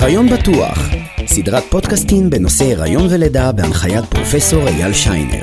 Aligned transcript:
הריון 0.00 0.28
בטוח, 0.28 0.78
סדרת 1.26 1.62
פודקאסטים 1.70 2.30
בנושא 2.30 2.64
הריון 2.64 3.06
ולידה 3.10 3.52
בהנחיית 3.52 4.04
פרופסור 4.04 4.68
אייל 4.68 4.92
שיינר. 4.92 5.42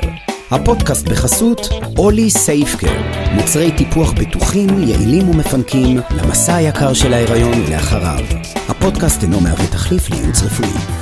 הפודקאסט 0.50 1.08
בחסות 1.08 1.68
אולי 1.98 2.30
סייפקר, 2.30 3.02
מוצרי 3.32 3.72
טיפוח 3.76 4.12
בטוחים, 4.12 4.68
יעילים 4.82 5.28
ומפנקים 5.28 6.00
למסע 6.10 6.54
היקר 6.54 6.94
של 6.94 7.12
ההיריון 7.12 7.60
ולאחריו. 7.60 8.24
הפודקאסט 8.68 9.22
אינו 9.22 9.40
מהווה 9.40 9.66
תחליף 9.66 10.10
לייעוץ 10.10 10.42
רפואי. 10.42 10.97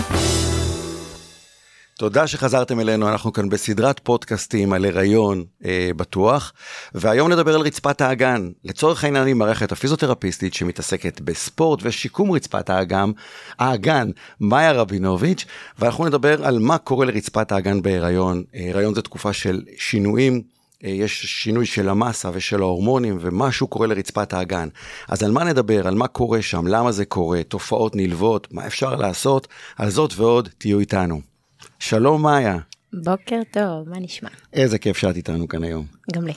תודה 1.98 2.26
שחזרתם 2.26 2.80
אלינו, 2.80 3.08
אנחנו 3.08 3.32
כאן 3.32 3.48
בסדרת 3.48 4.00
פודקאסטים 4.02 4.72
על 4.72 4.84
הריון 4.84 5.44
אה, 5.64 5.90
בטוח, 5.96 6.52
והיום 6.94 7.32
נדבר 7.32 7.54
על 7.54 7.60
רצפת 7.60 8.00
האגן. 8.00 8.50
לצורך 8.64 9.04
העניין 9.04 9.28
עם 9.28 9.38
מערכת 9.38 9.72
הפיזיותרפיסטית 9.72 10.54
שמתעסקת 10.54 11.20
בספורט 11.20 11.80
ושיקום 11.82 12.32
רצפת 12.32 12.70
האגן, 12.70 13.10
האגן, 13.58 14.10
מאיה 14.40 14.72
רבינוביץ', 14.72 15.44
ואנחנו 15.78 16.06
נדבר 16.06 16.46
על 16.46 16.58
מה 16.58 16.78
קורה 16.78 17.06
לרצפת 17.06 17.52
האגן 17.52 17.82
בהיריון. 17.82 18.42
אה, 18.54 18.70
הריון 18.74 18.94
זה 18.94 19.02
תקופה 19.02 19.32
של 19.32 19.62
שינויים. 19.78 20.42
אה, 20.84 20.90
יש 20.90 21.26
שינוי 21.26 21.66
של 21.66 21.88
המסה 21.88 22.30
ושל 22.32 22.62
ההורמונים 22.62 23.18
ומשהו 23.20 23.66
קורה 23.66 23.86
לרצפת 23.86 24.32
האגן. 24.32 24.68
אז 25.08 25.22
על 25.22 25.32
מה 25.32 25.44
נדבר? 25.44 25.88
על 25.88 25.94
מה 25.94 26.06
קורה 26.06 26.42
שם? 26.42 26.66
למה 26.66 26.92
זה 26.92 27.04
קורה? 27.04 27.42
תופעות 27.42 27.96
נלוות? 27.96 28.48
מה 28.50 28.66
אפשר 28.66 28.96
לעשות? 28.96 29.48
על 29.76 29.90
זאת 29.90 30.12
ועוד 30.16 30.48
תהיו 30.58 30.80
איתנו. 30.80 31.35
שלום 31.78 32.22
מאיה. 32.22 32.58
בוקר 32.92 33.40
טוב, 33.50 33.88
מה 33.88 33.98
נשמע? 34.00 34.28
איזה 34.52 34.78
כיף 34.78 34.96
שאת 34.96 35.16
איתנו 35.16 35.48
כאן 35.48 35.64
היום. 35.64 35.86
גם 36.12 36.26
לי. 36.26 36.32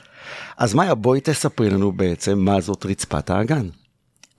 אז 0.58 0.74
מאיה, 0.74 0.96
בואי 0.96 1.22
תספרי 1.22 1.70
לנו 1.70 1.92
בעצם 1.92 2.40
מה 2.40 2.62
זאת 2.62 2.86
רצפת 2.86 3.30
האגן. 3.30 3.68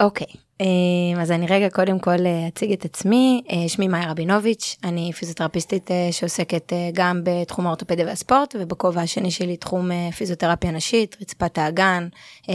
אוקיי, 0.00 0.26
אה, 0.60 1.22
אז 1.22 1.30
אני 1.30 1.46
רגע 1.46 1.70
קודם 1.70 1.98
כל 1.98 2.26
אה, 2.26 2.48
אציג 2.48 2.72
את 2.72 2.84
עצמי, 2.84 3.42
אה, 3.50 3.68
שמי 3.68 3.88
מאיה 3.88 4.10
רבינוביץ', 4.10 4.76
אני 4.84 5.12
פיזיותרפיסטית 5.12 5.90
שעוסקת 6.10 6.72
גם 6.92 7.20
בתחום 7.24 7.66
האורתופדיה 7.66 8.06
והספורט, 8.06 8.56
ובכובע 8.58 9.00
השני 9.00 9.30
שלי 9.30 9.56
תחום 9.56 9.90
פיזיותרפיה 10.16 10.70
נשית, 10.70 11.16
רצפת 11.20 11.58
האגן, 11.58 12.08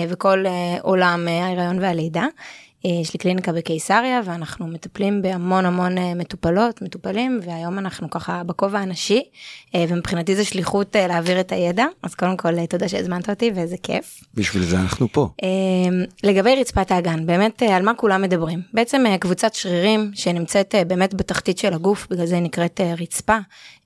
וכל 0.10 0.46
עולם 0.82 1.28
ההיריון 1.28 1.80
והלידה. 1.80 2.26
אה, 2.86 3.02
יש 3.02 3.14
לי 3.14 3.20
קליניקה 3.20 3.52
בקיסריה 3.52 4.22
ואנחנו 4.26 4.68
מטפלים 4.68 5.22
בהמון 5.22 5.66
המון 5.66 5.98
אה, 5.98 6.14
מטופלות, 6.16 6.82
מטופלים, 6.82 7.40
והיום 7.46 7.80
אנחנו 7.80 8.10
ככה 8.10 8.44
בכובע 8.44 8.80
הנשי, 8.80 9.22
אה, 9.76 9.86
ומבחינתי 9.90 10.36
זה 10.36 10.46
שליחות 10.46 10.96
להעביר 10.96 11.40
את 11.40 11.52
הידע, 11.52 11.86
אז 12.04 12.16
קודם 12.16 12.38
כל 12.38 12.66
תודה 12.66 12.88
שהזמנת 12.90 13.30
אותי 13.30 13.52
ואיזה 13.56 13.76
כיף. 13.84 14.24
בשביל 14.34 14.64
זה 14.64 14.80
אנחנו 14.80 15.08
פה. 15.12 15.30
לגבי 16.24 16.56
רצפת 16.60 16.92
האגן, 16.92 17.26
באמת 17.26 17.62
על 17.62 17.84
מה 17.84 17.94
כולם 17.94 18.22
מדברים? 18.22 18.62
בעצם 18.74 19.04
קבוצת 19.20 19.54
שרירים 19.54 20.12
שנמצאת 20.14 20.76
באמת 20.88 21.14
בתחתית 21.14 21.58
של 21.58 21.74
הגוף, 21.74 22.08
בגלל 22.10 22.26
זה 22.26 22.36
היא 22.36 22.44
נקראת 22.44 22.82
רצפה. 22.98 23.38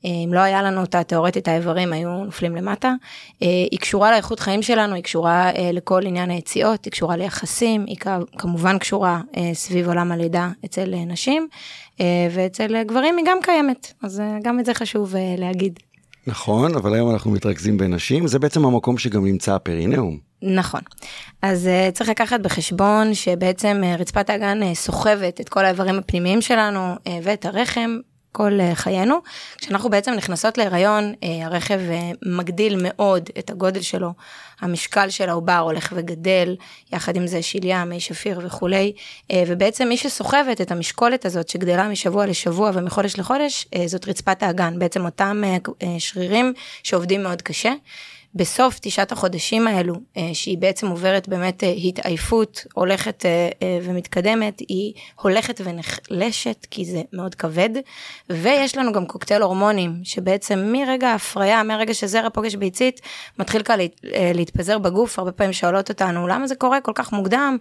אם 0.03 0.29
לא 0.33 0.39
היה 0.39 0.63
לנו 0.63 0.81
אותה 0.81 1.03
תאורטית 1.03 1.47
האיברים 1.47 1.93
היו 1.93 2.23
נופלים 2.23 2.55
למטה. 2.55 2.93
היא 3.39 3.79
קשורה 3.79 4.11
לאיכות 4.11 4.39
חיים 4.39 4.61
שלנו, 4.61 4.95
היא 4.95 5.03
קשורה 5.03 5.51
לכל 5.73 6.05
עניין 6.05 6.29
היציאות, 6.29 6.85
היא 6.85 6.91
קשורה 6.91 7.17
ליחסים, 7.17 7.85
היא 7.87 7.97
כמובן 8.37 8.77
קשורה 8.79 9.21
אה, 9.37 9.51
סביב 9.53 9.87
עולם 9.87 10.11
הלידה 10.11 10.49
אצל 10.65 10.93
אה, 10.93 11.05
נשים, 11.05 11.47
אה, 12.01 12.27
ואצל 12.31 12.83
גברים 12.83 13.17
היא 13.17 13.25
גם 13.27 13.37
קיימת, 13.41 13.93
אז 14.03 14.21
גם 14.43 14.59
את 14.59 14.65
זה 14.65 14.73
חשוב 14.73 15.15
להגיד. 15.37 15.79
נכון, 16.27 16.75
אבל 16.75 16.93
היום 16.93 17.11
אנחנו 17.11 17.31
מתרכזים 17.31 17.77
בנשים, 17.77 18.27
זה 18.27 18.39
בעצם 18.39 18.65
המקום 18.65 18.97
שגם 18.97 19.25
נמצא 19.25 19.55
הפרינאום. 19.55 20.17
נכון. 20.41 20.81
אז 21.41 21.67
uh, 21.67 21.91
צריך 21.91 22.09
לקחת 22.09 22.39
בחשבון 22.39 23.13
שבעצם 23.13 23.81
uh, 23.83 24.01
רצפת 24.01 24.29
האגן 24.29 24.59
uh, 24.63 24.75
סוחבת 24.75 25.41
את 25.41 25.49
כל 25.49 25.65
האיברים 25.65 25.99
הפנימיים 25.99 26.41
שלנו 26.41 26.93
uh, 26.93 27.09
ואת 27.23 27.45
הרחם 27.45 27.97
כל 28.31 28.59
אה, 28.59 28.75
חיינו. 28.75 29.15
כשאנחנו 29.57 29.89
בעצם 29.89 30.13
נכנסות 30.13 30.57
להיריון, 30.57 31.13
אה, 31.23 31.45
הרכב 31.45 31.79
אה, 31.89 32.11
מגדיל 32.25 32.75
מאוד 32.81 33.29
את 33.39 33.49
הגודל 33.49 33.81
שלו, 33.81 34.13
המשקל 34.59 35.09
של 35.09 35.29
העובר 35.29 35.57
הולך 35.57 35.93
וגדל, 35.95 36.55
יחד 36.93 37.15
עם 37.15 37.27
זה 37.27 37.41
שליה, 37.41 37.85
מי 37.85 37.99
שפיר 37.99 38.39
וכולי, 38.43 38.93
ובעצם 39.47 39.87
מי 39.87 39.97
שסוחבת 39.97 40.61
את 40.61 40.71
המשקולת 40.71 41.25
הזאת 41.25 41.49
שגדלה 41.49 41.87
משבוע 41.87 42.25
לשבוע 42.25 42.71
ומחודש 42.73 43.17
לחודש, 43.17 43.67
זאת 43.85 44.07
רצפת 44.07 44.43
האגן, 44.43 44.79
בעצם 44.79 45.05
אותם 45.05 45.43
שרירים 45.99 46.53
שעובדים 46.83 47.23
מאוד 47.23 47.41
קשה. 47.41 47.73
בסוף 48.35 48.79
תשעת 48.81 49.11
החודשים 49.11 49.67
האלו, 49.67 49.95
אה, 50.17 50.29
שהיא 50.33 50.57
בעצם 50.57 50.87
עוברת 50.87 51.27
באמת 51.27 51.63
אה, 51.63 51.69
התעייפות, 51.69 52.65
הולכת 52.73 53.25
אה, 53.25 53.79
ומתקדמת, 53.83 54.59
היא 54.59 54.93
הולכת 55.21 55.61
ונחלשת, 55.63 56.67
כי 56.71 56.85
זה 56.85 57.01
מאוד 57.13 57.35
כבד, 57.35 57.69
ויש 58.29 58.77
לנו 58.77 58.91
גם 58.91 59.05
קוקטייל 59.05 59.41
הורמונים, 59.41 59.95
שבעצם 60.03 60.59
מרגע 60.73 61.09
ההפריה, 61.09 61.63
מהרגע 61.63 61.93
שזרע 61.93 62.29
פוגש 62.29 62.55
ביצית, 62.55 63.01
מתחיל 63.39 63.63
כאן 63.63 63.77
להתפזר 64.33 64.77
בגוף, 64.77 65.19
הרבה 65.19 65.31
פעמים 65.31 65.53
שואלות 65.53 65.89
אותנו, 65.89 66.27
למה 66.27 66.47
זה 66.47 66.55
קורה 66.55 66.81
כל 66.81 66.91
כך 66.95 67.13
מוקדם? 67.13 67.57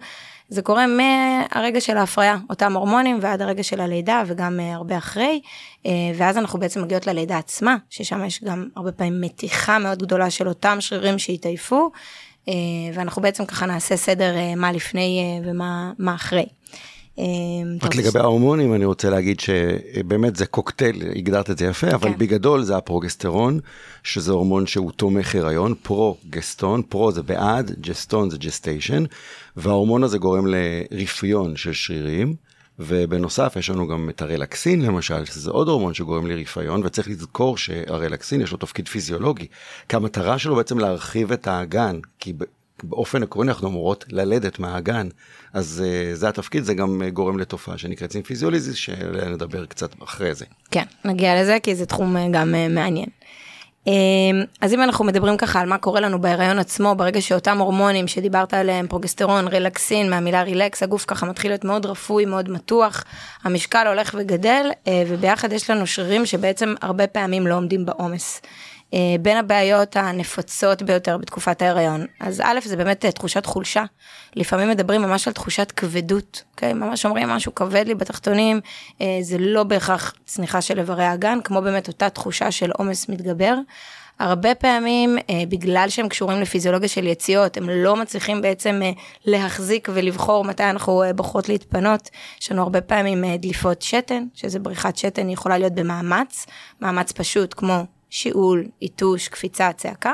זה 0.49 0.61
קורה 0.61 0.85
מהרגע 0.87 1.81
של 1.81 1.97
ההפריה, 1.97 2.37
אותם 2.49 2.73
הורמונים, 2.73 3.19
ועד 3.21 3.41
הרגע 3.41 3.63
של 3.63 3.81
הלידה, 3.81 4.23
וגם 4.27 4.59
uh, 4.59 4.75
הרבה 4.75 4.97
אחרי, 4.97 5.41
אה, 5.83 5.87
ואז 6.17 6.37
אנחנו 6.37 6.59
בעצם 6.59 6.81
מגיעות 6.81 7.07
ללידה 7.07 7.37
עצמה, 7.37 7.75
ששם 7.89 8.25
יש 8.25 8.43
גם 8.43 8.67
הרבה 8.75 8.91
פעמים 8.91 9.21
מתיחה 9.21 9.79
מאוד 9.79 10.03
גדולה 10.03 10.29
של 10.29 10.47
אותם 10.47 10.77
שרירים 10.79 11.19
שהתעייפו, 11.19 11.91
אה, 12.45 12.49
ואנחנו 12.93 13.21
בעצם 13.21 13.45
ככה 13.45 13.65
נעשה 13.65 13.97
סדר 13.97 14.35
מה 14.57 14.71
לפני 14.71 15.41
ומה 15.45 16.15
אחרי. 16.15 16.45
אמ, 17.19 17.77
רק 17.83 17.95
לגבי 17.95 18.19
ההורמונים 18.19 18.73
אני 18.73 18.85
רוצה 18.85 19.09
להגיד 19.09 19.39
שבאמת 19.39 20.35
זה 20.35 20.45
קוקטייל, 20.45 21.01
הגדרת 21.15 21.49
את 21.49 21.57
זה 21.57 21.65
יפה, 21.65 21.87
אבל 21.91 22.09
כן. 22.09 22.17
בגדול 22.17 22.63
זה 22.63 22.77
הפרוגסטרון, 22.77 23.59
שזה 24.03 24.31
הורמון 24.31 24.67
שהוא 24.67 24.91
תומך 24.91 25.35
הריון, 25.35 25.73
פרו-גסטון, 25.83 26.81
פרו 26.89 27.11
זה 27.11 27.23
בעד, 27.23 27.71
ג'סטון 27.81 28.29
זה 28.29 28.37
gestation, 28.37 29.03
וההורמון 29.57 30.03
הזה 30.03 30.17
גורם 30.17 30.45
לרפיון 30.47 31.55
של 31.55 31.73
שרירים. 31.73 32.35
ובנוסף 32.81 33.53
יש 33.59 33.69
לנו 33.69 33.87
גם 33.87 34.09
את 34.09 34.21
הרלקסין 34.21 34.81
למשל, 34.81 35.25
שזה 35.25 35.51
עוד 35.51 35.67
הורמון 35.67 35.93
שגורם 35.93 36.27
לרפיון, 36.27 36.81
וצריך 36.85 37.07
לזכור 37.07 37.57
שהרלקסין 37.57 38.41
יש 38.41 38.51
לו 38.51 38.57
תפקיד 38.57 38.87
פיזיולוגי, 38.87 39.47
כי 39.89 39.95
המטרה 39.95 40.39
שלו 40.39 40.55
בעצם 40.55 40.79
להרחיב 40.79 41.31
את 41.31 41.47
האגן, 41.47 41.99
כי 42.19 42.33
באופן 42.83 43.23
עקרוני 43.23 43.51
אנחנו 43.51 43.67
אמורות 43.67 44.05
ללדת 44.09 44.59
מהאגן, 44.59 45.07
אז 45.53 45.83
אה, 45.85 46.15
זה 46.15 46.29
התפקיד, 46.29 46.63
זה 46.63 46.73
גם 46.73 47.01
אה, 47.01 47.09
גורם 47.09 47.39
לתופעה 47.39 47.77
שנקראת 47.77 48.11
symphysiolysis, 48.11 48.75
שעליה 48.75 49.29
נדבר 49.29 49.65
קצת 49.65 50.03
אחרי 50.03 50.35
זה. 50.35 50.45
כן, 50.71 50.83
נגיע 51.05 51.41
לזה 51.41 51.57
כי 51.63 51.75
זה 51.75 51.85
תחום 51.85 52.17
אה, 52.17 52.19
גם 52.31 52.55
אה, 52.55 52.73
מעניין. 52.73 53.09
אה, 53.85 53.89
אז 54.61 54.73
אם 54.73 54.81
אנחנו 54.83 55.05
מדברים 55.05 55.37
ככה 55.37 55.59
על 55.59 55.69
מה 55.69 55.77
קורה 55.77 55.99
לנו 55.99 56.21
בהיריון 56.21 56.59
עצמו, 56.59 56.95
ברגע 56.95 57.21
שאותם 57.21 57.57
הורמונים 57.57 58.07
שדיברת 58.07 58.53
עליהם, 58.53 58.87
פרוגסטרון, 58.87 59.47
רילקסין, 59.47 60.09
מהמילה 60.09 60.43
relax, 60.43 60.83
הגוף 60.83 61.05
ככה 61.07 61.25
מתחיל 61.25 61.51
להיות 61.51 61.65
מאוד 61.65 61.85
רפוי, 61.85 62.25
מאוד 62.25 62.49
מתוח, 62.49 63.03
המשקל 63.43 63.87
הולך 63.87 64.15
וגדל, 64.19 64.65
uh, 64.71 64.89
וביחד 65.07 65.51
יש 65.51 65.69
לנו 65.69 65.87
שרירים 65.87 66.25
שבעצם 66.25 66.73
הרבה 66.81 67.07
פעמים 67.07 67.47
לא 67.47 67.55
עומדים 67.55 67.85
בעומס. 67.85 68.41
אה, 68.93 69.15
בין 69.21 69.37
הבעיות 69.37 69.95
הנפוצות 69.95 70.81
ביותר 70.81 71.17
בתקופת 71.17 71.61
ההיריון. 71.61 72.05
אז 72.19 72.41
א', 72.45 72.59
זה 72.63 72.75
באמת 72.75 73.05
אה, 73.05 73.11
תחושת 73.11 73.45
חולשה. 73.45 73.83
לפעמים 74.35 74.69
מדברים 74.69 75.01
ממש 75.01 75.27
על 75.27 75.33
תחושת 75.33 75.71
כבדות, 75.71 76.43
אוקיי? 76.51 76.73
ממש 76.73 77.05
אומרים 77.05 77.29
משהו 77.29 77.55
כבד 77.55 77.87
לי 77.87 77.95
בתחתונים, 77.95 78.59
אה, 79.01 79.17
זה 79.21 79.37
לא 79.39 79.63
בהכרח 79.63 80.13
צניחה 80.25 80.61
של 80.61 80.79
איברי 80.79 81.05
האגן, 81.05 81.39
כמו 81.43 81.61
באמת 81.61 81.87
אותה 81.87 82.09
תחושה 82.09 82.51
של 82.51 82.71
עומס 82.71 83.09
מתגבר. 83.09 83.55
הרבה 84.19 84.55
פעמים, 84.55 85.17
אה, 85.29 85.43
בגלל 85.49 85.85
שהם 85.89 86.09
קשורים 86.09 86.41
לפיזיולוגיה 86.41 86.89
של 86.89 87.07
יציאות, 87.07 87.57
הם 87.57 87.69
לא 87.69 87.95
מצליחים 87.95 88.41
בעצם 88.41 88.79
אה, 88.83 88.91
להחזיק 89.25 89.89
ולבחור 89.93 90.43
מתי 90.43 90.63
אנחנו 90.63 91.03
אה, 91.03 91.13
בוחרות 91.13 91.49
להתפנות. 91.49 92.09
יש 92.41 92.51
לנו 92.51 92.61
הרבה 92.61 92.81
פעמים 92.81 93.25
אה, 93.25 93.37
דליפות 93.37 93.81
שתן, 93.81 94.23
שזה 94.33 94.59
בריחת 94.59 94.97
שתן, 94.97 95.29
יכולה 95.29 95.57
להיות 95.57 95.73
במאמץ, 95.73 96.45
מאמץ 96.81 97.11
פשוט 97.11 97.53
כמו 97.57 97.83
שיעול, 98.09 98.65
יתוש, 98.81 99.27
קפיצה, 99.27 99.73
צעקה. 99.73 100.13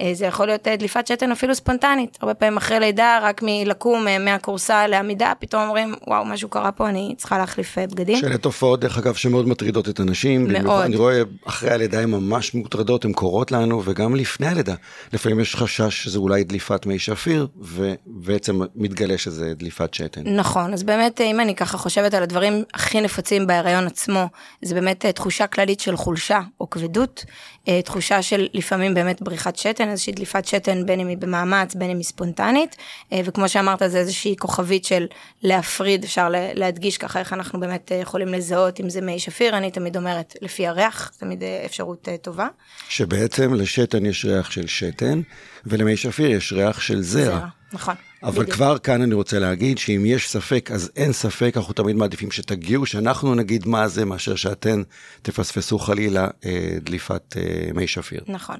אה, 0.00 0.10
זה 0.14 0.26
יכול 0.26 0.46
להיות 0.46 0.68
אה, 0.68 0.76
דליפת 0.76 1.06
שתן 1.06 1.32
אפילו 1.32 1.54
ספונטנית, 1.54 2.18
הרבה 2.20 2.34
פעמים 2.34 2.56
אחרי 2.56 2.80
לידה, 2.80 3.18
רק 3.22 3.40
מלקום 3.44 4.08
אה, 4.08 4.18
מהכורסה 4.18 4.86
לעמידה, 4.86 5.32
פתאום 5.38 5.62
אומרים, 5.62 5.94
וואו, 6.06 6.24
משהו 6.24 6.48
קרה 6.48 6.72
פה, 6.72 6.88
אני 6.88 7.14
צריכה 7.16 7.38
להחליף 7.38 7.78
בגדים. 7.78 8.16
שאלה 8.16 8.38
תופעות, 8.38 8.80
דרך 8.80 8.98
אגב, 8.98 9.14
שמאוד 9.14 9.48
מטרידות 9.48 9.88
את 9.88 10.00
הנשים. 10.00 10.48
מאוד. 10.52 10.84
אני 10.84 10.96
רואה, 10.96 11.22
אחרי 11.44 11.70
הלידה 11.70 12.00
הן 12.00 12.10
ממש 12.10 12.54
מוטרדות, 12.54 13.04
הן 13.04 13.12
קורות 13.12 13.52
לנו, 13.52 13.82
וגם 13.84 14.14
לפני 14.14 14.46
הלידה. 14.46 14.74
לפעמים 15.12 15.40
יש 15.40 15.56
חשש 15.56 16.04
שזה 16.04 16.18
אולי 16.18 16.44
דליפת 16.44 16.86
מי 16.86 16.98
שפיר, 16.98 17.46
ובעצם 17.56 18.60
מתגלה 18.74 19.18
שזה 19.18 19.54
דליפת 19.54 19.94
שתן. 19.94 20.22
נכון, 20.36 20.72
אז 20.72 20.82
באמת, 20.82 21.20
אם 21.20 21.40
אני 21.40 21.54
ככה 21.54 21.78
חושבת 21.78 22.14
על 22.14 22.22
הדברים 22.22 22.62
הכי 22.74 23.00
נפוצים 23.00 23.46
בהיריון 23.46 23.86
עצמו, 23.86 24.28
זה 24.62 24.74
באמת 24.74 25.06
תחושה 25.06 25.46
כללית 25.46 25.80
של 25.80 25.96
חולשה 25.96 26.40
או 26.60 26.70
כבדות, 26.70 27.24
תחושה 27.84 28.22
של 28.22 28.48
לפעמים 28.54 28.94
באמת 28.94 29.22
בריחת 29.22 29.56
שתן. 29.56 29.83
שתן, 29.84 29.90
איזושהי 29.90 30.12
דליפת 30.12 30.44
שתן, 30.44 30.86
בין 30.86 31.00
אם 31.00 31.06
היא 31.06 31.16
במאמץ, 31.16 31.74
בין 31.74 31.90
אם 31.90 31.96
היא 31.96 32.04
ספונטנית, 32.04 32.76
וכמו 33.24 33.48
שאמרת, 33.48 33.82
זה 33.86 33.98
איזושהי 33.98 34.36
כוכבית 34.38 34.84
של 34.84 35.06
להפריד, 35.42 36.04
אפשר 36.04 36.28
להדגיש 36.54 36.98
ככה 36.98 37.18
איך 37.20 37.32
אנחנו 37.32 37.60
באמת 37.60 37.92
יכולים 38.02 38.28
לזהות 38.28 38.80
אם 38.80 38.90
זה 38.90 39.00
מי 39.00 39.18
שפיר, 39.18 39.56
אני 39.56 39.70
תמיד 39.70 39.96
אומרת, 39.96 40.36
לפי 40.42 40.66
הריח, 40.66 41.12
תמיד 41.18 41.42
אפשרות 41.64 42.08
טובה. 42.22 42.48
שבעצם 42.88 43.54
לשתן 43.54 44.06
יש 44.06 44.24
ריח 44.24 44.50
של 44.50 44.66
שתן, 44.66 45.20
ולמי 45.66 45.96
שפיר 45.96 46.30
יש 46.30 46.52
ריח 46.52 46.80
של 46.80 47.02
זרע. 47.02 47.24
זרע, 47.24 47.46
נכון. 47.72 47.94
אבל 48.24 48.42
בדיוק. 48.42 48.54
כבר 48.54 48.78
כאן 48.78 49.02
אני 49.02 49.14
רוצה 49.14 49.38
להגיד 49.38 49.78
שאם 49.78 50.02
יש 50.06 50.30
ספק, 50.30 50.70
אז 50.70 50.90
אין 50.96 51.12
ספק, 51.12 51.52
אנחנו 51.56 51.74
תמיד 51.74 51.96
מעדיפים 51.96 52.30
שתגיעו, 52.30 52.86
שאנחנו 52.86 53.34
נגיד 53.34 53.66
מה 53.68 53.88
זה, 53.88 54.04
מאשר 54.04 54.36
שאתן 54.36 54.82
תפספסו 55.22 55.78
חלילה 55.78 56.28
אה, 56.46 56.76
דליפת 56.80 57.36
אה, 57.36 57.72
מי 57.74 57.86
שפיר. 57.86 58.20
נכון. 58.26 58.56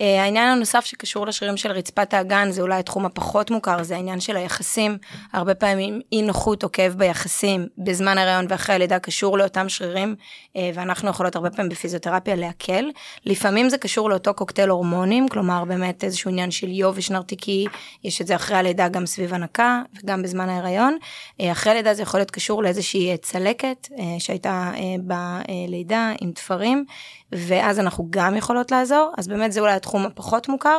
אה, 0.00 0.22
העניין 0.22 0.48
הנוסף 0.48 0.84
שקשור 0.84 1.26
לשרירים 1.26 1.56
של 1.56 1.70
רצפת 1.70 2.14
האגן, 2.14 2.50
זה 2.50 2.62
אולי 2.62 2.78
התחום 2.78 3.06
הפחות 3.06 3.50
מוכר, 3.50 3.82
זה 3.82 3.96
העניין 3.96 4.20
של 4.20 4.36
היחסים. 4.36 4.98
הרבה 5.32 5.54
פעמים 5.54 6.00
אי 6.12 6.22
נוחות 6.22 6.62
עוקב 6.62 6.88
ביחסים 6.88 7.66
בזמן 7.78 8.18
הריון 8.18 8.46
ואחרי 8.48 8.74
הלידה 8.74 8.98
קשור 8.98 9.38
לאותם 9.38 9.68
שרירים, 9.68 10.14
אה, 10.56 10.70
ואנחנו 10.74 11.10
יכולות 11.10 11.36
הרבה 11.36 11.50
פעמים 11.50 11.68
בפיזיותרפיה 11.68 12.36
להקל. 12.36 12.84
לפעמים 13.26 13.68
זה 13.68 13.78
קשור 13.78 14.10
לאותו 14.10 14.34
קוקטייל 14.34 14.68
הורמונים, 14.68 15.28
כלומר 15.28 15.64
באמת 15.64 16.04
איזשהו 16.04 16.30
עניין 16.30 16.50
של 16.50 16.68
יובש 16.68 17.10
נרתיקי, 17.10 17.66
יש 18.04 18.20
את 18.20 18.26
זה 18.26 18.36
אחרי 18.36 18.56
הלידה 18.56 18.88
גם 18.88 19.01
סביב 19.06 19.34
הנקה 19.34 19.82
וגם 20.02 20.22
בזמן 20.22 20.48
ההיריון. 20.48 20.96
אה, 21.40 21.52
אחרי 21.52 21.74
לידה 21.74 21.94
זה 21.94 22.02
יכול 22.02 22.20
להיות 22.20 22.30
קשור 22.30 22.62
לאיזושהי 22.62 23.16
צלקת 23.22 23.88
שהייתה 24.18 24.72
בלידה 25.00 26.12
עם 26.20 26.32
תפרים, 26.32 26.84
ואז 27.32 27.78
אנחנו 27.78 28.06
גם 28.10 28.36
יכולות 28.36 28.70
לעזור, 28.70 29.12
אז 29.18 29.28
באמת 29.28 29.52
זה 29.52 29.60
אולי 29.60 29.72
התחום 29.72 30.06
הפחות 30.06 30.48
מוכר. 30.48 30.78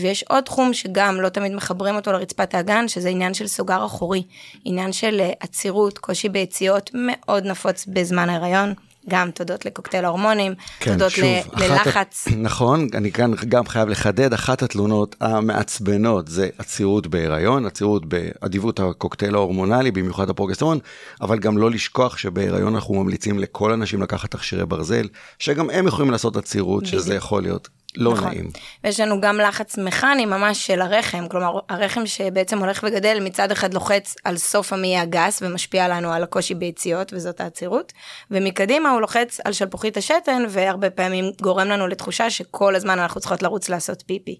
ויש 0.00 0.22
עוד 0.22 0.44
תחום 0.44 0.74
שגם 0.74 1.20
לא 1.20 1.28
תמיד 1.28 1.52
מחברים 1.52 1.94
אותו 1.96 2.12
לרצפת 2.12 2.54
האגן, 2.54 2.88
שזה 2.88 3.08
עניין 3.08 3.34
של 3.34 3.46
סוגר 3.46 3.86
אחורי, 3.86 4.22
עניין 4.64 4.92
של 4.92 5.20
אה, 5.20 5.32
עצירות, 5.40 5.98
קושי 5.98 6.28
ביציאות 6.28 6.90
מאוד 6.94 7.46
נפוץ 7.46 7.86
בזמן 7.86 8.28
ההיריון. 8.28 8.74
גם 9.08 9.30
תודות 9.30 9.64
לקוקטייל 9.66 10.04
ההורמונים, 10.04 10.54
כן, 10.80 10.92
תודות 10.92 11.10
שוב, 11.10 11.24
ל- 11.24 11.62
ללחץ. 11.62 12.28
נכון, 12.36 12.88
אני 12.94 13.12
כאן 13.12 13.30
גם 13.48 13.66
חייב 13.66 13.88
לחדד, 13.88 14.32
אחת 14.32 14.62
התלונות 14.62 15.16
המעצבנות 15.20 16.28
זה 16.28 16.48
עצירות 16.58 17.06
בהיריון, 17.06 17.66
עצירות 17.66 18.06
באדיבות 18.06 18.80
הקוקטייל 18.80 19.34
ההורמונלי, 19.34 19.90
במיוחד 19.90 20.30
הפרוגסטרון, 20.30 20.78
אבל 21.20 21.38
גם 21.38 21.58
לא 21.58 21.70
לשכוח 21.70 22.16
שבהיריון 22.16 22.74
אנחנו 22.74 22.94
ממליצים 22.94 23.38
לכל 23.38 23.72
הנשים 23.72 24.02
לקחת 24.02 24.30
תכשירי 24.30 24.66
ברזל, 24.66 25.08
שגם 25.38 25.70
הם 25.70 25.86
יכולים 25.86 26.10
לעשות 26.10 26.36
עצירות, 26.36 26.86
שזה 26.86 27.14
יכול 27.14 27.42
להיות 27.42 27.68
לא 27.96 28.12
נכון. 28.12 28.28
נעים. 28.28 28.50
ויש 28.84 29.00
לנו 29.00 29.20
גם 29.20 29.38
לחץ 29.38 29.78
מכני 29.78 30.26
ממש 30.26 30.66
של 30.66 30.80
הרחם, 30.80 31.28
כלומר 31.28 31.58
הרחם 31.68 32.06
שבעצם 32.06 32.58
הולך 32.58 32.84
וגדל 32.86 33.18
מצד 33.20 33.52
אחד 33.52 33.74
לוחץ 33.74 34.14
על 34.24 34.36
סוף 34.36 34.72
המעי 34.72 34.98
הגס 34.98 35.42
ומשפיע 35.42 35.88
לנו 35.88 36.12
על 36.12 36.22
הקושי 36.22 36.54
ביציאות 36.54 37.12
וזאת 37.12 37.40
העצירות, 37.40 37.92
ומקדימה 38.30 38.90
הוא 38.90 39.00
לוחץ 39.00 39.40
על 39.44 39.52
שלפוחית 39.52 39.96
השתן 39.96 40.42
והרבה 40.48 40.90
פעמים 40.90 41.24
גורם 41.42 41.68
לנו 41.68 41.86
לתחושה 41.86 42.30
שכל 42.30 42.74
הזמן 42.74 42.98
אנחנו 42.98 43.20
צריכות 43.20 43.42
לרוץ 43.42 43.68
לעשות 43.68 44.02
פיפי. 44.06 44.38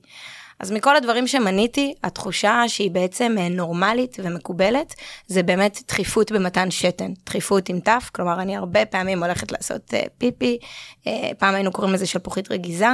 אז 0.58 0.72
מכל 0.72 0.96
הדברים 0.96 1.26
שמניתי, 1.26 1.94
התחושה 2.04 2.62
שהיא 2.68 2.90
בעצם 2.90 3.36
אה, 3.38 3.48
נורמלית 3.48 4.16
ומקובלת, 4.22 4.94
זה 5.26 5.42
באמת 5.42 5.78
דחיפות 5.88 6.32
במתן 6.32 6.70
שתן, 6.70 7.12
דחיפות 7.26 7.68
עם 7.68 7.80
תף, 7.80 8.10
כלומר 8.14 8.40
אני 8.40 8.56
הרבה 8.56 8.86
פעמים 8.86 9.22
הולכת 9.22 9.52
לעשות 9.52 9.94
uh, 9.94 10.08
פיפי, 10.18 10.58
uh, 11.04 11.08
פעם 11.38 11.54
היינו 11.54 11.72
קוראים 11.72 11.94
לזה 11.94 12.06
שלפוחית 12.06 12.52
רגיזה, 12.52 12.88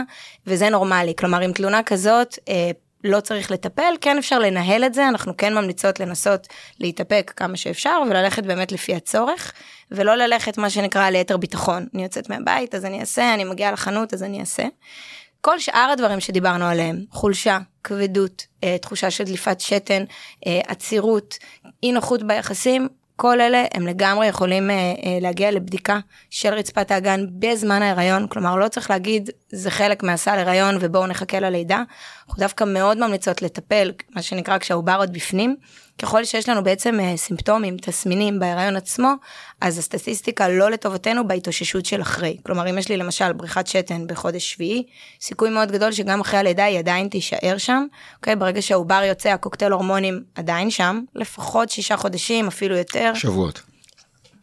וזה 0.46 0.68
נורמלי, 0.68 1.14
כלומר 1.18 1.40
עם 1.40 1.52
תלונה 1.52 1.82
כזאת, 1.82 2.34
uh, 2.34 2.50
לא 3.04 3.20
צריך 3.20 3.50
לטפל, 3.50 3.94
כן 4.00 4.18
אפשר 4.18 4.38
לנהל 4.38 4.84
את 4.84 4.94
זה, 4.94 5.08
אנחנו 5.08 5.36
כן 5.36 5.54
ממליצות 5.54 6.00
לנסות 6.00 6.46
להתאפק 6.80 7.32
כמה 7.36 7.56
שאפשר 7.56 8.02
וללכת 8.10 8.42
באמת 8.42 8.72
לפי 8.72 8.94
הצורך, 8.94 9.52
ולא 9.90 10.14
ללכת 10.14 10.58
מה 10.58 10.70
שנקרא 10.70 11.10
ליתר 11.10 11.36
ביטחון. 11.36 11.86
אני 11.94 12.02
יוצאת 12.02 12.30
מהבית 12.30 12.74
אז 12.74 12.84
אני 12.84 13.00
אעשה, 13.00 13.34
אני 13.34 13.44
מגיעה 13.44 13.72
לחנות 13.72 14.14
אז 14.14 14.22
אני 14.22 14.40
אעשה. 14.40 14.62
כל 15.44 15.58
שאר 15.58 15.88
הדברים 15.92 16.20
שדיברנו 16.20 16.64
עליהם, 16.64 17.04
חולשה, 17.10 17.58
כבדות, 17.84 18.46
אה, 18.64 18.78
תחושה 18.78 19.10
של 19.10 19.24
דליפת 19.24 19.60
שתן, 19.60 20.04
אה, 20.46 20.60
עצירות, 20.66 21.38
אי 21.82 21.92
נוחות 21.92 22.22
ביחסים, 22.22 22.88
כל 23.16 23.40
אלה 23.40 23.64
הם 23.74 23.86
לגמרי 23.86 24.26
יכולים 24.26 24.70
אה, 24.70 24.76
להגיע 25.20 25.50
לבדיקה 25.50 25.98
של 26.30 26.54
רצפת 26.54 26.90
האגן 26.90 27.26
בזמן 27.38 27.82
ההיריון, 27.82 28.26
כלומר 28.28 28.56
לא 28.56 28.68
צריך 28.68 28.90
להגיד 28.90 29.30
זה 29.48 29.70
חלק 29.70 30.02
מהסל 30.02 30.38
הריון 30.38 30.74
ובואו 30.80 31.06
נחכה 31.06 31.40
ללידה, 31.40 31.82
אנחנו 32.26 32.40
דווקא 32.40 32.64
מאוד 32.64 32.98
ממליצות 32.98 33.42
לטפל, 33.42 33.92
מה 34.10 34.22
שנקרא 34.22 34.58
כשהעובר 34.58 34.96
עוד 34.98 35.12
בפנים, 35.12 35.56
ככל 36.02 36.24
שיש 36.24 36.48
לנו 36.48 36.64
בעצם 36.64 37.00
אה, 37.00 37.16
סימפטומים, 37.16 37.76
תסמינים 37.76 38.38
בהיריון 38.38 38.76
עצמו, 38.76 39.12
אז 39.60 39.78
הסטטיסטיקה 39.78 40.48
לא 40.48 40.70
לטובתנו 40.70 41.28
בהתאוששות 41.28 41.86
של 41.86 42.02
אחרי. 42.02 42.36
כלומר, 42.42 42.70
אם 42.70 42.78
יש 42.78 42.88
לי 42.88 42.96
למשל 42.96 43.32
בריחת 43.32 43.66
שתן 43.66 44.06
בחודש 44.06 44.52
שביעי, 44.52 44.82
סיכוי 45.20 45.50
מאוד 45.50 45.72
גדול 45.72 45.92
שגם 45.92 46.20
אחרי 46.20 46.40
הלידה 46.40 46.64
היא 46.64 46.78
עדיין 46.78 47.08
תישאר 47.08 47.54
שם. 47.58 47.86
אוקיי, 48.16 48.36
ברגע 48.36 48.62
שהעובר 48.62 49.02
יוצא, 49.08 49.28
הקוקטייל 49.28 49.72
הורמונים 49.72 50.22
עדיין 50.34 50.70
שם, 50.70 51.00
לפחות 51.14 51.70
שישה 51.70 51.96
חודשים, 51.96 52.46
אפילו 52.46 52.76
יותר. 52.76 53.14
שבועות. 53.14 53.62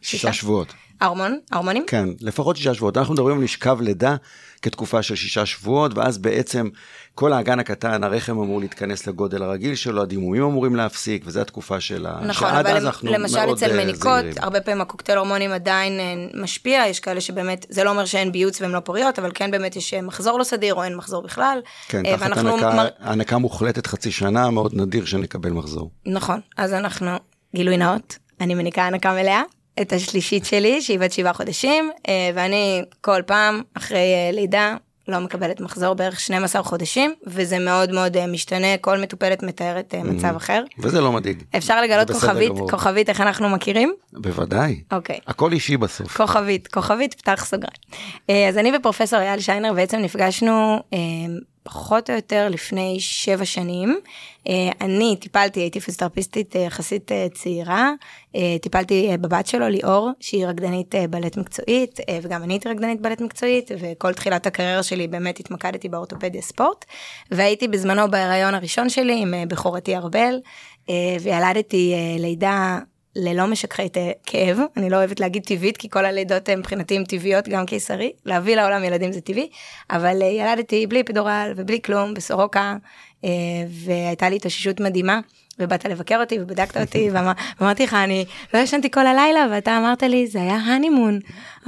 שישה 0.02 0.32
שבועות. 0.32 0.72
ההורמון? 1.00 1.38
ההורמונים? 1.52 1.84
כן, 1.86 2.08
לפחות 2.20 2.56
שישה 2.56 2.74
שבועות. 2.74 2.96
אנחנו 2.96 3.14
מדברים 3.14 3.38
על 3.38 3.44
לשכב 3.44 3.80
לידה 3.80 4.16
כתקופה 4.62 5.02
של 5.02 5.16
שישה 5.16 5.46
שבועות, 5.46 5.98
ואז 5.98 6.18
בעצם 6.18 6.68
כל 7.14 7.32
האגן 7.32 7.58
הקטן, 7.58 8.04
הרחם 8.04 8.38
אמור 8.38 8.60
להתכנס 8.60 9.06
לגודל 9.06 9.42
הרגיל 9.42 9.74
שלו, 9.74 10.02
הדימומים 10.02 10.42
אמורים 10.42 10.76
להפסיק, 10.76 11.22
וזו 11.26 11.40
התקופה 11.40 11.80
של 11.80 12.06
ה... 12.06 12.20
נכון, 12.26 12.48
אבל 12.48 12.88
למשל 13.02 13.52
אצל 13.52 13.70
אה, 13.70 13.84
מניקות, 13.84 14.24
הרבה 14.36 14.60
פעמים 14.60 14.80
הקוקטייל 14.80 15.18
הורמונים 15.18 15.52
עדיין 15.52 16.00
אה, 16.00 16.40
משפיע, 16.42 16.82
יש 16.86 17.00
כאלה 17.00 17.20
שבאמת, 17.20 17.66
זה 17.68 17.84
לא 17.84 17.90
אומר 17.90 18.04
שאין 18.04 18.32
ביוץ 18.32 18.60
והן 18.60 18.70
לא 18.70 18.80
פוריות, 18.80 19.18
אבל 19.18 19.30
כן 19.34 19.50
באמת 19.50 19.76
יש 19.76 19.94
אה, 19.94 20.02
מחזור 20.02 20.38
לא 20.38 20.44
סדיר 20.44 20.74
או 20.74 20.82
אין 20.82 20.96
מחזור 20.96 21.22
בכלל. 21.22 21.60
כן, 21.88 22.16
תחת 22.16 22.36
הנקה, 22.36 22.74
מר... 22.74 22.88
הנקה 22.98 23.38
מוחלטת 23.38 23.86
חצי 23.86 24.10
שנה, 24.10 24.50
מאוד 24.50 24.74
נדיר 24.74 25.04
שנקבל 25.04 25.50
מחזור. 25.50 25.90
נכון, 26.06 26.40
אז 26.56 26.72
אנחנו, 26.72 27.10
גילוי 27.56 27.76
נאות, 27.76 28.18
אני 28.40 28.54
מניקה 28.54 28.82
הנקה 28.82 29.12
מלאה. 29.12 29.42
את 29.82 29.92
השלישית 29.92 30.44
שלי, 30.44 30.82
שהיא 30.82 30.98
בת 30.98 31.12
שבעה 31.12 31.32
חודשים, 31.32 31.90
ואני 32.34 32.82
כל 33.00 33.22
פעם 33.26 33.62
אחרי 33.74 34.06
לידה 34.32 34.76
לא 35.10 35.18
מקבלת 35.20 35.60
מחזור 35.60 35.94
בערך 35.94 36.20
12 36.20 36.62
חודשים, 36.62 37.14
וזה 37.26 37.58
מאוד 37.58 37.92
מאוד 37.92 38.16
אה, 38.16 38.26
משתנה, 38.26 38.76
כל 38.80 38.98
מטופלת 38.98 39.42
מתארת 39.42 39.94
אה, 39.94 40.02
מצב 40.02 40.36
אחר. 40.36 40.64
וזה 40.78 41.00
לא 41.00 41.12
מדאיג. 41.12 41.42
אפשר 41.56 41.82
לגלות 41.82 42.10
כוכבית, 42.10 42.52
כוכבית 42.70 43.08
איך 43.08 43.20
אנחנו 43.20 43.48
מכירים? 43.48 43.94
בוודאי. 44.12 44.80
אוקיי. 44.92 45.18
הכל 45.26 45.52
אישי 45.52 45.76
בסוף. 45.76 46.16
כוכבית, 46.16 46.68
כוכבית, 46.68 47.14
פתח 47.14 47.44
סוגריים. 47.44 47.76
אה, 48.30 48.48
אז 48.48 48.58
אני 48.58 48.72
ופרופסור 48.76 49.18
אייל 49.18 49.40
שיינר 49.40 49.72
בעצם 49.72 49.98
נפגשנו 49.98 50.82
פחות 51.62 52.10
או 52.10 52.14
יותר 52.14 52.48
לפני 52.50 52.96
שבע 53.00 53.44
שנים. 53.44 53.98
אה, 54.48 54.70
אני 54.80 55.16
טיפלתי, 55.20 55.60
הייתי 55.60 55.80
פיזיותרפיסטית 55.80 56.56
אה, 56.56 56.60
יחסית 56.60 57.12
אה, 57.12 57.26
צעירה, 57.34 57.92
טיפלתי 58.62 59.10
בבת 59.20 59.46
שלו 59.46 59.68
ליאור, 59.68 60.10
שהיא 60.20 60.46
רקדנית 60.46 60.94
בלט 61.10 61.36
מקצועית, 61.36 62.00
וגם 62.22 62.42
אני 62.42 62.54
הייתי 62.54 62.68
רקדנית 62.68 63.00
בלט 63.00 63.20
מקצועית, 63.20 63.70
וכל 63.80 64.12
תחילת 64.12 64.46
הקריירה 64.46 64.82
שלי 64.82 65.08
באמת 65.08 65.40
התמקדתי 65.40 65.88
באורתופדיה 65.88 66.42
ספורט, 66.42 66.84
והייתי 67.30 67.68
בזמנו 67.68 68.10
בהיריון 68.10 68.54
הראשון 68.54 68.88
שלי 68.88 69.22
עם 69.22 69.34
בכורתי 69.48 69.96
ארבל, 69.96 70.40
וילדתי 71.20 71.94
לידה 72.18 72.78
ללא 73.16 73.46
משככי 73.46 73.88
כאב, 74.26 74.58
אני 74.76 74.90
לא 74.90 74.96
אוהבת 74.96 75.20
להגיד 75.20 75.42
טבעית 75.42 75.76
כי 75.76 75.90
כל 75.90 76.04
הלידות 76.04 76.48
הן 76.48 76.58
מבחינתי 76.58 76.96
הן 76.96 77.04
טבעיות 77.04 77.48
גם 77.48 77.66
קיסרי, 77.66 78.12
להביא 78.26 78.56
לעולם 78.56 78.84
ילדים 78.84 79.12
זה 79.12 79.20
טבעי, 79.20 79.50
אבל 79.90 80.22
אה, 80.22 80.26
ילדתי 80.26 80.86
בלי 80.86 81.04
פדורל 81.04 81.52
ובלי 81.56 81.82
כלום 81.82 82.14
בסורוקה, 82.14 82.76
אה, 83.24 83.30
והייתה 83.68 84.28
לי 84.28 84.36
התאוששות 84.36 84.80
מדהימה. 84.80 85.20
ובאת 85.60 85.84
לבקר 85.84 86.20
אותי 86.20 86.38
ובדקת 86.40 86.76
אותי 86.76 87.10
ואמרתי 87.60 87.84
לך 87.84 87.94
אני 87.94 88.24
לא 88.54 88.58
ישנתי 88.58 88.90
כל 88.90 89.06
הלילה 89.06 89.46
ואתה 89.50 89.78
אמרת 89.78 90.02
לי 90.02 90.26
זה 90.26 90.40
היה 90.42 90.56
הנימון. 90.56 91.18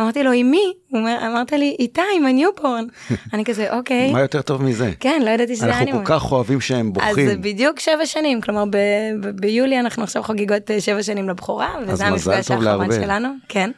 אמרתי 0.01 0.23
לו 0.23 0.33
עם 0.33 0.51
מי? 0.51 0.73
אמרת 0.95 1.53
לי 1.53 1.77
איתה 1.79 2.03
עם 2.17 2.27
הניופורן. 2.27 2.85
אני 3.35 3.45
כזה 3.45 3.77
אוקיי. 3.77 4.13
מה 4.13 4.21
יותר 4.21 4.43
טוב 4.43 4.63
מזה? 4.63 4.91
כן 5.01 5.23
לא 5.25 5.31
ידעתי 5.31 5.57
שזה 5.57 5.75
הנימון. 5.75 6.01
אנחנו 6.01 6.07
כל 6.07 6.21
כך 6.21 6.33
אוהבים 6.33 6.61
שהם 6.61 6.93
בוכים. 6.93 7.09
אז 7.09 7.17
זה 7.17 7.37
בדיוק 7.37 7.81
שבע 7.81 8.07
שנים 8.07 8.41
כלומר 8.41 8.65
ביולי 9.35 9.81
אנחנו 9.81 10.03
עכשיו 10.03 10.23
חגיגות 10.23 10.71
אה, 10.71 10.81
שבע 10.81 11.03
שנים 11.03 11.29
לבכורה 11.29 11.75
וזה 11.87 12.07
המפגש 12.07 12.51
האחרון 12.51 12.93
שלנו. 12.93 13.29
כן. 13.49 13.71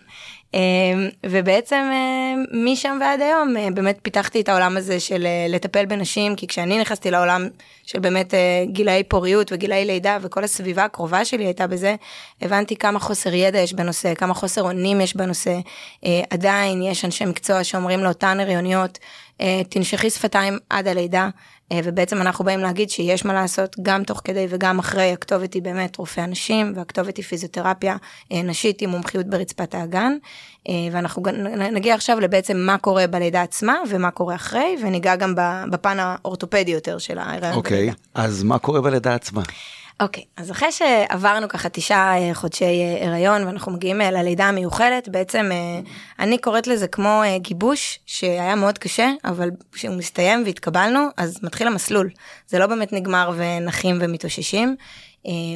אמ, 0.54 1.08
ובעצם 1.26 1.90
אמ, 1.92 2.64
משם 2.64 2.98
ועד 3.00 3.20
היום 3.20 3.56
אה, 3.56 3.68
באמת 3.74 3.98
פיתחתי 4.02 4.40
את 4.40 4.48
העולם 4.48 4.76
הזה 4.76 5.00
של 5.00 5.26
אה, 5.26 5.46
לטפל 5.48 5.86
בנשים, 5.86 6.36
כי 6.36 6.46
כשאני 6.46 6.78
נכנסתי 6.78 7.10
לעולם 7.10 7.48
של 7.86 7.98
באמת 7.98 8.34
אה, 8.34 8.64
גילאי 8.66 9.02
פוריות 9.02 9.52
וגילאי 9.52 9.84
לידה 9.84 10.18
וכל 10.22 10.44
הסביבה 10.44 10.84
הקרובה 10.84 11.24
שלי 11.24 11.44
הייתה 11.44 11.66
בזה, 11.66 11.94
הבנתי 12.42 12.76
כמה 12.76 12.98
חוסר 12.98 13.34
ידע 13.34 13.58
יש 13.58 13.72
בנושא, 13.72 14.14
כמה 14.14 14.34
חוסר 14.34 14.62
אונים 14.62 15.00
יש 15.00 15.16
בנושא. 15.16 15.58
עדיין 16.30 16.82
יש 16.82 17.04
אנשי 17.04 17.24
מקצוע 17.24 17.64
שאומרים 17.64 18.00
לאותן 18.00 18.40
הריוניות, 18.40 18.98
תנשכי 19.68 20.10
שפתיים 20.10 20.58
עד 20.70 20.88
הלידה, 20.88 21.28
ובעצם 21.84 22.20
אנחנו 22.20 22.44
באים 22.44 22.60
להגיד 22.60 22.90
שיש 22.90 23.24
מה 23.24 23.32
לעשות 23.32 23.76
גם 23.82 24.04
תוך 24.04 24.20
כדי 24.24 24.46
וגם 24.50 24.78
אחרי, 24.78 25.12
הכתובת 25.12 25.54
היא 25.54 25.62
באמת 25.62 25.96
רופא 25.96 26.20
הנשים, 26.20 26.72
והכתובת 26.76 27.16
היא 27.16 27.24
פיזיותרפיה 27.24 27.96
נשית 28.30 28.82
עם 28.82 28.90
מומחיות 28.90 29.26
ברצפת 29.26 29.74
האגן, 29.74 30.12
ואנחנו 30.92 31.22
נגיע 31.72 31.94
עכשיו 31.94 32.20
לבעצם 32.20 32.56
מה 32.56 32.78
קורה 32.78 33.06
בלידה 33.06 33.42
עצמה 33.42 33.76
ומה 33.90 34.10
קורה 34.10 34.34
אחרי, 34.34 34.76
וניגע 34.82 35.16
גם 35.16 35.34
בפן 35.70 35.96
האורתופדי 36.00 36.70
יותר 36.70 36.98
של 36.98 37.18
ההיריון 37.18 37.54
אוקיי, 37.54 37.78
בלידה. 37.78 37.96
אז 38.14 38.42
מה 38.42 38.58
קורה 38.58 38.80
בלידה 38.80 39.14
עצמה? 39.14 39.42
אוקיי, 40.00 40.22
okay, 40.22 40.26
אז 40.42 40.50
אחרי 40.50 40.72
שעברנו 40.72 41.48
ככה 41.48 41.68
תשעה 41.68 42.18
אה, 42.18 42.34
חודשי 42.34 42.64
אה, 42.64 43.08
הריון 43.08 43.44
ואנחנו 43.44 43.72
מגיעים 43.72 44.00
אה, 44.00 44.10
ללידה 44.10 44.44
המיוחלת, 44.44 45.08
בעצם 45.08 45.50
אני 46.18 46.38
קוראת 46.38 46.66
לזה 46.66 46.88
כמו 46.88 47.22
גיבוש 47.36 47.98
שהיה 48.06 48.54
מאוד 48.54 48.78
קשה, 48.78 49.10
אבל 49.24 49.50
כשהוא 49.72 49.96
מסתיים 49.96 50.42
והתקבלנו, 50.46 51.00
אז 51.16 51.38
מתחיל 51.42 51.66
המסלול. 51.66 52.10
זה 52.46 52.58
לא 52.58 52.66
באמת 52.66 52.92
נגמר 52.92 53.32
ונחים 53.36 53.98
ומתאוששים. 54.00 54.76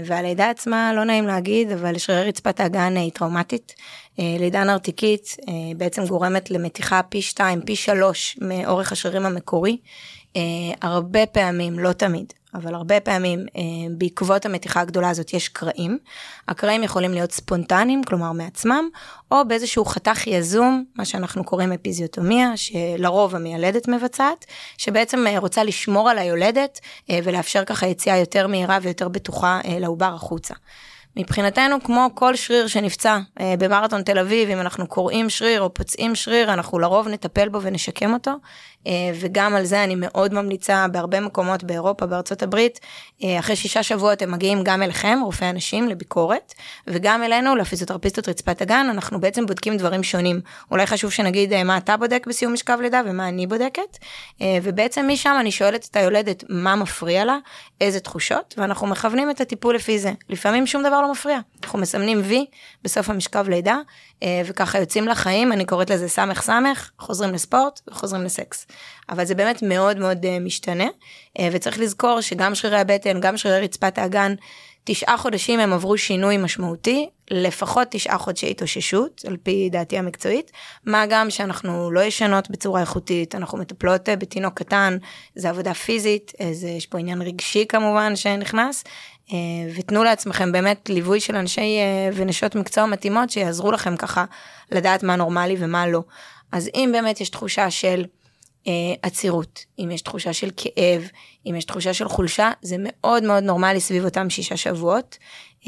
והלידה 0.05 0.51
עצמה, 0.51 0.93
לא 0.93 1.05
נעים 1.05 1.27
להגיד, 1.27 1.71
אבל 1.71 1.99
שרירי 1.99 2.29
רצפת 2.29 2.61
האגן 2.61 2.97
היא 2.97 3.11
טראומטית. 3.11 3.75
לידה 4.19 4.65
נרתיקית 4.65 5.37
בעצם 5.77 6.07
גורמת 6.07 6.51
למתיחה 6.51 7.01
פי 7.03 7.23
2, 7.23 7.61
פי 7.61 7.77
3 7.77 8.39
מאורך 8.41 8.93
השרירים 8.93 9.27
המקורי. 9.27 9.77
הרבה 10.83 11.27
פעמים, 11.27 11.79
לא 11.79 11.93
תמיד, 11.93 12.33
אבל 12.63 12.75
הרבה 12.75 13.01
פעמים 13.01 13.47
אה, 13.57 13.63
בעקבות 13.91 14.47
המתיחה 14.47 14.81
הגדולה 14.81 15.11
הזאת 15.11 15.33
יש 15.33 15.49
קרעים. 15.49 15.99
הקרעים 16.49 16.83
יכולים 16.83 17.13
להיות 17.13 17.33
ספונטניים, 17.33 18.05
כלומר 18.05 18.33
מעצמם, 18.33 18.89
או 19.31 19.49
באיזשהו 19.49 19.85
חתך 19.85 20.27
יזום, 20.27 20.85
מה 20.97 21.05
שאנחנו 21.05 21.45
קוראים 21.45 21.73
אפיזיוטומיה, 21.73 22.53
שלרוב 22.57 23.35
המיילדת 23.35 23.89
מבצעת, 23.89 24.47
שבעצם 24.79 25.27
אה, 25.27 25.39
רוצה 25.39 25.65
לשמור 25.65 26.11
על 26.11 26.19
היולדת 26.19 26.81
אה, 27.11 27.19
ולאפשר 27.25 27.65
ככה 27.65 27.87
יציאה 27.87 28.17
יותר 28.17 28.47
מהירה 28.47 28.79
ויותר 28.83 29.09
בטוחה 29.09 29.61
לעובר 29.81 30.15
החוצה. 30.15 30.55
מבחינתנו, 31.19 31.77
כמו 31.85 32.09
כל 32.15 32.37
שריר 32.37 32.67
שנפצע 32.67 33.19
אה, 33.41 33.55
במרתון 33.59 34.03
תל 34.03 34.19
אביב, 34.19 34.49
אם 34.49 34.61
אנחנו 34.61 34.87
קוראים 34.87 35.31
שריר 35.31 35.63
או 35.63 35.75
פוצעים 35.75 36.15
שריר, 36.15 36.53
אנחנו 36.53 36.79
לרוב 36.79 37.09
נטפל 37.09 37.49
בו 37.49 37.63
ונשקם 37.63 38.13
אותו. 38.13 38.33
אה, 38.89 39.11
וגם 39.21 39.55
על 39.55 39.65
זה 39.65 39.85
אני 39.85 39.95
מאוד 39.97 40.35
ממליצה 40.35 40.87
בהרבה 40.93 41.21
מקומות 41.21 41.65
באירופה, 41.65 42.07
בארצות 42.07 42.43
הברית, 42.43 42.81
אה, 43.25 43.39
אחרי 43.39 43.57
שישה 43.57 43.83
שבועות 43.83 44.23
הם 44.23 44.33
מגיעים 44.33 44.65
גם 44.65 44.83
אליכם, 44.83 45.19
רופאי 45.25 45.51
אנשים, 45.51 45.89
לביקורת, 45.89 46.55
וגם 46.87 47.23
אלינו, 47.23 47.57
לפיזיותרפיסטות 47.57 48.29
רצפת 48.29 48.63
הגן, 48.63 48.87
אנחנו 48.91 49.21
בעצם 49.21 49.47
בודקים 49.47 49.77
דברים 49.77 50.03
שונים. 50.03 50.41
אולי 50.71 50.87
חשוב 50.87 51.11
שנגיד 51.11 51.53
אה, 51.53 51.65
מה 51.65 51.77
אתה 51.77 51.97
בודק 51.97 52.27
בסיום 52.29 52.53
משכב 52.53 52.79
לידה 52.83 53.01
ומה 53.07 53.29
אני 53.29 53.47
בודקת, 53.47 53.99
ובעצם 54.63 55.09
משם 55.13 55.37
אני 55.41 55.51
שואלת 55.51 55.89
את 55.91 55.97
היולדת 55.97 56.45
מה 56.49 56.77
מפריע 56.77 57.25
לה, 57.25 57.39
איזה 57.81 58.01
תחושות, 58.01 58.55
ואנחנו 58.59 58.87
מכוונים 58.87 59.31
את 59.31 59.41
הטיפול 59.41 59.75
לפי 59.75 59.99
זה. 59.99 60.13
לפעמים 60.29 60.67
שום 60.67 60.83
דבר 60.83 61.01
לא 61.01 61.13
מפריע. 61.13 61.39
אנחנו 61.63 61.79
מסמנים 61.79 62.21
וי 62.25 62.47
בסוף 62.83 63.11
המשכב 63.11 63.49
לידה, 63.49 63.77
וככה 64.45 64.79
יוצאים 64.79 65.09
לחיים, 65.09 65.53
אני 65.53 65.65
קוראת 65.67 65.91
לזה 65.91 66.09
סמך 66.09 66.43
סמך, 66.43 66.91
חוזרים 66.99 67.35
לספורט 67.35 67.81
וחוזרים 67.89 68.25
לסקס. 68.25 68.67
אבל 69.09 69.25
זה 69.25 69.35
באמת 69.35 69.63
מאוד 69.63 69.99
מאוד 69.99 70.25
uh, 70.25 70.29
משתנה, 70.41 70.87
uh, 70.87 71.43
וצריך 71.53 71.79
לזכור 71.79 72.21
שגם 72.21 72.55
שרירי 72.55 72.81
הבטן, 72.81 73.21
גם 73.21 73.37
שרירי 73.37 73.61
רצפת 73.61 73.99
האגן, 73.99 74.35
תשעה 74.85 75.17
חודשים 75.17 75.61
הם 75.61 75.73
עברו 75.73 75.99
שינוי 75.99 76.37
משמעותי, 76.37 77.09
לפחות 77.31 77.89
תשעה 77.91 78.19
חודשי 78.19 78.51
התאוששות, 78.51 79.23
על 79.27 79.37
פי 79.37 79.69
דעתי 79.73 79.99
המקצועית, 79.99 80.51
מה 80.87 81.07
גם 81.07 81.31
שאנחנו 81.31 81.91
לא 81.91 82.01
ישנות 82.01 82.51
בצורה 82.51 82.81
איכותית, 82.81 83.35
אנחנו 83.35 83.59
מטפלות 83.59 84.09
uh, 84.09 84.17
בתינוק 84.17 84.59
קטן, 84.59 84.99
זה 85.35 85.51
עבודה 85.51 85.75
פיזית, 85.75 86.33
זה, 86.53 86.69
יש 86.69 86.87
פה 86.87 86.99
עניין 86.99 87.23
רגשי 87.23 87.65
כמובן 87.69 88.17
שנכנס, 88.17 88.85
ותנו 89.77 90.05
לעצמכם 90.05 90.53
באמת 90.53 90.89
ליווי 90.89 91.21
של 91.21 91.37
אנשי 91.37 91.79
ונשות 92.15 92.55
מקצוע 92.55 92.87
מתאימות 92.87 93.31
שיעזרו 93.31 93.73
לכם 93.73 93.97
ככה 93.97 94.25
לדעת 94.71 95.03
מה 95.03 95.17
נורמלי 95.17 95.57
ומה 95.59 95.87
לא. 95.87 96.03
אז 96.53 96.71
אם 96.75 96.91
באמת 96.93 97.21
יש 97.21 97.29
תחושה 97.29 97.71
של 97.71 98.01
אה, 98.01 98.18
עצירות, 99.03 99.65
אם 99.79 99.91
יש 99.91 100.03
תחושה 100.03 100.33
של 100.33 100.51
כאב, 100.57 101.11
אם 101.47 101.55
יש 101.55 101.65
תחושה 101.65 101.95
של 101.95 102.09
חולשה, 102.09 102.51
זה 102.63 102.77
מאוד 102.79 103.23
מאוד 103.23 103.43
נורמלי 103.43 103.81
סביב 103.81 104.05
אותם 104.05 104.31
שישה 104.31 104.57
שבועות. 104.57 105.19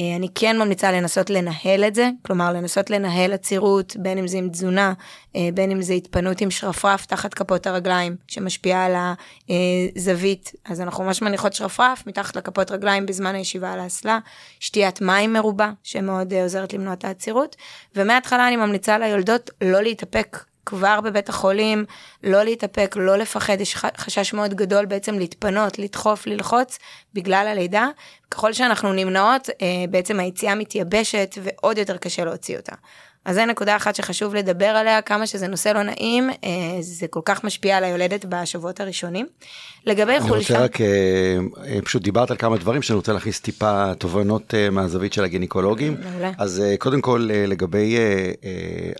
אה, 0.01 0.17
אני 0.17 0.29
כן 0.35 0.59
ממליצה 0.59 0.93
לנסות 0.93 1.31
לנהל 1.31 1.85
את 1.85 1.95
זה, 1.95 2.11
כלומר 2.23 2.53
לנסות 2.53 2.91
לנהל 2.91 3.33
עצירות, 3.33 3.97
בין 3.99 4.19
אם 4.19 4.29
זה 4.29 4.39
עם 4.39 4.49
תזונה, 4.49 4.93
אה, 5.37 5.49
בין 5.55 5.71
אם 5.71 5.83
זה 5.83 5.93
התפנות 5.93 6.41
עם 6.41 6.51
שרפרף 6.51 7.07
תחת 7.07 7.35
כפות 7.35 7.67
הרגליים, 7.67 8.17
שמשפיעה 8.29 8.85
על 8.85 8.95
הזווית, 9.97 10.53
אז 10.65 10.81
אנחנו 10.81 11.05
ממש 11.05 11.23
מניחות 11.23 11.53
שרפרף 11.53 12.07
מתחת 12.07 12.37
לכפות 12.37 12.71
רגליים 12.71 13.07
בזמן 13.07 13.35
הישיבה 13.35 13.73
על 13.73 13.81
האסלה, 13.81 14.19
שתיית 14.61 15.01
מים 15.01 15.33
מרובה, 15.33 15.73
שמאוד 15.83 16.35
עוזרת 16.35 16.73
למנוע 16.73 16.93
את 16.93 17.05
העצירות, 17.05 17.57
ומההתחלה 17.97 18.49
אני 18.49 18.57
ממליצה 18.57 18.99
ליולדות 18.99 19.51
לא 19.61 19.83
להתאפק 19.83 20.50
כבר 20.67 21.01
בבית 21.01 21.29
החולים, 21.29 21.85
לא 22.25 22.43
להתאפק, 22.43 22.97
לא 22.99 23.19
לפחד, 23.19 23.61
יש 23.61 23.77
חשש 23.77 24.33
מאוד 24.33 24.55
גדול 24.55 24.85
בעצם 24.85 25.19
להתפנות, 25.19 25.79
לדחוף, 25.79 26.27
ללחוץ, 26.27 26.79
בגלל 27.15 27.47
הלידה. 27.51 27.89
ככל 28.31 28.53
שאנחנו 28.53 28.93
נמנעות, 28.93 29.51
אה, 29.51 29.67
בעצם 29.91 30.21
היציאה 30.21 30.55
מתייבשת 30.55 31.39
ועוד 31.43 31.79
יותר 31.79 31.97
קשה 31.97 32.25
להוציא 32.25 32.57
אותה. 32.57 32.73
אז 33.25 33.37
זו 33.37 33.47
נקודה 33.47 33.77
אחת 33.77 33.95
שחשוב 33.95 34.35
לדבר 34.35 34.67
עליה, 34.67 35.03
כמה 35.03 35.27
שזה 35.27 35.49
נושא 35.49 35.69
לא 35.69 35.83
נעים, 35.83 36.31
אה, 36.31 36.77
זה 36.81 37.07
כל 37.07 37.21
כך 37.25 37.45
משפיע 37.45 37.77
על 37.77 37.85
היולדת 37.85 38.25
בשבועות 38.25 38.81
הראשונים. 38.81 39.27
לגבי 39.87 40.13
אני 40.13 40.21
חולשה... 40.21 40.55
אני 40.55 40.63
רוצה 40.63 40.65
רק, 40.65 40.81
אה, 41.67 41.83
פשוט 41.85 42.03
דיברת 42.03 42.31
על 42.31 42.37
כמה 42.37 42.57
דברים 42.57 42.83
שאני 42.83 42.97
רוצה 42.97 43.13
להכניס 43.13 43.41
טיפה 43.41 43.95
תובנות 43.95 44.55
מהזווית 44.73 45.13
של 45.13 45.25
הגינקולוגים. 45.25 45.97
מעולה. 46.11 46.31
אז 46.39 46.63
קודם 46.79 47.01
כל 47.01 47.29
לגבי 47.33 47.97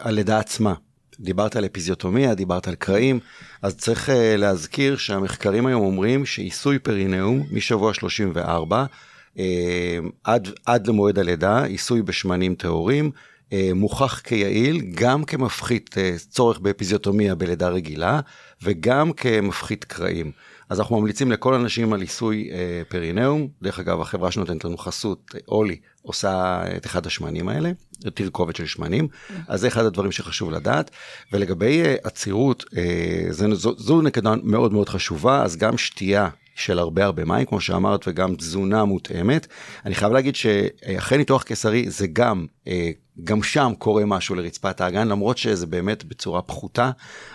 הלידה 0.01 0.39
עצמה. 0.39 0.75
דיברת 1.21 1.57
על 1.57 1.65
אפיזיוטומיה, 1.65 2.35
דיברת 2.35 2.69
על 2.69 2.75
קרעים, 2.75 3.19
אז 3.63 3.77
צריך 3.77 4.09
uh, 4.09 4.13
להזכיר 4.37 4.97
שהמחקרים 4.97 5.67
היום 5.67 5.83
אומרים 5.83 6.27
שעיסוי 6.27 6.79
פרינאום 6.79 7.47
משבוע 7.53 7.95
34 7.95 8.85
uh, 8.85 9.39
אה, 9.39 9.99
עד, 10.25 10.49
עד 10.67 10.87
למועד 10.87 11.19
הלידה, 11.19 11.65
עיסוי 11.65 12.03
בשמנים 12.03 12.55
טהורים, 12.55 13.11
uh, 13.51 13.53
מוכח 13.75 14.21
כיעיל 14.21 14.81
גם 14.95 15.25
כמפחית 15.25 15.91
uh, 15.95 16.31
צורך 16.31 16.59
באפיזיוטומיה 16.59 17.35
בלידה 17.35 17.69
רגילה 17.69 18.21
וגם 18.63 19.13
כמפחית 19.13 19.85
קרעים. 19.85 20.33
אז 20.71 20.81
אנחנו 20.81 21.01
ממליצים 21.01 21.33
לכל 21.33 21.55
אנשים 21.55 21.93
על 21.93 22.01
עיסוי 22.01 22.49
אה, 22.53 22.83
פרינאום. 22.89 23.49
דרך 23.63 23.79
אגב, 23.79 24.01
החברה 24.01 24.31
שנותנת 24.31 24.65
לנו 24.65 24.79
חסות, 24.79 25.35
אולי, 25.49 25.77
עושה 26.03 26.63
את 26.77 26.87
אחד 26.87 27.07
השמנים 27.07 27.49
האלה, 27.49 27.71
תרכובת 28.15 28.57
של 28.57 28.67
שמנים. 28.67 29.09
אז 29.49 29.61
זה 29.61 29.69
אחד 29.69 29.85
הדברים 29.85 30.13
שחשוב 30.13 30.51
לדעת. 30.51 30.91
ולגבי 31.33 31.83
אה, 31.83 31.97
עצירות, 32.05 32.65
אה, 32.77 33.27
זו, 33.31 33.55
זו, 33.55 33.75
זו 33.79 34.03
נקודה 34.03 34.35
מאוד 34.43 34.73
מאוד 34.73 34.89
חשובה, 34.89 35.43
אז 35.43 35.57
גם 35.57 35.79
שתייה 35.79 36.29
של 36.55 36.79
הרבה 36.79 37.05
הרבה 37.05 37.25
מים, 37.25 37.47
כמו 37.47 37.61
שאמרת, 37.61 38.09
וגם 38.09 38.35
תזונה 38.35 38.85
מותאמת. 38.85 39.47
אני 39.87 39.95
חייב 39.95 40.13
להגיד 40.13 40.37
שאחרי 40.37 41.19
ניתוח 41.19 41.43
קיסרי 41.43 41.91
זה 41.91 42.07
גם, 42.07 42.47
אה, 42.69 42.91
גם 43.25 43.43
שם 43.43 43.73
קורה 43.79 44.05
משהו 44.05 44.35
לרצפת 44.35 44.81
האגן, 44.81 45.09
למרות 45.09 45.39
שזה 45.39 45.67
באמת 45.67 46.05
בצורה 46.05 46.43
פחותה, 46.43 46.91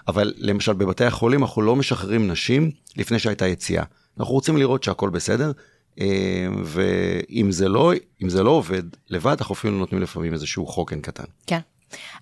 אבל 0.08 0.34
למשל 0.38 0.74
בבתי 0.74 1.06
החולים 1.06 1.44
אנחנו 1.44 1.62
לא 1.62 1.75
משחררים 1.75 2.32
נשים 2.32 2.72
לפני 2.98 3.20
שהייתה 3.20 3.48
יציאה. 3.48 3.84
אנחנו 4.20 4.34
רוצים 4.34 4.58
לראות 4.58 4.84
שהכל 4.84 5.10
בסדר, 5.10 5.51
אה, 6.00 6.48
ואם 6.63 7.51
זה 7.51 7.70
לא, 7.70 7.94
זה 8.27 8.44
לא 8.44 8.50
עובד 8.50 8.84
לבד, 9.10 9.36
אנחנו 9.39 9.56
אפילו 9.56 9.74
נותנים 9.77 10.01
לפעמים 10.01 10.34
איזשהו 10.34 10.65
חוקן 10.65 11.01
קטן. 11.01 11.24
כן. 11.48 11.60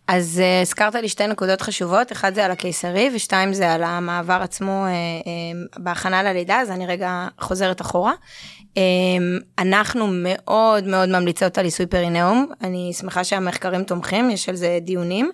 אז 0.08 0.42
uh, 0.44 0.62
הזכרת 0.62 0.96
לי 0.96 1.10
שתי 1.10 1.28
נקודות 1.28 1.62
חשובות, 1.62 2.12
אחד 2.12 2.34
זה 2.34 2.46
על 2.46 2.52
הקיסרי 2.52 3.10
ושתיים 3.16 3.54
זה 3.54 3.74
על 3.74 3.84
המעבר 3.84 4.40
עצמו 4.42 4.86
uh, 4.86 5.26
uh, 5.26 5.80
בהכנה 5.80 6.24
ללידה, 6.24 6.62
אז 6.62 6.72
אני 6.72 6.88
רגע 6.88 7.28
חוזרת 7.40 7.82
אחורה. 7.82 8.14
אנחנו 9.60 10.08
מאוד 10.12 10.84
מאוד 10.84 11.10
ממליצות 11.10 11.58
על 11.58 11.66
עיסוי 11.66 11.86
פרינאום, 11.86 12.48
אני 12.62 12.94
שמחה 13.00 13.24
שהמחקרים 13.24 13.84
תומכים, 13.84 14.30
יש 14.30 14.50
על 14.50 14.56
זה 14.56 14.80
דיונים. 14.82 15.32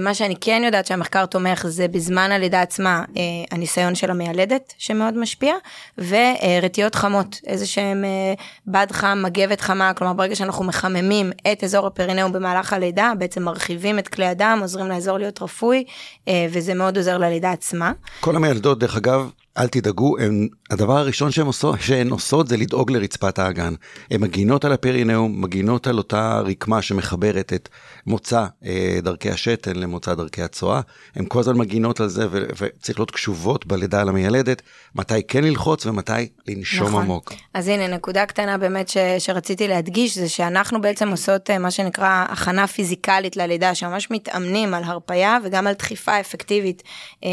מה 0.00 0.14
שאני 0.14 0.36
כן 0.40 0.62
יודעת 0.64 0.86
שהמחקר 0.86 1.26
תומך 1.26 1.66
זה 1.68 1.88
בזמן 1.88 2.32
הלידה 2.32 2.62
עצמה 2.62 3.04
אה, 3.16 3.22
הניסיון 3.50 3.94
של 3.94 4.10
המיילדת 4.10 4.74
שמאוד 4.78 5.18
משפיע, 5.18 5.54
ורטיות 5.98 6.94
חמות, 6.94 7.40
איזה 7.46 7.66
שהם 7.66 8.04
אה, 8.04 8.34
בד 8.66 8.86
חם, 8.92 9.22
מגבת 9.22 9.60
חמה, 9.60 9.94
כלומר 9.94 10.12
ברגע 10.12 10.36
שאנחנו 10.36 10.64
מחממים 10.64 11.30
את 11.52 11.64
אזור 11.64 11.86
הפרינאום 11.86 12.32
במהלך 12.32 12.72
הלידה, 12.72 13.12
בעצם 13.18 13.42
מרחיבים 13.42 13.98
את 13.98 14.08
כלי 14.08 14.26
הדם, 14.26 14.58
עוזרים 14.62 14.88
לאזור 14.88 15.18
להיות 15.18 15.42
רפוי, 15.42 15.84
אה, 16.28 16.46
וזה 16.52 16.74
מאוד 16.74 16.96
עוזר 16.96 17.18
ללידה 17.18 17.52
עצמה. 17.52 17.92
כל 18.20 18.36
המיילדות, 18.36 18.78
דרך 18.78 18.96
אגב, 18.96 19.30
אל 19.58 19.68
תדאגו, 19.68 20.18
הם, 20.18 20.48
הדבר 20.70 20.98
הראשון 20.98 21.30
שהן 21.30 21.46
עושות, 21.46 21.80
שהן 21.80 22.10
עושות 22.10 22.48
זה 22.48 22.56
לדאוג 22.56 22.90
לרצפת 22.90 23.38
האגן. 23.38 23.74
הן 24.10 24.20
מגינות 24.20 24.64
על 24.64 24.72
הפרינאום, 24.72 25.42
מגינות 25.42 25.86
על 25.86 25.98
אותה 25.98 26.40
רקמה 26.40 26.82
שמחברת 26.82 27.52
את 27.52 27.68
מוצא 28.06 28.46
אה, 28.64 28.98
דרכי 29.02 29.30
השתן 29.30 29.76
למוצא 29.76 30.14
דרכי 30.14 30.42
הצואה. 30.42 30.80
הן 31.16 31.24
כל 31.28 31.40
הזמן 31.40 31.56
מגינות 31.56 32.00
על 32.00 32.08
זה 32.08 32.26
ו- 32.30 32.46
וצריך 32.58 32.98
להיות 32.98 33.10
קשובות 33.10 33.66
בלידה 33.66 34.00
על 34.00 34.08
המיילדת, 34.08 34.62
מתי 34.94 35.22
כן 35.28 35.44
ללחוץ 35.44 35.86
ומתי 35.86 36.12
לנשום 36.48 36.88
נכון. 36.88 37.02
עמוק. 37.02 37.32
אז 37.54 37.68
הנה 37.68 37.88
נקודה 37.88 38.26
קטנה 38.26 38.58
באמת 38.58 38.88
ש- 38.88 38.96
שרציתי 39.18 39.68
להדגיש 39.68 40.18
זה 40.18 40.28
שאנחנו 40.28 40.80
בעצם 40.80 41.08
עושות 41.08 41.50
אה, 41.50 41.58
מה 41.58 41.70
שנקרא 41.70 42.24
הכנה 42.28 42.66
פיזיקלית 42.66 43.36
ללידה, 43.36 43.74
שממש 43.74 44.10
מתאמנים 44.10 44.74
על 44.74 44.84
הרפייה 44.84 45.38
וגם 45.44 45.66
על 45.66 45.74
דחיפה 45.74 46.20
אפקטיבית 46.20 46.82
אה, 47.24 47.30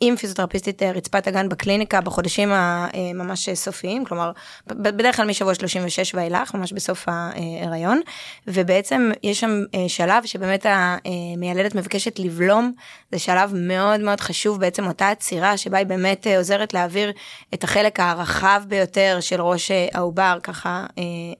עם 0.00 0.16
פיזיותרפיסטית 0.16 0.82
אה, 0.82 0.92
רצפת 0.92 1.28
אגן 1.28 1.49
בקליניקה 1.50 2.00
בחודשים 2.00 2.48
הממש 2.52 3.48
סופיים, 3.50 4.04
כלומר 4.04 4.32
בדרך 4.66 5.16
כלל 5.16 5.26
משבוע 5.26 5.54
36 5.54 6.14
ואילך, 6.14 6.54
ממש 6.54 6.72
בסוף 6.72 7.04
ההיריון, 7.08 8.00
ובעצם 8.46 9.10
יש 9.22 9.40
שם 9.40 9.62
אה, 9.74 9.88
שלב 9.88 10.24
שבאמת 10.26 10.66
המיילדת 10.68 11.74
מבקשת 11.74 12.18
לבלום, 12.18 12.72
זה 13.12 13.18
שלב 13.18 13.52
מאוד 13.54 14.00
מאוד 14.00 14.20
חשוב, 14.20 14.60
בעצם 14.60 14.86
אותה 14.86 15.10
עצירה 15.10 15.56
שבה 15.56 15.78
היא 15.78 15.86
באמת 15.86 16.26
אה, 16.26 16.38
עוזרת 16.38 16.74
להעביר 16.74 17.12
את 17.54 17.64
החלק 17.64 18.00
הרחב 18.00 18.62
ביותר 18.68 19.18
של 19.20 19.40
ראש 19.40 19.70
אה, 19.70 19.88
העובר 19.94 20.38
ככה 20.42 20.86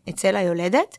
אצל 0.08 0.36
היולדת. 0.36 0.96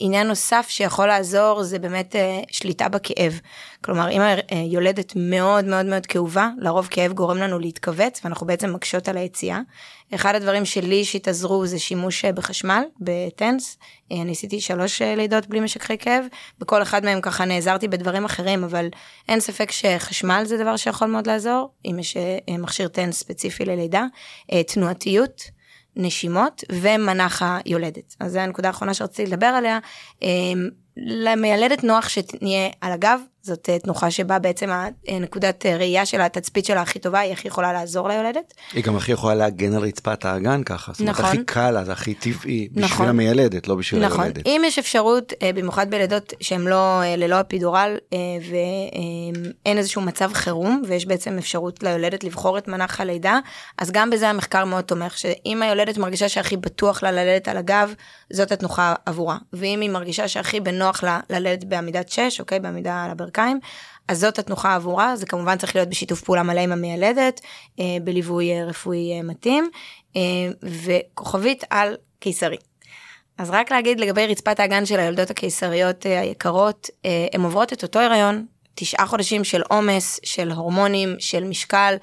עניין 0.00 0.26
נוסף 0.26 0.66
שיכול 0.68 1.06
לעזור 1.06 1.62
זה 1.62 1.78
באמת 1.78 2.16
שליטה 2.50 2.88
בכאב. 2.88 3.40
כלומר, 3.84 4.10
אם 4.10 4.20
היולדת 4.50 5.12
מאוד 5.16 5.64
מאוד 5.64 5.86
מאוד 5.86 6.06
כאובה, 6.06 6.48
לרוב 6.58 6.88
כאב 6.90 7.12
גורם 7.12 7.36
לנו 7.36 7.58
להתכווץ, 7.58 8.20
ואנחנו 8.24 8.46
בעצם 8.46 8.72
מקשות 8.72 9.08
על 9.08 9.16
היציאה. 9.16 9.60
אחד 10.14 10.34
הדברים 10.34 10.64
שלי 10.64 10.94
אישית 10.94 11.28
עזרו 11.28 11.66
זה 11.66 11.78
שימוש 11.78 12.24
אה, 12.24 12.32
בחשמל, 12.32 12.82
בטנס. 13.00 13.78
אה, 14.12 14.22
אני 14.22 14.32
עשיתי 14.32 14.60
שלוש 14.60 15.02
אה, 15.02 15.14
לידות 15.14 15.46
בלי 15.46 15.60
משככי 15.60 15.98
כאב, 15.98 16.24
בכל 16.58 16.82
אחד 16.82 17.04
מהם 17.04 17.20
ככה 17.20 17.44
נעזרתי 17.44 17.88
בדברים 17.88 18.24
אחרים, 18.24 18.64
אבל 18.64 18.88
אין 19.28 19.40
ספק 19.40 19.70
שחשמל 19.70 20.42
זה 20.44 20.56
דבר 20.56 20.76
שיכול 20.76 21.08
מאוד 21.08 21.26
לעזור, 21.26 21.70
אם 21.84 21.98
יש 21.98 22.16
מכשיר 22.58 22.88
טנס 22.88 23.18
ספציפי 23.18 23.64
ללידה. 23.64 24.04
תנועתיות. 24.66 25.58
נשימות 26.00 26.64
ומנח 26.72 27.42
היולדת. 27.42 28.14
אז 28.20 28.32
זו 28.32 28.38
הנקודה 28.38 28.68
האחרונה 28.68 28.94
שרציתי 28.94 29.30
לדבר 29.30 29.46
עליה. 29.46 29.78
למיילדת 30.96 31.84
נוח 31.84 32.08
שנהיה 32.08 32.68
על 32.80 32.92
הגב, 32.92 33.20
זאת 33.48 33.68
אה, 33.68 33.78
תנוחה 33.78 34.10
שבה 34.10 34.38
בעצם 34.38 34.70
הנקודת 35.08 35.66
אה, 35.66 35.76
ראייה 35.76 36.06
של 36.06 36.20
התצפית 36.20 36.64
שלה 36.64 36.82
הכי 36.82 36.98
טובה, 36.98 37.18
היא 37.18 37.32
הכי 37.32 37.48
יכולה 37.48 37.72
לעזור 37.72 38.08
ליולדת. 38.08 38.54
היא 38.72 38.84
גם 38.84 38.96
הכי 38.96 39.12
יכולה 39.12 39.34
להגן 39.34 39.72
על 39.74 39.82
רצפת 39.82 40.24
האגן 40.24 40.62
ככה, 40.62 40.92
זאת 40.92 41.00
אומרת, 41.00 41.14
נכון. 41.14 41.26
הכי 41.26 41.44
קל 41.44 41.70
לה, 41.70 41.84
זה 41.84 41.92
הכי 41.92 42.14
טבעי, 42.14 42.68
בשביל 42.70 42.84
נכון. 42.84 43.08
המיילדת, 43.08 43.68
לא 43.68 43.74
בשביל 43.74 44.06
נכון. 44.06 44.20
היולדת. 44.20 44.46
אם 44.46 44.62
יש 44.64 44.78
אפשרות, 44.78 45.32
אה, 45.42 45.52
במיוחד 45.52 45.90
בלידות 45.90 46.32
שהן 46.40 46.60
לא, 46.60 47.02
ללא 47.16 47.40
אפידורל, 47.40 47.96
ואין 48.50 49.78
איזשהו 49.78 50.02
מצב 50.02 50.32
חירום, 50.32 50.82
ויש 50.88 51.06
בעצם 51.06 51.38
אפשרות 51.38 51.82
ליולדת 51.82 52.24
לבחור 52.24 52.58
את 52.58 52.68
מנח 52.68 53.00
הלידה, 53.00 53.38
אז 53.78 53.90
גם 53.90 54.10
בזה 54.10 54.28
המחקר 54.28 54.64
מאוד 54.64 54.84
תומך, 54.84 55.18
שאם 55.18 55.62
היולדת 55.62 55.98
מרגישה 55.98 56.28
שהכי 56.28 56.56
בטוח 56.56 57.02
לה 57.02 57.12
ללדת 57.12 57.48
על 57.48 57.56
הגב, 57.56 57.94
זאת 58.32 58.52
התנוחה 58.52 58.94
עבורה. 59.06 59.36
ואם 59.52 59.80
היא 59.80 59.90
מרגישה 59.90 60.28
שהכי 60.28 60.60
בנוח 60.60 61.02
לה 61.02 61.20
ללדת 61.30 61.64
בעמידת 61.64 62.08
6, 62.08 62.40
אוקיי, 62.40 62.60
בעמידה 62.60 63.04
על 63.04 63.10
הברכיים, 63.10 63.37
הברכיים, 63.38 63.60
אז 64.08 64.20
זאת 64.20 64.38
התנוחה 64.38 64.74
עבורה, 64.74 65.16
זה 65.16 65.26
כמובן 65.26 65.58
צריך 65.58 65.76
להיות 65.76 65.88
בשיתוף 65.88 66.20
פעולה 66.20 66.42
מלא 66.42 66.60
עם 66.60 66.72
המיילדת, 66.72 67.40
אה, 67.80 67.84
בליווי 68.04 68.52
אה, 68.52 68.64
רפואי 68.64 69.12
אה, 69.12 69.22
מתאים, 69.22 69.70
וכוכבית 70.62 71.64
על 71.70 71.96
קיסרי. 72.18 72.56
אז 73.38 73.50
רק 73.50 73.70
להגיד 73.70 74.00
לגבי 74.00 74.26
רצפת 74.26 74.60
האגן 74.60 74.86
של 74.86 75.00
היולדות 75.00 75.30
הקיסריות 75.30 76.06
היקרות, 76.06 76.90
הן 77.32 77.42
עוברות 77.42 77.72
את 77.72 77.82
אותו 77.82 77.98
הריון, 77.98 78.46
תשעה 78.74 79.06
חודשים 79.06 79.44
של 79.44 79.62
עומס, 79.68 80.20
של 80.22 80.50
הורמונים, 80.50 81.16
של 81.18 81.44
משקל, 81.44 81.94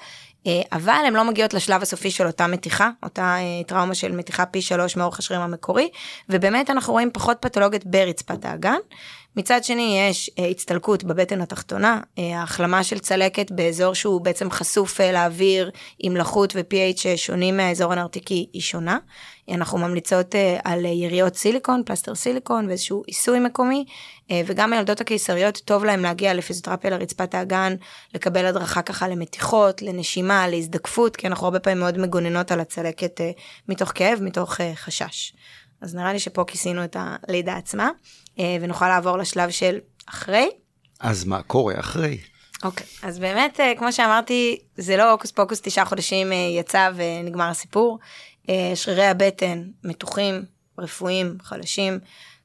אבל 0.72 1.02
הן 1.06 1.14
לא 1.14 1.24
מגיעות 1.24 1.54
לשלב 1.54 1.82
הסופי 1.82 2.10
של 2.10 2.26
אותה 2.26 2.46
מתיחה, 2.46 2.90
אותה 3.02 3.36
טראומה 3.66 3.94
של 3.94 4.12
מתיחה 4.12 4.46
פי 4.46 4.62
שלוש 4.62 4.96
מאורך 4.96 5.18
השרירים 5.18 5.44
המקורי, 5.44 5.88
ובאמת 6.28 6.70
אנחנו 6.70 6.92
רואים 6.92 7.10
פחות 7.12 7.36
פתולוגית 7.40 7.86
ברצפת 7.86 8.44
האגן. 8.44 8.78
מצד 9.36 9.64
שני 9.64 10.08
יש 10.08 10.30
אה, 10.38 10.46
הצטלקות 10.46 11.04
בבטן 11.04 11.40
התחתונה, 11.40 12.00
אה, 12.18 12.42
החלמה 12.42 12.84
של 12.84 12.98
צלקת 12.98 13.50
באזור 13.50 13.94
שהוא 13.94 14.20
בעצם 14.20 14.50
חשוף 14.50 15.00
אה, 15.00 15.12
לאוויר 15.12 15.70
עם 15.98 16.16
לחות 16.16 16.56
ו-pH 16.56 17.16
שונים 17.16 17.56
מהאזור 17.56 17.92
הנרתיקי 17.92 18.46
היא 18.52 18.62
שונה. 18.62 18.98
אנחנו 19.50 19.78
ממליצות 19.78 20.34
על 20.64 20.84
יריות 20.84 21.34
סיליקון, 21.34 21.82
פלסטר 21.86 22.14
סיליקון 22.14 22.68
ואיזשהו 22.68 23.02
עיסוי 23.06 23.38
מקומי, 23.40 23.84
וגם 24.46 24.72
הילדות 24.72 25.00
הקיסריות 25.00 25.62
טוב 25.64 25.84
להם 25.84 26.02
להגיע 26.02 26.34
לפיזיותרפיה 26.34 26.90
לרצפת 26.90 27.34
האגן, 27.34 27.74
לקבל 28.14 28.46
הדרכה 28.46 28.82
ככה 28.82 29.08
למתיחות, 29.08 29.82
לנשימה, 29.82 30.48
להזדקפות, 30.48 31.16
כי 31.16 31.26
אנחנו 31.26 31.46
הרבה 31.46 31.60
פעמים 31.60 31.78
מאוד 31.78 31.98
מגוננות 31.98 32.52
על 32.52 32.60
הצלקת 32.60 33.20
מתוך 33.68 33.92
כאב, 33.94 34.18
מתוך 34.22 34.60
חשש. 34.74 35.32
אז 35.80 35.94
נראה 35.94 36.12
לי 36.12 36.18
שפה 36.18 36.44
כיסינו 36.46 36.84
את 36.84 36.96
הלידה 36.98 37.56
עצמה. 37.56 37.90
אה, 38.38 38.56
ונוכל 38.60 38.88
לעבור 38.88 39.18
לשלב 39.18 39.50
של 39.50 39.78
אחרי. 40.08 40.50
אז 41.00 41.24
מה 41.24 41.42
קורה 41.42 41.74
אחרי? 41.80 42.18
אוקיי, 42.64 42.86
okay. 42.86 43.06
אז 43.06 43.18
באמת, 43.18 43.60
אה, 43.60 43.72
כמו 43.78 43.92
שאמרתי, 43.92 44.58
זה 44.76 44.96
לא 44.96 45.10
הוקוס 45.10 45.30
פוקוס 45.30 45.60
תשעה 45.60 45.84
חודשים 45.84 46.32
אה, 46.32 46.36
יצא 46.36 46.90
ונגמר 46.94 47.48
הסיפור. 47.48 47.98
שרירי 48.74 49.06
הבטן 49.06 49.62
מתוחים, 49.84 50.44
רפואיים, 50.78 51.36
חלשים, 51.42 51.98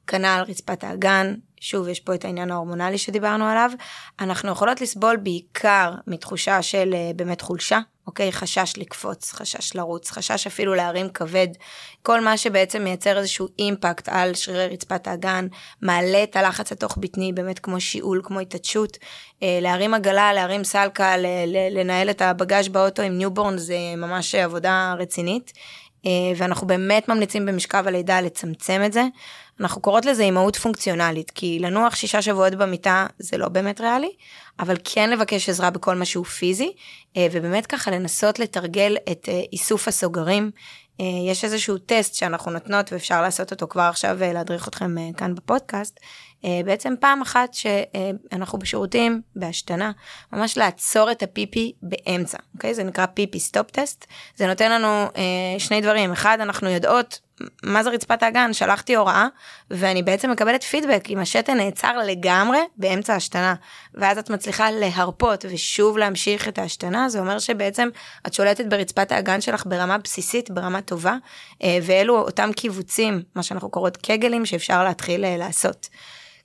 כנ"ל 0.08 0.44
רצפת 0.48 0.84
האגן, 0.84 1.36
שוב, 1.60 1.88
יש 1.88 2.00
פה 2.00 2.16
את 2.16 2.26
העניין 2.26 2.52
ההורמונלי 2.52 2.98
שדיברנו 2.98 3.46
עליו. 3.46 3.72
אנחנו 4.20 4.52
יכולות 4.52 4.82
לסבול 4.82 5.18
בעיקר 5.18 5.94
מתחושה 6.08 6.62
של 6.62 6.96
באמת 7.16 7.42
חולשה, 7.42 7.80
אוקיי? 8.12 8.32
חשש 8.32 8.74
לקפוץ, 8.78 9.34
חשש 9.34 9.76
לרוץ, 9.76 10.12
חשש 10.12 10.48
אפילו 10.48 10.76
להרים 10.76 11.10
כבד. 11.10 11.48
כל 12.04 12.22
מה 12.22 12.38
שבעצם 12.38 12.84
מייצר 12.84 13.18
איזשהו 13.18 13.48
impact 13.60 14.10
על 14.10 14.34
שרירי 14.34 14.68
רצפת 14.68 15.08
האגן, 15.08 15.48
מעלה 15.82 16.24
את 16.24 16.36
הלחץ 16.36 16.72
התוך 16.72 16.98
בטני, 16.98 17.34
באמת 17.34 17.60
כמו 17.60 17.82
שיעול, 17.82 18.22
כמו 18.24 18.40
התעטשות. 18.40 18.98
אה, 19.44 19.60
להרים 19.62 19.94
עגלה, 19.94 20.34
להרים 20.34 20.64
סלקל, 20.64 21.16
לנהל 21.72 22.10
את 22.10 22.22
הבגאז' 22.22 22.68
באוטו 22.68 23.02
עם 23.02 23.18
newborn 23.18 23.58
זה 23.58 23.76
ממש 23.98 24.36
עבודה 24.36 24.96
רצינית. 25.00 25.54
אה, 26.06 26.12
ואנחנו 26.38 26.68
באמת 26.68 27.10
ממליצים 27.10 27.46
במשכב 27.46 27.84
הלידה 27.88 28.22
לצמצם 28.22 28.82
את 28.86 28.94
זה. 28.94 29.04
אנחנו 29.60 29.82
קוראות 29.82 30.06
לזה 30.06 30.24
אימהות 30.24 30.56
פונקציונלית, 30.56 31.32
כי 31.32 31.60
לנוח 31.60 31.96
שישה 31.96 32.22
שבועות 32.22 32.56
במיטה 32.56 33.08
זה 33.20 33.38
לא 33.38 33.48
באמת 33.48 33.82
ריאלי, 33.82 34.12
אבל 34.60 34.76
כן 34.84 35.10
לבקש 35.10 35.50
עזרה 35.50 35.70
בכל 35.70 35.96
מה 35.96 36.06
שהוא 36.06 36.26
פיזי, 36.26 36.72
אה, 37.18 37.28
ובאמת 37.32 37.66
ככה 37.66 37.92
לנסות 37.92 38.40
לתרגל 38.40 38.96
את 39.12 39.30
אה, 39.30 39.42
איסוף 39.54 39.88
הסוגרים. 39.88 40.52
אה, 41.00 41.06
יש 41.32 41.44
איזשהו 41.44 41.78
טסט 41.78 42.16
שאנחנו 42.16 42.52
נותנות 42.52 42.94
ואפשר 42.94 43.22
לעשות 43.22 43.52
אותו 43.52 43.68
כבר 43.68 43.82
עכשיו 43.82 44.16
ולהדריך 44.20 44.68
אתכם 44.68 44.96
כאן 45.18 45.36
בפודקאסט. 45.36 46.00
בעצם 46.66 46.94
פעם 47.00 47.22
אחת 47.22 47.54
שאנחנו 47.54 48.60
בשירותים, 48.60 49.22
בהשתנה, 49.36 49.92
ממש 50.34 50.58
לעצור 50.58 51.12
את 51.12 51.24
הפיפי 51.24 51.74
באמצע, 51.82 52.38
אוקיי? 52.56 52.74
זה 52.74 52.84
נקרא 52.84 53.06
פיפי 53.06 53.40
stop 53.40 53.72
test. 53.72 54.06
זה 54.36 54.48
נותן 54.48 54.72
לנו 54.72 55.08
שני 55.58 55.82
דברים, 55.82 56.12
אחד, 56.12 56.38
אנחנו 56.42 56.70
יודעות 56.70 57.20
מה 57.64 57.84
זה 57.84 57.90
רצפת 57.90 58.24
האגן? 58.24 58.54
שלחתי 58.54 58.96
הוראה, 58.96 59.28
ואני 59.72 60.04
בעצם 60.04 60.32
מקבלת 60.32 60.64
פידבק 60.64 61.10
אם 61.10 61.20
השתן 61.20 61.58
נעצר 61.58 61.98
לגמרי 61.98 62.60
באמצע 62.78 63.14
ההשתנה, 63.14 63.56
ואז 63.94 64.18
את 64.18 64.30
מצליחה 64.30 64.72
להרפות 64.72 65.46
ושוב 65.50 65.98
להמשיך 65.98 66.48
את 66.48 66.58
ההשתנה, 66.58 67.10
זה 67.10 67.20
אומר 67.20 67.40
שבעצם 67.40 67.90
את 68.28 68.34
שולטת 68.34 68.66
ברצפת 68.66 69.12
האגן 69.12 69.42
שלך 69.42 69.64
ברמה 69.66 69.98
בסיסית, 69.98 70.52
ברמה 70.52 70.82
טובה, 70.82 71.16
אה, 71.64 71.78
ואלו 71.82 72.18
אותם 72.18 72.50
קיבוצים, 72.56 73.24
מה 73.36 73.44
שאנחנו 73.44 73.70
קוראות 73.70 73.98
קגלים, 73.98 74.46
שאפשר 74.46 74.84
להתחיל 74.84 75.26
אה, 75.26 75.38
לעשות. 75.38 75.90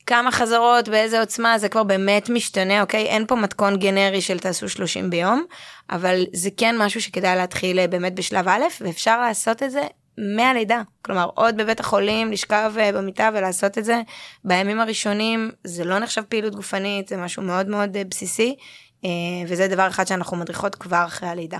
כמה 0.06 0.30
חזרות, 0.30 0.88
באיזה 0.88 1.20
עוצמה, 1.20 1.59
זה 1.59 1.68
כבר 1.68 1.82
באמת 1.82 2.28
משתנה, 2.28 2.80
אוקיי? 2.80 3.06
אין 3.06 3.26
פה 3.26 3.35
מתכון 3.35 3.76
גנרי 3.76 4.20
של 4.20 4.38
תעשו 4.38 4.68
30 4.68 5.11
ביום, 5.11 5.44
אבל 5.90 6.24
זה 6.32 6.50
כן 6.56 6.78
משהו 6.78 7.02
שכדאי 7.02 7.37
להתחיל 7.37 7.78
אה, 7.78 7.87
באמת 7.87 8.14
בשלב 8.14 8.48
א', 8.48 8.62
ואפשר 8.80 9.20
לעשות 9.20 9.62
את 9.62 9.70
זה 9.70 9.82
מהלידה, 10.18 10.83
כלומר 11.02 11.29
עוד 11.35 11.57
בבית 11.57 11.81
החולים 11.81 12.33
לשכב 12.33 12.72
אה, 12.79 12.92
במיטה 12.92 13.31
ולעשות 13.35 13.79
את 13.79 13.85
זה 13.85 14.02
בימים 14.44 14.81
הראשונים 14.81 15.50
זה 15.64 15.85
לא 15.85 15.98
נחשב 15.98 16.22
פעילות 16.29 16.55
גופנית 16.55 17.09
זה 17.09 17.16
משהו 17.16 17.42
מאוד 17.42 17.68
מאוד 17.68 17.96
אה, 17.96 18.05
בסיסי 18.05 18.57
אה, 19.05 19.11
וזה 19.48 19.68
דבר 19.68 19.88
אחד 19.88 20.07
שאנחנו 20.07 20.37
מדריכות 20.37 20.74
כבר 20.74 21.05
אחרי 21.07 21.29
הלידה. 21.29 21.59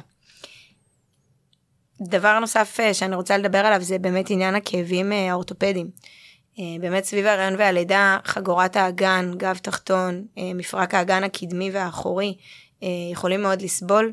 דבר 2.01 2.39
נוסף 2.39 2.79
שאני 2.93 3.17
רוצה 3.17 3.39
לדבר 3.39 3.59
עליו 3.59 3.83
זה 3.83 3.99
באמת 3.99 4.31
עניין 4.31 4.55
הכאבים 4.55 5.13
האורתופדיים. 5.13 5.91
באמת 6.81 7.05
סביב 7.05 7.27
ההריון 7.27 7.55
והלידה 7.59 8.19
חגורת 8.25 8.77
האגן, 8.77 9.33
גב 9.37 9.59
תחתון, 9.63 10.27
מפרק 10.37 10.95
האגן 10.95 11.25
הקדמי 11.25 11.71
והאחורי 11.71 12.37
יכולים 13.13 13.43
מאוד 13.43 13.63
לסבול. 13.63 14.13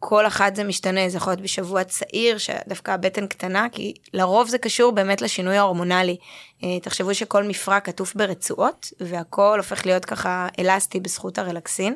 כל 0.00 0.26
אחת 0.26 0.56
זה 0.56 0.64
משתנה, 0.64 1.08
זה 1.08 1.16
יכול 1.16 1.30
להיות 1.30 1.40
בשבוע 1.40 1.84
צעיר, 1.84 2.38
שדווקא 2.38 2.90
הבטן 2.90 3.26
קטנה, 3.26 3.66
כי 3.72 3.94
לרוב 4.14 4.48
זה 4.48 4.58
קשור 4.58 4.92
באמת 4.92 5.22
לשינוי 5.22 5.56
ההורמונלי. 5.56 6.16
אה, 6.64 6.80
תחשבו 6.82 7.14
שכל 7.14 7.44
מפרק 7.44 7.88
עטוף 7.88 8.14
ברצועות, 8.14 8.92
והכל 9.00 9.54
הופך 9.58 9.86
להיות 9.86 10.04
ככה 10.04 10.48
אלסטי 10.58 11.00
בזכות 11.00 11.38
הרלקסין. 11.38 11.94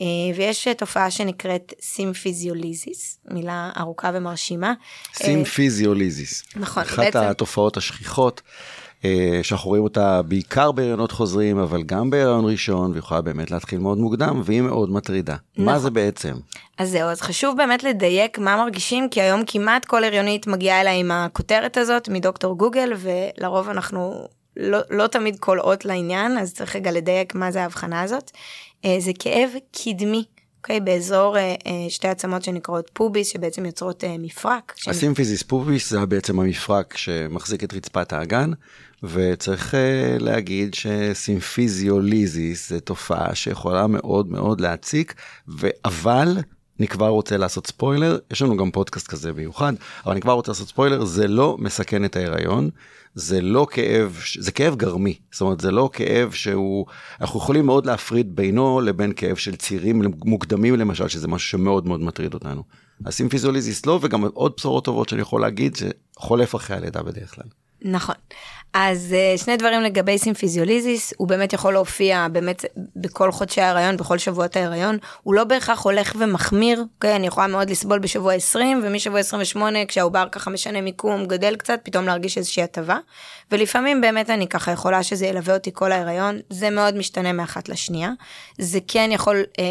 אה, 0.00 0.06
ויש 0.36 0.68
תופעה 0.78 1.10
שנקראת 1.10 1.74
symphysiolysis, 1.80 3.18
מילה 3.30 3.70
ארוכה 3.76 4.10
ומרשימה. 4.14 4.74
symphysiolysis. 5.14 6.44
נכון, 6.56 6.82
אחת 6.82 6.98
בעצם... 6.98 7.18
התופעות 7.18 7.76
השכיחות. 7.76 8.42
אה, 9.04 9.40
שאנחנו 9.42 9.68
רואים 9.68 9.82
אותה 9.82 10.22
בעיקר 10.22 10.72
בהריונות 10.72 11.12
חוזרים, 11.12 11.58
אבל 11.58 11.82
גם 11.82 12.10
בהריון 12.10 12.44
ראשון, 12.44 12.92
ויכולה 12.94 13.20
באמת 13.20 13.50
להתחיל 13.50 13.78
מאוד 13.78 13.98
מוקדם, 13.98 14.42
והיא 14.44 14.60
מאוד 14.60 14.90
מטרידה. 14.90 15.36
נכון. 15.52 15.64
מה 15.64 15.78
זה 15.78 15.90
בעצם? 15.90 16.34
אז 16.78 16.90
זהו, 16.90 17.08
אז 17.08 17.20
חשוב 17.20 17.56
באמת 17.56 17.84
לדייק 17.84 18.38
מה 18.38 18.56
מרגישים, 18.56 19.08
כי 19.08 19.20
היום 19.20 19.42
כמעט 19.46 19.84
כל 19.84 20.04
הריונית 20.04 20.46
מגיעה 20.46 20.80
אליי 20.80 21.00
עם 21.00 21.10
הכותרת 21.10 21.76
הזאת 21.76 22.08
מדוקטור 22.08 22.56
גוגל, 22.56 22.92
ולרוב 22.96 23.68
אנחנו 23.68 24.28
לא, 24.56 24.78
לא 24.90 25.06
תמיד 25.06 25.36
קולעות 25.38 25.84
לעניין, 25.84 26.38
אז 26.38 26.54
צריך 26.54 26.76
רגע 26.76 26.90
לדייק 26.90 27.34
מה 27.34 27.50
זה 27.50 27.62
ההבחנה 27.62 28.02
הזאת. 28.02 28.30
אה, 28.84 28.96
זה 28.98 29.12
כאב 29.18 29.50
קדמי. 29.72 30.24
אוקיי? 30.68 30.80
באזור 30.80 31.36
אה, 31.36 31.54
אה, 31.66 31.86
שתי 31.88 32.08
עצמות 32.08 32.44
שנקראות 32.44 32.90
pubis, 32.92 33.28
שבעצם 33.28 33.66
יוצרות 33.66 34.04
אה, 34.04 34.16
מפרק. 34.18 34.74
ה 34.86 34.92
symphysis 34.92 35.42
pubis 35.42 35.90
זה 35.90 36.06
בעצם 36.06 36.40
המפרק 36.40 36.96
שמחזיק 36.96 37.64
את 37.64 37.74
רצפת 37.74 38.12
האגן, 38.12 38.50
וצריך 39.02 39.74
להגיד 40.18 40.74
ש 40.74 40.98
symphysiolysis 40.98 42.68
זה 42.68 42.80
תופעה 42.80 43.34
שיכולה 43.34 43.86
מאוד 43.86 44.30
מאוד 44.30 44.60
להציק, 44.60 45.14
אבל 45.84 46.38
אני 46.78 46.88
כבר 46.88 47.08
רוצה 47.08 47.36
לעשות 47.36 47.66
ספוילר, 47.66 48.18
יש 48.30 48.42
לנו 48.42 48.56
גם 48.56 48.70
פודקאסט 48.70 49.06
כזה 49.06 49.32
מיוחד, 49.32 49.72
אבל 50.04 50.12
אני 50.12 50.20
כבר 50.20 50.32
רוצה 50.32 50.50
לעשות 50.50 50.68
ספוילר, 50.68 51.04
זה 51.04 51.28
לא 51.28 51.56
מסכן 51.58 52.04
את 52.04 52.16
ההיריון, 52.16 52.70
זה 53.18 53.40
לא 53.40 53.66
כאב, 53.70 54.20
זה 54.38 54.52
כאב 54.52 54.76
גרמי, 54.76 55.18
זאת 55.32 55.40
אומרת 55.40 55.60
זה 55.60 55.70
לא 55.70 55.90
כאב 55.92 56.32
שהוא, 56.32 56.86
אנחנו 57.20 57.40
יכולים 57.40 57.66
מאוד 57.66 57.86
להפריד 57.86 58.36
בינו 58.36 58.80
לבין 58.80 59.12
כאב 59.16 59.36
של 59.36 59.56
צירים 59.56 60.02
מוקדמים 60.24 60.76
למשל, 60.76 61.08
שזה 61.08 61.28
משהו 61.28 61.48
שמאוד 61.48 61.86
מאוד 61.86 62.00
מטריד 62.00 62.34
אותנו. 62.34 62.62
אז 63.04 63.14
symphysiolysis 63.14 63.86
לא, 63.86 63.98
וגם 64.02 64.24
עוד 64.24 64.52
בשורות 64.56 64.84
טובות 64.84 65.08
שאני 65.08 65.22
יכול 65.22 65.40
להגיד, 65.40 65.76
שחולף 65.76 66.54
אחרי 66.54 66.76
הלידה 66.76 67.02
בדרך 67.02 67.34
כלל. 67.34 67.44
נכון. 67.82 68.14
אז 68.74 69.14
אה, 69.16 69.38
שני 69.38 69.56
דברים 69.56 69.82
לגבי 69.82 70.18
symphysiolysis, 70.18 71.12
הוא 71.16 71.28
באמת 71.28 71.52
יכול 71.52 71.72
להופיע 71.72 72.26
באמת 72.32 72.64
בכל 72.96 73.32
חודשי 73.32 73.60
ההיריון, 73.60 73.96
בכל 73.96 74.18
שבועות 74.18 74.56
ההיריון, 74.56 74.98
הוא 75.22 75.34
לא 75.34 75.44
בהכרח 75.44 75.84
הולך 75.84 76.12
ומחמיר, 76.18 76.84
אוקיי? 76.94 77.16
אני 77.16 77.26
יכולה 77.26 77.46
מאוד 77.46 77.70
לסבול 77.70 77.98
בשבוע 77.98 78.34
20, 78.34 78.80
ומשבוע 78.84 79.20
28, 79.20 79.86
כשהעובר 79.86 80.26
ככה 80.32 80.50
משנה 80.50 80.80
מיקום, 80.80 81.26
גדל 81.26 81.56
קצת, 81.56 81.80
פתאום 81.82 82.06
להרגיש 82.06 82.38
איזושהי 82.38 82.62
הטבה. 82.62 82.98
ולפעמים 83.52 84.00
באמת 84.00 84.30
אני 84.30 84.48
ככה 84.48 84.72
יכולה 84.72 85.02
שזה 85.02 85.26
ילווה 85.26 85.54
אותי 85.54 85.70
כל 85.74 85.92
ההיריון, 85.92 86.38
זה 86.50 86.70
מאוד 86.70 86.96
משתנה 86.96 87.32
מאחת 87.32 87.68
לשנייה. 87.68 88.10
זה 88.58 88.78
כן 88.88 89.10
יכול 89.12 89.36
אה, 89.58 89.64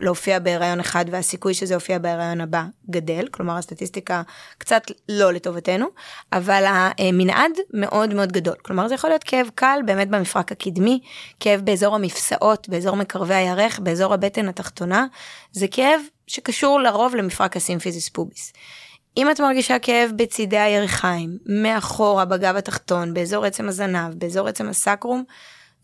להופיע 0.00 0.38
בהיריון 0.38 0.80
אחד, 0.80 1.04
והסיכוי 1.10 1.54
שזה 1.54 1.74
יופיע 1.74 1.98
בהיריון 1.98 2.40
הבא 2.40 2.64
גדל, 2.90 3.26
כלומר 3.30 3.56
הסטטיסטיקה 3.56 4.22
קצת 4.58 4.82
לא 5.08 5.32
לטובתנו, 5.32 5.86
אבל 6.32 6.64
המנעד 6.98 7.52
מאוד 7.74 8.14
מאוד 8.14 8.19
גדול. 8.28 8.54
כלומר 8.62 8.88
זה 8.88 8.94
יכול 8.94 9.10
להיות 9.10 9.24
כאב 9.24 9.50
קל 9.54 9.80
באמת 9.86 10.08
במפרק 10.08 10.52
הקדמי, 10.52 11.00
כאב 11.40 11.60
באזור 11.60 11.94
המפשעות, 11.94 12.68
באזור 12.68 12.96
מקרבי 12.96 13.34
הירך, 13.34 13.78
באזור 13.78 14.14
הבטן 14.14 14.48
התחתונה, 14.48 15.06
זה 15.52 15.68
כאב 15.68 16.00
שקשור 16.26 16.80
לרוב 16.80 17.14
למפרק 17.14 17.56
ה 17.56 17.61
symphysis 17.61 18.08
pubis. 18.08 18.52
אם 19.16 19.30
את 19.30 19.40
מרגישה 19.40 19.78
כאב 19.78 20.10
בצידי 20.16 20.58
הירכיים, 20.58 21.38
מאחורה 21.46 22.24
בגב 22.24 22.56
התחתון, 22.56 23.14
באזור 23.14 23.44
עצם 23.44 23.68
הזנב, 23.68 24.14
באזור 24.14 24.48
עצם 24.48 24.68
ה 24.68 24.75
sacrum, 24.75 25.24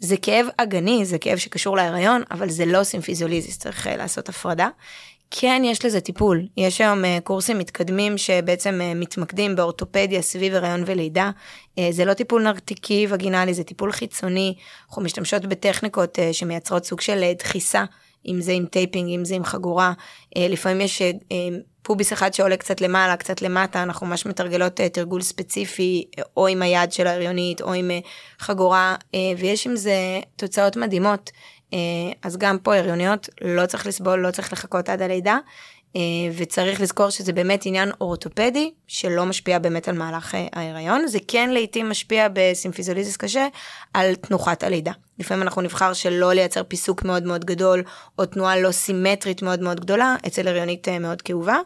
זה 0.00 0.16
כאב 0.16 0.46
אגני, 0.56 1.04
זה 1.04 1.18
כאב 1.18 1.38
שקשור 1.38 1.76
להיריון, 1.76 2.22
אבל 2.30 2.50
זה 2.50 2.66
לא 2.66 2.84
symphysiolysis, 2.84 3.58
צריך 3.58 3.86
אה, 3.86 3.96
לעשות 3.96 4.28
הפרדה. 4.28 4.68
כן, 5.30 5.62
יש 5.64 5.84
לזה 5.84 6.00
טיפול. 6.00 6.46
יש 6.56 6.80
היום 6.80 7.04
אה, 7.04 7.20
קורסים 7.24 7.58
מתקדמים 7.58 8.18
שבעצם 8.18 8.80
אה, 8.80 8.98
מתמקדים 8.98 9.56
באורתופדיה 9.56 10.22
סביב 10.22 10.54
הריון 10.54 10.82
ולידה. 10.86 11.30
Uh, 11.76 11.82
זה 11.90 12.04
לא 12.04 12.14
טיפול 12.14 12.42
נרתיקי 12.42 13.06
וגינלי, 13.10 13.54
זה 13.54 13.64
טיפול 13.64 13.92
חיצוני. 13.92 14.54
אנחנו 14.88 15.02
משתמשות 15.02 15.46
בטכניקות 15.46 16.18
uh, 16.18 16.22
שמייצרות 16.32 16.84
סוג 16.84 17.00
של 17.00 17.22
uh, 17.22 17.38
דחיסה, 17.38 17.84
אם 18.26 18.40
זה 18.40 18.52
עם 18.52 18.66
taping, 18.66 19.10
אם 19.14 19.24
זה 19.24 19.34
עם 19.34 19.44
חגורה. 19.44 19.92
Uh, 19.98 20.38
לפעמים 20.38 20.80
יש 20.80 21.02
uh, 21.02 21.34
pubis 21.82 22.12
אחד 22.12 22.34
שעולה 22.34 22.56
קצת 22.56 22.80
למעלה, 22.80 23.16
קצת 23.16 23.42
למטה, 23.42 23.82
אנחנו 23.82 24.06
ממש 24.06 24.26
מתרגלות 24.26 24.80
uh, 24.80 24.88
תרגול 24.88 25.22
ספציפי, 25.22 26.04
או 26.36 26.46
עם 26.46 26.62
היד 26.62 26.92
של 26.92 27.06
ההריונית, 27.06 27.60
או 27.60 27.72
עם 27.72 27.90
uh, 27.90 28.06
חגורה, 28.44 28.96
uh, 29.00 29.16
ויש 29.38 29.66
עם 29.66 29.76
זה 29.76 30.20
תוצאות 30.36 30.76
מדהימות. 30.76 31.30
אה, 31.72 31.78
אז 32.22 32.36
גם 32.36 32.58
פה 32.58 32.76
הריוניות 32.76 33.28
לא 33.42 33.66
צריך 33.66 33.86
לסבול, 33.86 34.18
לא 34.20 34.30
צריך 34.30 34.52
לחכות 34.52 34.88
עד 34.88 35.02
הלידה, 35.02 35.38
אה, 35.96 36.00
וצריך 36.36 36.80
לזכור 36.80 37.10
שזה 37.10 37.32
באמת 37.32 37.62
עניין 37.66 37.90
אורתופדי, 38.00 38.70
שלא 38.86 39.26
משפיע 39.26 39.58
באמת 39.58 39.88
על 39.88 39.98
מהלך 39.98 40.34
אה, 40.34 40.46
ההיריון. 40.52 41.06
זה 41.06 41.18
כן 41.28 41.50
לעיתים 41.50 41.90
משפיע 41.90 42.28
ב 42.32 42.38
symphysiolysis 42.38 43.16
קשה 43.16 43.48
על 43.94 44.14
תנוחת 44.14 44.62
הלידה. 44.62 44.92
לפעמים 45.18 45.42
אנחנו 45.42 45.62
נבחר 45.62 45.92
שלא 45.92 46.32
לייצר 46.32 46.62
פיסוק 46.68 47.04
מאוד 47.04 47.22
מאוד 47.22 47.44
גדול, 47.44 47.82
או 48.18 48.26
תנועה 48.26 48.60
לא 48.60 48.72
סימטרית 48.72 49.42
מאוד 49.42 49.60
מאוד 49.60 49.80
גדולה, 49.80 50.16
אצל 50.26 50.48
הריונית 50.48 50.88
מאוד 50.88 51.22
כאובה, 51.22 51.58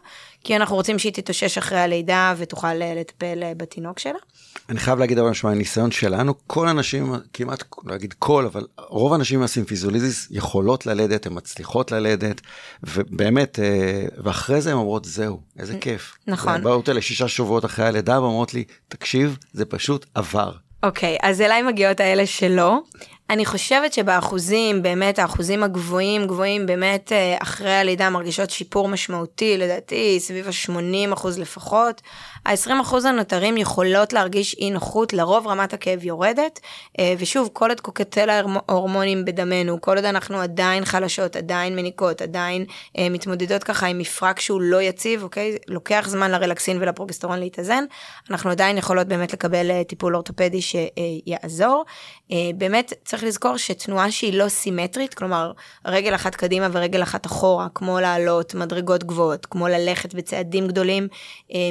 כי 0.43 0.55
אנחנו 0.55 0.75
רוצים 0.75 0.99
שהיא 0.99 1.13
תתאושש 1.13 1.57
אחרי 1.57 1.79
הלידה 1.79 2.33
ותוכל 2.37 2.73
לטפל 2.73 3.43
בתינוק 3.57 3.99
שלה. 3.99 4.19
אני 4.69 4.79
חייב 4.79 4.99
להגיד 4.99 5.19
אבל 5.19 5.31
מהניסיון 5.43 5.91
שלנו, 5.91 6.33
כל 6.47 6.67
הנשים, 6.67 7.13
כמעט, 7.33 7.63
לא 7.83 7.95
אגיד 7.95 8.13
כל, 8.19 8.45
אבל 8.45 8.65
רוב 8.77 9.13
הנשים 9.13 9.39
עם 9.39 9.45
הסימפיזוליזיס 9.45 10.27
יכולות 10.31 10.85
ללדת, 10.85 11.25
הן 11.25 11.33
מצליחות 11.35 11.91
ללדת, 11.91 12.41
ובאמת, 12.83 13.59
אה, 13.59 14.05
ואחרי 14.23 14.61
זה 14.61 14.71
הן 14.71 14.77
אומרות, 14.77 15.05
זהו, 15.05 15.41
איזה 15.59 15.77
כיף. 15.81 16.13
נכון. 16.27 16.63
באו 16.63 16.73
אותי 16.73 16.93
לשישה 16.93 17.27
שבועות 17.27 17.65
אחרי 17.65 17.85
הלידה 17.85 18.21
ואומרות 18.21 18.53
לי, 18.53 18.63
תקשיב, 18.87 19.37
זה 19.53 19.65
פשוט 19.65 20.05
עבר. 20.15 20.51
אוקיי, 20.83 21.15
okay, 21.15 21.27
אז 21.27 21.41
אליי 21.41 21.61
מגיעות 21.61 21.99
האלה 21.99 22.25
שלא. 22.25 22.79
אני 23.31 23.45
חושבת 23.45 23.93
שבאחוזים, 23.93 24.81
באמת 24.81 25.19
האחוזים 25.19 25.63
הגבוהים, 25.63 26.27
גבוהים 26.27 26.65
באמת 26.65 27.11
אה, 27.11 27.37
אחרי 27.39 27.73
הלידה 27.73 28.09
מרגישות 28.09 28.49
שיפור 28.49 28.87
משמעותי, 28.87 29.57
לדעתי 29.57 30.19
סביב 30.19 30.47
ה-80 30.47 31.13
אחוז 31.13 31.39
לפחות. 31.39 32.01
ה-20 32.45 32.81
אחוז 32.81 33.05
הנותרים 33.05 33.57
יכולות 33.57 34.13
להרגיש 34.13 34.55
אי 34.59 34.71
נוחות, 34.71 35.13
לרוב 35.13 35.47
רמת 35.47 35.73
הכאב 35.73 36.03
יורדת. 36.03 36.59
אה, 36.99 37.13
ושוב, 37.17 37.49
כל 37.53 37.69
עוד 37.69 37.81
קוקטל 37.81 38.29
ההורמונים 38.29 39.25
בדמנו, 39.25 39.81
כל 39.81 39.95
עוד 39.95 40.05
אנחנו 40.05 40.37
עדיין 40.37 40.85
חלשות, 40.85 41.35
עדיין 41.35 41.75
מניקות, 41.75 42.21
עדיין 42.21 42.65
אה, 42.97 43.09
מתמודדות 43.09 43.63
ככה 43.63 43.87
עם 43.87 43.97
מפרק 43.97 44.39
שהוא 44.39 44.61
לא 44.61 44.81
יציב, 44.81 45.23
אוקיי? 45.23 45.57
לוקח 45.67 46.05
זמן 46.07 46.31
לרלקסין 46.31 46.77
ולפרוגסטרון 46.81 47.39
להתאזן, 47.39 47.83
אנחנו 48.29 48.49
עדיין 48.49 48.77
יכולות 48.77 49.07
באמת 49.07 49.33
לקבל 49.33 49.83
טיפול 49.83 50.15
אורתופדי 50.15 50.61
שיעזור. 50.61 51.85
באמת 52.55 52.93
צריך 53.05 53.23
לזכור 53.23 53.57
שתנועה 53.57 54.11
שהיא 54.11 54.33
לא 54.33 54.49
סימטרית, 54.49 55.13
כלומר 55.13 55.51
רגל 55.85 56.15
אחת 56.15 56.35
קדימה 56.35 56.67
ורגל 56.71 57.03
אחת 57.03 57.25
אחורה, 57.25 57.67
כמו 57.75 57.99
לעלות 57.99 58.55
מדרגות 58.55 59.03
גבוהות, 59.03 59.45
כמו 59.45 59.67
ללכת 59.67 60.13
בצעדים 60.13 60.67
גדולים, 60.67 61.07
אה, 61.53 61.69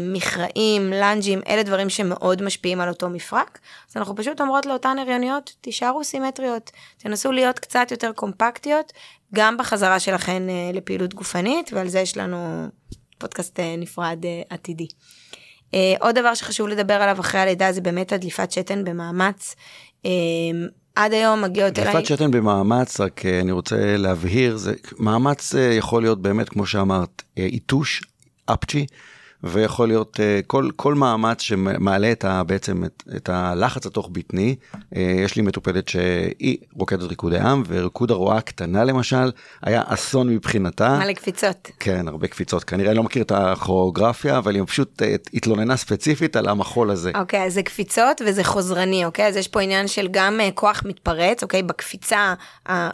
מכרעים, 0.60 0.92
לאנג'ים, 0.92 1.40
אלה 1.48 1.62
דברים 1.62 1.90
שמאוד 1.90 2.42
משפיעים 2.42 2.80
על 2.80 2.88
אותו 2.88 3.10
מפרק. 3.10 3.58
אז 3.90 3.96
אנחנו 3.96 4.16
פשוט 4.16 4.40
אומרות 4.40 4.66
לאותן 4.66 4.96
הריוניות, 4.98 5.52
תישארו 5.60 6.04
סימטריות, 6.04 6.70
תנסו 6.98 7.32
להיות 7.32 7.58
קצת 7.58 7.88
יותר 7.90 8.12
קומפקטיות, 8.12 8.92
גם 9.34 9.56
בחזרה 9.56 10.00
שלכן 10.00 10.48
אה, 10.48 10.70
לפעילות 10.72 11.14
גופנית, 11.14 11.72
ועל 11.72 11.88
זה 11.88 12.00
יש 12.00 12.16
לנו 12.16 12.66
פודקאסט 13.18 13.60
אה, 13.60 13.74
נפרד 13.78 14.18
עתידי. 14.50 14.86
עוד 16.00 16.14
דבר 16.14 16.34
שחשוב 16.34 16.68
לדבר 16.68 16.94
עליו 16.94 17.20
אחרי 17.20 17.40
הלידה 17.40 17.72
זה 17.72 17.80
באמת 17.80 18.12
הדליפת 18.12 18.52
שתן 18.52 18.84
במאמץ. 18.84 19.54
עד 20.94 21.12
היום 21.12 21.42
מגיעות 21.42 21.78
אליי... 21.78 21.92
דליפת 21.92 22.06
שתן 22.06 22.30
במאמץ, 22.30 23.00
רק 23.00 23.26
אה, 23.26 23.40
אני 23.40 23.52
רוצה 23.52 23.96
להבהיר, 23.96 24.56
זה, 24.56 24.74
מאמץ 24.98 25.54
אה, 25.54 25.60
יכול 25.60 26.02
להיות 26.02 26.22
באמת, 26.22 26.48
כמו 26.48 26.66
שאמרת, 26.66 27.22
איתוש, 27.36 28.02
אפצ'י, 28.46 28.86
ויכול 29.44 29.88
להיות 29.88 30.16
uh, 30.16 30.46
כל, 30.46 30.68
כל 30.76 30.94
מאמץ 30.94 31.40
שמעלה 31.40 32.12
את 32.12 32.24
ה, 32.24 32.42
בעצם 32.42 32.84
את, 32.84 33.02
את 33.16 33.28
הלחץ 33.28 33.86
התוך 33.86 34.08
בטני. 34.12 34.56
Uh, 34.74 34.98
יש 34.98 35.36
לי 35.36 35.42
מטופלת 35.42 35.88
שהיא 35.88 36.56
רוקדת 36.72 37.02
ריקודי 37.02 37.38
עם, 37.38 37.62
וריקוד 37.68 38.10
הרואה 38.10 38.36
הקטנה 38.36 38.84
למשל, 38.84 39.30
היה 39.62 39.82
אסון 39.86 40.28
מבחינתה. 40.28 40.98
מלא 40.98 41.12
קפיצות. 41.12 41.70
כן, 41.80 42.08
הרבה 42.08 42.28
קפיצות. 42.28 42.64
כנראה 42.64 42.94
לא 42.94 43.02
מכיר 43.02 43.22
את 43.22 43.32
הכוריאוגרפיה, 43.32 44.38
אבל 44.38 44.54
היא 44.54 44.62
פשוט 44.66 45.02
uh, 45.02 45.04
התלוננה 45.34 45.76
ספציפית 45.76 46.36
על 46.36 46.48
המחול 46.48 46.90
הזה. 46.90 47.12
אוקיי, 47.14 47.42
okay, 47.42 47.46
אז 47.46 47.54
זה 47.54 47.62
קפיצות 47.62 48.22
וזה 48.26 48.44
חוזרני, 48.44 49.04
אוקיי? 49.04 49.24
Okay? 49.24 49.28
אז 49.28 49.36
יש 49.36 49.48
פה 49.48 49.60
עניין 49.60 49.88
של 49.88 50.08
גם 50.10 50.40
כוח 50.54 50.82
מתפרץ, 50.84 51.42
אוקיי? 51.42 51.60
Okay? 51.60 51.62
בקפיצה, 51.62 52.34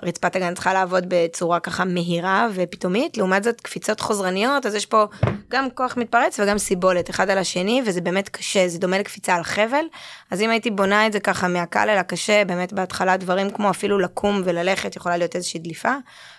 רצפת 0.03 0.37
הגן 0.37 0.55
צריכה 0.55 0.73
לעבוד 0.73 1.05
בצורה 1.09 1.61
ככה 1.61 1.85
מהירה 1.85 2.49
ופתאומית, 2.55 3.17
לעומת 3.17 3.45
זאת 3.45 3.61
קפיצות 3.61 4.01
חוזרניות, 4.01 4.67
אז 4.67 4.75
יש 4.75 4.87
פה 4.87 5.05
גם 5.51 5.71
כוח 5.75 5.97
מתפרץ 5.97 6.36
וגם 6.41 6.59
סיבולת 6.59 7.11
אחד 7.11 7.31
על 7.31 7.39
השני, 7.39 7.83
וזה 7.87 8.01
באמת 8.01 8.29
קשה, 8.29 8.69
זה 8.69 8.79
דומה 8.79 8.99
לקפיצה 8.99 9.35
על 9.35 9.43
חבל. 9.43 9.85
אז 10.31 10.41
אם 10.41 10.51
הייתי 10.51 10.71
בונה 10.71 11.07
את 11.07 11.13
זה 11.13 11.21
ככה 11.21 11.49
מהקל 11.49 11.91
אל 11.91 11.99
הקשה, 11.99 12.45
באמת 12.45 12.73
בהתחלה 12.73 13.17
דברים 13.17 13.51
כמו 13.51 13.71
אפילו 13.71 13.99
לקום 13.99 14.43
וללכת 14.45 14.97
יכולה 14.97 15.17
להיות 15.17 15.37
איזושהי 15.37 15.61
דליפה. 15.61 15.95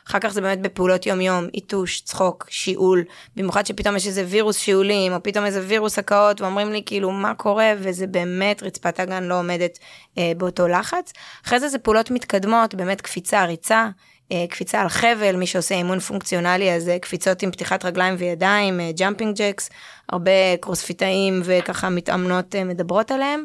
אחר 0.08 0.20
כך 0.20 0.30
זה 0.30 0.42
באמת 0.42 0.62
בפעולות 0.62 1.06
יום 1.06 1.22
יום, 1.22 1.48
עיתוש, 1.52 2.02
צחוק, 2.02 2.46
שיעול, 2.50 3.04
במיוחד 3.36 3.66
שפתאום 3.66 3.96
יש 3.96 4.08
איזה 4.08 4.26
וירוס 4.28 4.58
שיעולים, 4.58 5.14
או 5.14 5.24
פתאום 5.24 5.46
איזה 5.46 5.62
וירוס 5.68 6.00
הקאות, 6.00 6.42
ואומרים 6.42 6.72
לי 6.72 6.82
כאילו 6.86 7.12
מה 7.12 7.34
קורה, 7.34 7.74
וזה 7.78 8.08
באמת 8.08 8.64
רצפת 8.64 9.00
האגן 9.00 9.24
לא 9.24 9.40
עומדת 9.40 9.80
אה, 10.18 10.32
באותו 10.38 10.68
לחץ. 10.68 11.14
אחרי 11.46 11.60
זה 11.60 11.70
זה 11.70 11.80
פעולות 11.80 12.12
מתקדמות, 12.12 12.76
באמת 12.76 13.02
קפיצה, 13.02 13.46
ריצה. 13.46 13.90
אה, 14.32 14.46
קפיצה 14.50 14.82
על 14.82 14.90
חבל, 14.90 15.36
מי 15.36 15.48
שעושה 15.48 15.76
אימון 15.76 16.00
פונקציונלי, 16.00 16.72
אז 16.72 16.92
קפיצות 17.02 17.42
עם 17.42 17.52
פתיחת 17.52 17.86
רגליים 17.86 18.16
וידיים, 18.18 18.80
jumping 18.96 19.42
אה, 19.42 19.52
jacks, 19.52 19.70
הרבה 20.10 20.58
קרוספיטאים 20.62 21.42
וככה 21.44 21.90
מתאמנות 21.90 22.56
אה, 22.56 22.64
מדברות 22.64 23.12
עליהם. 23.12 23.44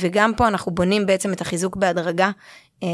וגם 0.00 0.32
פה 0.36 0.48
אנחנו 0.48 0.72
בונים 0.72 1.06
בעצם 1.06 1.32
את 1.32 1.40
החיזוק 1.40 1.76
בהדרגה. 1.76 2.30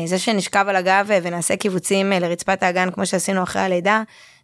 זה 0.05 0.19
שנשכב 0.19 0.65
על 0.69 0.77
הגב 0.77 1.09
ונעשה 1.23 1.57
קיבוצים 1.57 2.11
לרצפת 2.11 2.63
האגן 2.63 2.91
כמו 2.91 3.07
שעשינו 3.07 3.43
אחרי 3.43 3.63
הלידה, 3.63 4.03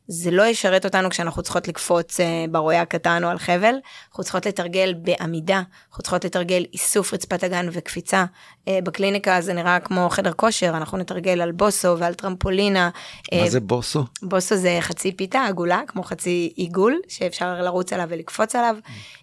זה 0.08 0.30
לא 0.30 0.46
ישרת 0.46 0.84
אותנו 0.84 1.10
כשאנחנו 1.10 1.42
צריכות 1.42 1.68
לקפוץ 1.68 2.20
ברועה 2.50 2.80
הקטן 2.80 3.24
או 3.24 3.28
על 3.28 3.38
חבל, 3.38 3.74
אנחנו 4.08 4.24
צריכות 4.24 4.46
לתרגל 4.46 4.94
בעמידה, 4.94 5.62
אנחנו 5.88 6.02
צריכות 6.02 6.24
לתרגל 6.24 6.64
איסוף 6.72 7.14
רצפת 7.14 7.42
הגן 7.42 7.68
וקפיצה. 7.72 8.24
Uh, 8.66 8.84
בקליניקה 8.84 9.40
זה 9.40 9.52
נראה 9.52 9.80
כמו 9.80 10.08
חדר 10.10 10.32
כושר, 10.32 10.68
אנחנו 10.68 10.98
נתרגל 10.98 11.40
על 11.40 11.52
בוסו 11.52 11.98
ועל 11.98 12.14
טרמפולינה. 12.14 12.90
מה 13.32 13.44
uh, 13.44 13.48
זה 13.48 13.60
בוסו? 13.60 14.04
בוסו 14.22 14.56
זה 14.56 14.78
חצי 14.80 15.12
פיתה 15.12 15.44
עגולה, 15.44 15.80
כמו 15.86 16.02
חצי 16.02 16.52
עיגול, 16.56 17.00
שאפשר 17.08 17.62
לרוץ 17.62 17.92
עליו 17.92 18.06
ולקפוץ 18.10 18.56
עליו. 18.56 18.76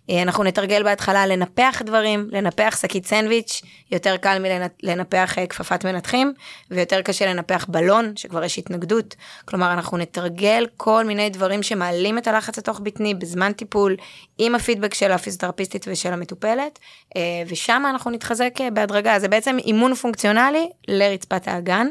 Uh, 0.09 0.13
אנחנו 0.21 0.43
נתרגל 0.43 0.83
בהתחלה 0.83 1.25
לנפח 1.25 1.81
דברים, 1.85 2.29
לנפח 2.31 2.77
שקית 2.81 3.05
סנדוויץ', 3.05 3.61
יותר 3.91 4.17
קל 4.17 4.37
מלנפח 4.83 5.35
כפפת 5.49 5.85
מנתחים, 5.85 6.33
ויותר 6.71 7.01
קשה 7.01 7.25
לנפח 7.33 7.65
בלון, 7.69 8.13
שכבר 8.15 8.43
יש 8.43 8.57
התנגדות. 8.57 9.15
כלומר, 9.45 9.73
אנחנו 9.73 9.97
נתרגל 9.97 10.67
כל 10.77 11.05
מיני 11.05 11.29
דברים 11.29 11.63
שמעלים 11.63 12.17
את 12.17 12.27
הלחץ 12.27 12.57
התוך 12.57 12.79
בטני 12.79 13.13
בזמן 13.13 13.51
טיפול, 13.51 13.95
עם 14.37 14.55
הפידבק 14.55 14.93
של 14.93 15.11
הפיזיותרפיסטית 15.11 15.85
ושל 15.87 16.13
המטופלת, 16.13 16.79
אה, 17.15 17.21
ושם 17.47 17.83
אנחנו 17.89 18.11
נתחזק 18.11 18.53
אה, 18.61 18.71
בהדרגה. 18.71 19.19
זה 19.19 19.27
בעצם 19.37 19.57
אימון 19.59 19.95
פונקציונלי 19.95 20.69
לרצפת 20.87 21.47
האגן. 21.47 21.87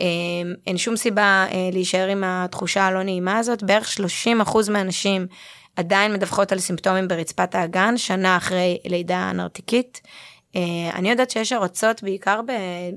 אה, 0.00 0.04
אין 0.66 0.78
שום 0.78 0.96
סיבה 0.96 1.46
להישאר 1.72 2.08
עם 2.08 2.24
התחושה 2.26 2.86
הלא 2.86 3.02
נעימה 3.02 3.38
הזאת, 3.38 3.62
בערך 3.62 3.88
30% 4.44 4.70
מהנשים 4.70 5.26
עדיין 5.76 6.12
מדווחות 6.12 6.52
על 6.52 6.58
סימפטומים 6.58 7.08
ברצפת 7.08 7.54
האגן, 7.54 7.96
שנה 7.96 8.36
אחרי 8.36 8.78
לידה 8.84 9.32
נרתיקית. 9.32 10.00
אה, 10.56 10.90
אני 10.94 11.10
יודעת 11.10 11.30
שיש 11.30 11.52
ארצות, 11.52 12.02
בעיקר 12.02 12.40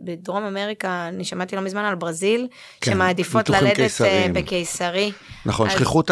בדרום 0.04 0.44
אמריקה, 0.44 1.08
אני 1.08 1.24
שמעתי 1.24 1.56
לא 1.56 1.62
מזמן 1.62 1.86
על 1.86 1.96
ברזיל, 1.96 2.48
כן, 2.82 2.92
שמעדיפות 2.92 3.50
ללדת 3.50 3.68
אה, 3.68 3.76
קיסרים. 3.76 4.34
בקיסרי. 4.34 5.12
נכון, 5.46 5.68
אז... 5.68 5.74
שכיחות 5.74 6.12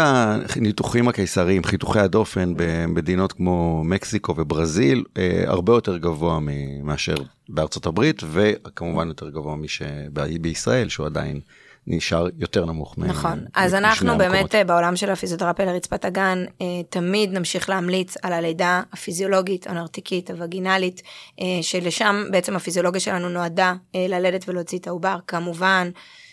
הניתוחים 0.55 1.07
הקיסריים, 1.07 1.63
חיתוכי 1.63 1.99
הדופן 1.99 2.53
במדינות 2.57 3.33
כמו 3.33 3.83
מקסיקו 3.85 4.33
וברזיל, 4.37 5.03
אה, 5.17 5.43
הרבה 5.47 5.73
יותר 5.73 5.97
גבוה 5.97 6.39
מאשר 6.83 7.15
בארצות 7.49 7.85
הברית, 7.85 8.21
וכמובן 8.31 9.07
יותר 9.07 9.29
גבוה 9.29 9.55
משבישראל, 9.55 10.89
שהוא 10.89 11.05
עדיין... 11.05 11.39
נשאר 11.87 12.27
יותר 12.37 12.65
נמוך. 12.65 12.95
נכון, 12.97 13.45
אז 13.53 13.73
אנחנו 13.73 14.17
באמת 14.17 14.55
בעולם 14.67 14.95
של 14.95 15.09
הפיזיותרפיה 15.09 15.65
לרצפת 15.65 16.05
הגן, 16.05 16.45
אה, 16.61 16.65
תמיד 16.89 17.33
נמשיך 17.33 17.69
להמליץ 17.69 18.15
על 18.21 18.33
הלידה 18.33 18.81
הפיזיולוגית, 18.93 19.67
הנרתיקית, 19.67 20.31
הווגינלית, 20.31 21.01
אה, 21.41 21.45
שלשם 21.61 22.23
בעצם 22.31 22.55
הפיזיולוגיה 22.55 23.01
שלנו 23.01 23.29
נועדה 23.29 23.73
אה, 23.95 24.05
ללדת 24.09 24.49
ולהוציא 24.49 24.79
את 24.79 24.87
העובר, 24.87 25.17
כמובן. 25.27 25.89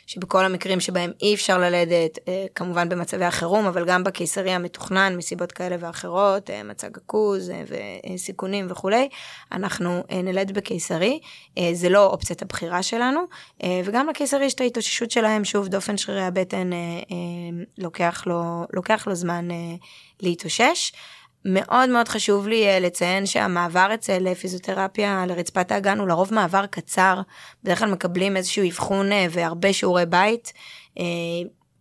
שבכל 0.07 0.45
המקרים 0.45 0.81
שבהם 0.81 1.13
אי 1.23 1.35
אפשר 1.35 1.59
ללדת, 1.59 2.19
אה, 2.29 2.47
כמובן 2.55 2.89
במצבי 2.89 3.25
החירום, 3.25 3.67
אבל 3.67 3.85
גם 3.85 4.05
בקיסרי 4.05 4.51
המתוכנן 4.51 5.17
מסיבות 5.17 5.53
כאלה 5.53 5.77
ואחרות, 5.81 6.51
אה, 6.51 6.63
מצג 6.63 6.97
עכוז 6.97 7.51
אה, 7.51 7.63
וסיכונים 8.15 8.67
וכולי, 8.71 9.09
אנחנו 9.53 10.05
נלד 10.11 10.53
בקיסרי, 10.55 11.21
זה 11.73 11.89
לא 11.89 12.07
אופציית 12.07 12.43
הבחירה 12.43 12.83
שלנו, 12.83 13.21
וגם 13.85 14.09
לקיסרי 14.09 14.45
יש 14.45 14.55
את 14.55 14.61
ההתאוששות 14.61 15.11
שלהם, 15.11 15.45
שוב, 15.45 15.69
דופן 15.69 15.97
שרירי 15.97 16.23
הבטן 16.23 16.71
לוקח 17.79 18.23
לו, 18.27 18.65
לוקח 18.73 19.07
לו 19.07 19.15
זמן 19.15 19.49
להתאושש. 20.21 20.93
מאוד 21.45 21.89
מאוד 21.89 22.09
חשוב 22.09 22.49
לי 22.49 22.67
אה, 22.67 22.81
לציין 22.81 23.27
שהמעבר 23.27 23.91
אצל 23.95 24.35
פיזיותרפיה 24.35 25.25
לרצפת 25.29 25.73
האגן 25.73 25.99
הוא 25.99 26.09
לרוב 26.09 26.35
מעבר 26.35 26.67
קצר. 26.67 27.21
בדרך 27.65 27.79
כלל 27.79 27.91
מקבלים 27.91 28.37
איזשהו 28.37 28.69
אבחון 28.69 29.13
אה, 29.13 29.27
והרבה 29.31 29.73
שיעורי 29.73 30.07
בית. 30.07 30.53
אה, 30.99 31.05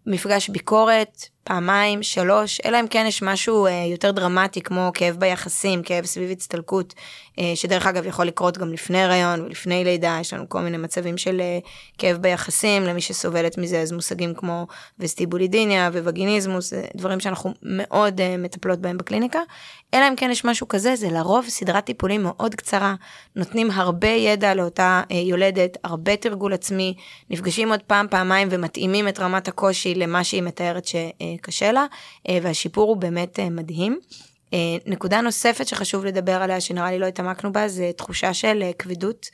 מפגש 0.05 0.49
ביקורת, 0.49 1.25
פעמיים, 1.43 2.03
שלוש, 2.03 2.61
אלא 2.65 2.79
אם 2.79 2.87
כן 2.87 3.05
יש 3.07 3.21
משהו 3.21 3.65
אה, 3.65 3.85
יותר 3.91 4.11
דרמטי 4.11 4.61
כמו 4.61 4.91
כאב 4.93 5.15
ביחסים, 5.15 5.83
כאב 5.83 6.05
סביב 6.05 6.31
הצטלקות, 6.31 6.93
אה, 7.39 7.51
שדרך 7.55 7.87
אגב 7.87 8.05
יכול 8.05 8.25
לקרות 8.25 8.57
גם 8.57 8.73
לפני 8.73 9.01
הריון 9.01 9.41
ולפני 9.41 9.83
לידה, 9.83 10.17
יש 10.21 10.33
לנו 10.33 10.49
כל 10.49 10.61
מיני 10.61 10.77
מצבים 10.77 11.17
של 11.17 11.41
אה, 11.41 11.59
כאב 11.97 12.17
ביחסים, 12.17 12.83
למי 12.83 13.01
שסובלת 13.01 13.57
מזה 13.57 13.81
אז 13.81 13.91
מושגים 13.91 14.33
כמו 14.33 14.67
וסטיבולידיניה 14.99 15.89
וווגיניזמוס, 15.93 16.73
דברים 16.95 17.19
שאנחנו 17.19 17.53
מאוד 17.63 18.21
אה, 18.21 18.37
מטפלות 18.37 18.79
בהם 18.79 18.97
בקליניקה, 18.97 19.39
אלא 19.93 20.07
אם 20.07 20.15
כן 20.15 20.31
יש 20.31 20.45
משהו 20.45 20.67
כזה, 20.67 20.95
זה 20.95 21.09
לרוב 21.09 21.45
סדרת 21.49 21.85
טיפולים 21.85 22.23
מאוד 22.23 22.55
קצרה, 22.55 22.95
נותנים 23.35 23.71
הרבה 23.71 24.07
ידע 24.07 24.53
לאותה 24.53 25.01
אה, 25.11 25.15
יולדת, 25.15 25.77
הרבה 25.83 26.15
תרגול 26.15 26.53
עצמי, 26.53 26.93
נפגשים 27.29 27.71
עוד 27.71 27.81
פעם, 27.87 28.07
פעמיים 28.09 28.47
ומתאימים 28.51 29.07
את 29.07 29.19
רמת 29.19 29.47
הקושי 29.47 29.95
למה 29.95 30.23
שהיא 30.23 30.43
מתארת 30.43 30.85
ש... 30.85 30.95
אה, 30.95 31.30
קשה 31.41 31.71
לה, 31.71 31.85
אה, 32.29 32.37
והשיפור 32.41 32.89
הוא 32.89 32.97
באמת 32.97 33.39
אה, 33.39 33.49
מדהים. 33.49 33.99
אה, 34.53 34.59
נקודה 34.85 35.21
נוספת 35.21 35.67
שחשוב 35.67 36.05
לדבר 36.05 36.41
עליה, 36.41 36.61
שנראה 36.61 36.91
לי 36.91 36.99
לא 36.99 37.05
התעמקנו 37.05 37.51
בה, 37.51 37.67
זה 37.67 37.91
תחושה 37.97 38.33
של 38.33 38.63
כבדות, 38.79 39.29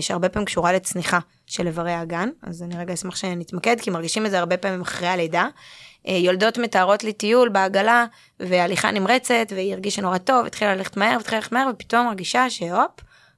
שהרבה 0.00 0.28
פעמים 0.28 0.46
קשורה 0.46 0.72
לצניחה 0.72 1.18
של 1.46 1.66
איברי 1.66 1.92
האגן, 1.92 2.28
אז 2.42 2.62
אני 2.62 2.78
רגע 2.78 2.94
אשמח 2.94 3.16
שנתמקד, 3.16 3.80
כי 3.80 3.90
מרגישים 3.90 4.26
את 4.26 4.30
זה 4.30 4.38
הרבה 4.38 4.56
פעמים 4.56 4.80
אחרי 4.80 5.08
הלידה. 5.08 5.48
יולדות 6.04 6.58
מתארות 6.58 7.04
לי 7.04 7.12
טיול 7.12 7.48
בעגלה 7.48 8.06
והליכה 8.40 8.90
נמרצת, 8.90 9.46
והיא 9.50 9.72
הרגישה 9.72 10.02
נורא 10.02 10.18
טוב, 10.18 10.46
התחילה 10.46 10.74
ללכת 10.74 10.96
מהר, 10.96 11.16
והתחילה 11.16 11.38
ללכת 11.38 11.52
מהר, 11.52 11.68
ופתאום 11.74 12.06
מרגישה 12.06 12.50
שהופ, 12.50 12.90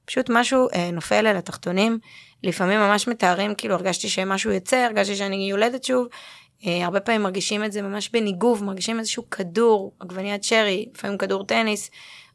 פשוט 0.05 0.29
משהו 0.29 0.67
נופל 0.93 1.27
אל 1.27 1.37
התחתונים. 1.37 1.99
לפעמים 2.43 2.79
ממש 2.79 3.07
מתארים, 3.07 3.55
כאילו 3.55 3.75
הרגשתי 3.75 4.09
שמשהו 4.09 4.51
יוצא, 4.51 4.77
הרגשתי 4.77 5.15
שאני 5.15 5.49
יולדת 5.49 5.83
שוב, 5.83 6.07
הרבה 6.65 6.99
פעמים 6.99 7.21
מרגישים 7.21 7.63
את 7.63 7.71
זה 7.71 7.81
ממש 7.81 8.09
בניגוב, 8.13 8.63
מרגישים 8.63 8.99
איזשהו 8.99 9.29
כדור, 9.29 9.91
עגבניית 9.99 10.43
שרי, 10.43 10.85
לפעמים 10.95 11.17
כדור 11.17 11.43
טניס, 11.45 11.91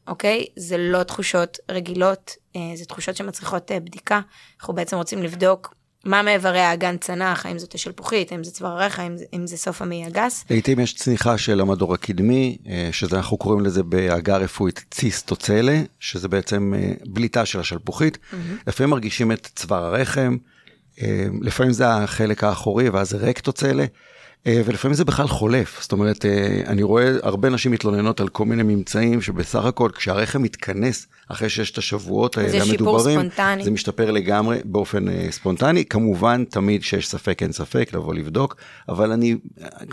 אוקיי? 0.07 0.45
זה 0.55 0.77
לא 0.77 1.03
תחושות 1.03 1.57
רגילות, 1.71 2.35
אה, 2.55 2.61
זה 2.75 2.85
תחושות 2.85 3.15
שמצריכות 3.15 3.71
אה, 3.71 3.79
בדיקה. 3.79 4.21
אנחנו 4.59 4.73
בעצם 4.73 4.97
רוצים 4.97 5.23
לבדוק 5.23 5.73
מה 6.05 6.21
מאיברי 6.21 6.59
האגן 6.59 6.97
צנח, 6.97 7.45
האם 7.45 7.59
זאת 7.59 7.75
השלפוחית, 7.75 8.31
האם 8.31 8.43
זה 8.43 8.51
צוואר 8.51 8.71
הרחם, 8.71 9.01
האם, 9.01 9.15
האם 9.33 9.47
זה 9.47 9.57
סוף 9.57 9.81
המעי 9.81 10.05
הגס. 10.05 10.45
לעיתים 10.49 10.79
יש 10.79 10.93
צניחה 10.93 11.37
של 11.37 11.61
המדור 11.61 11.93
הקדמי, 11.93 12.57
שזה 12.91 13.17
אנחנו 13.17 13.37
קוראים 13.37 13.65
לזה 13.65 13.83
בעגה 13.83 14.37
רפואית 14.37 14.85
ציסטוצלה, 14.91 15.81
שזה 15.99 16.27
בעצם 16.27 16.73
בליטה 17.05 17.45
של 17.45 17.59
השלפוחית. 17.59 18.15
Mm-hmm. 18.17 18.35
לפעמים 18.67 18.89
מרגישים 18.89 19.31
את 19.31 19.47
צוואר 19.55 19.85
הרחם, 19.85 20.37
לפעמים 21.41 21.73
זה 21.73 21.89
החלק 21.89 22.43
האחורי 22.43 22.89
ואז 22.89 23.09
זה 23.09 23.17
רקטוצלה. 23.17 23.83
אה, 23.83 23.87
ולפעמים 24.45 24.95
זה 24.95 25.05
בכלל 25.05 25.27
חולף, 25.27 25.81
זאת 25.81 25.91
אומרת, 25.91 26.25
אה, 26.25 26.61
אני 26.67 26.83
רואה 26.83 27.11
הרבה 27.23 27.49
נשים 27.49 27.71
מתלוננות 27.71 28.19
על 28.19 28.27
כל 28.27 28.45
מיני 28.45 28.63
ממצאים 28.63 29.21
שבסך 29.21 29.65
הכל 29.65 29.89
כשהרחם 29.95 30.41
מתכנס 30.41 31.07
אחרי 31.27 31.49
ששת 31.49 31.77
השבועות 31.77 32.37
האלה 32.37 32.63
המדוברים, 32.63 33.19
זה 33.63 33.71
משתפר 33.71 34.11
לגמרי 34.11 34.59
באופן 34.65 35.09
אה, 35.09 35.27
ספונטני, 35.31 35.85
כמובן 35.85 36.43
תמיד 36.43 36.81
כשיש 36.81 37.07
ספק 37.07 37.43
אין 37.43 37.51
ספק 37.51 37.89
לבוא 37.93 38.13
לבדוק, 38.13 38.55
אבל 38.89 39.11
אני, 39.11 39.35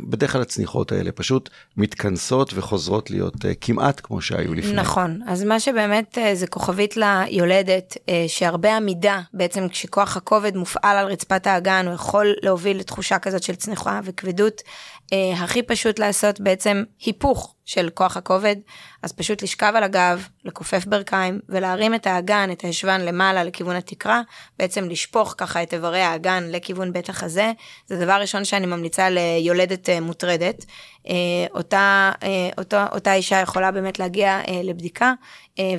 בדרך 0.02 0.32
כלל 0.32 0.42
הצניחות 0.42 0.92
האלה 0.92 1.12
פשוט 1.12 1.50
מתכנסות 1.76 2.52
וחוזרות 2.54 3.10
להיות 3.10 3.34
כמעט 3.60 4.00
כמו 4.04 4.20
שהיו 4.20 4.54
לפני. 4.54 4.72
נכון, 4.72 5.20
אז 5.26 5.44
מה 5.44 5.60
שבאמת 5.60 6.18
זה 6.34 6.46
כוכבית 6.46 6.96
ליולדת, 6.96 7.96
שהרבה 8.26 8.76
עמידה, 8.76 9.20
בעצם 9.32 9.68
כשכוח 9.68 10.16
הכובד 10.16 10.56
מופעל 10.56 10.96
על 10.96 11.06
רצפת 11.06 11.46
האגן, 11.46 11.86
הוא 11.86 11.94
יכול 11.94 12.34
להוביל 12.42 12.78
לתחושה 12.78 13.18
כזאת 13.18 13.42
של 13.42 13.54
צניחה 13.54 14.00
וכבדות. 14.04 14.35
d'autres 14.36 14.64
אה, 15.12 15.44
הכי 15.44 15.62
פשוט 15.62 15.98
לעשות 15.98 16.40
בעצם 16.40 16.84
היפוך 17.00 17.54
של 17.66 17.90
כוח 17.94 18.16
הכובד, 18.16 18.56
אז 19.02 19.12
פשוט 19.12 19.42
לשכב 19.42 19.72
על 19.76 19.82
הגב, 19.82 20.28
לכופף 20.44 20.84
ברכיים 20.86 21.40
ולהרים 21.48 21.94
את 21.94 22.06
האגן, 22.06 22.48
את 22.52 22.60
הישבן 22.60 23.00
למעלה 23.00 23.44
לכיוון 23.44 23.76
התקרה, 23.76 24.22
בעצם 24.58 24.88
לשפוך 24.88 25.34
ככה 25.38 25.62
את 25.62 25.74
איברי 25.74 26.00
האגן 26.00 26.44
לכיוון 26.48 26.92
בית 26.92 27.08
החזה. 27.08 27.52
זה 27.86 28.04
דבר 28.04 28.12
ראשון 28.12 28.44
שאני 28.44 28.66
ממליצה 28.66 29.08
ליולדת 29.10 29.88
אה, 29.88 30.00
מוטרדת. 30.00 30.64
אה, 31.08 31.12
אותה, 31.54 32.12
אה, 32.22 32.48
אותה, 32.58 32.86
אותה 32.92 33.14
אישה 33.14 33.40
יכולה 33.40 33.70
באמת 33.70 33.98
להגיע 33.98 34.40
לבדיקה, 34.64 35.12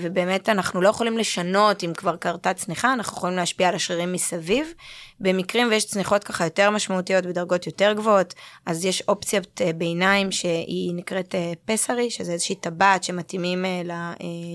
ובאמת 0.02 0.50
אנחנו 0.50 0.82
לא 0.82 0.90
יכולים 0.90 1.18
לשנות 1.18 1.84
אם 1.84 1.94
כבר 1.94 2.16
קרתה 2.16 2.54
צניחה, 2.54 2.94
אנחנו 2.94 3.18
יכולים 3.18 3.38
להשפיע 3.38 3.70
על 3.70 3.76
השרירים 3.76 4.14
מסביב. 4.14 4.74
במקרים 5.20 5.68
ויש 5.70 5.86
צניחות 5.86 6.24
ככה 6.24 6.44
יותר 6.44 6.70
משמעותיות 6.70 7.26
בדרגות 7.26 7.68
יותר 7.68 7.94
גבוהות, 7.94 8.34
אז 8.66 8.86
יש 8.86 9.02
אופציית 9.18 9.62
ביניים 9.76 10.32
שהיא 10.32 10.94
נקראת 10.96 11.36
פסרי, 11.66 12.10
שזה 12.10 12.32
איזושהי 12.32 12.56
טבעת 12.56 13.04
שמתאימים 13.04 13.66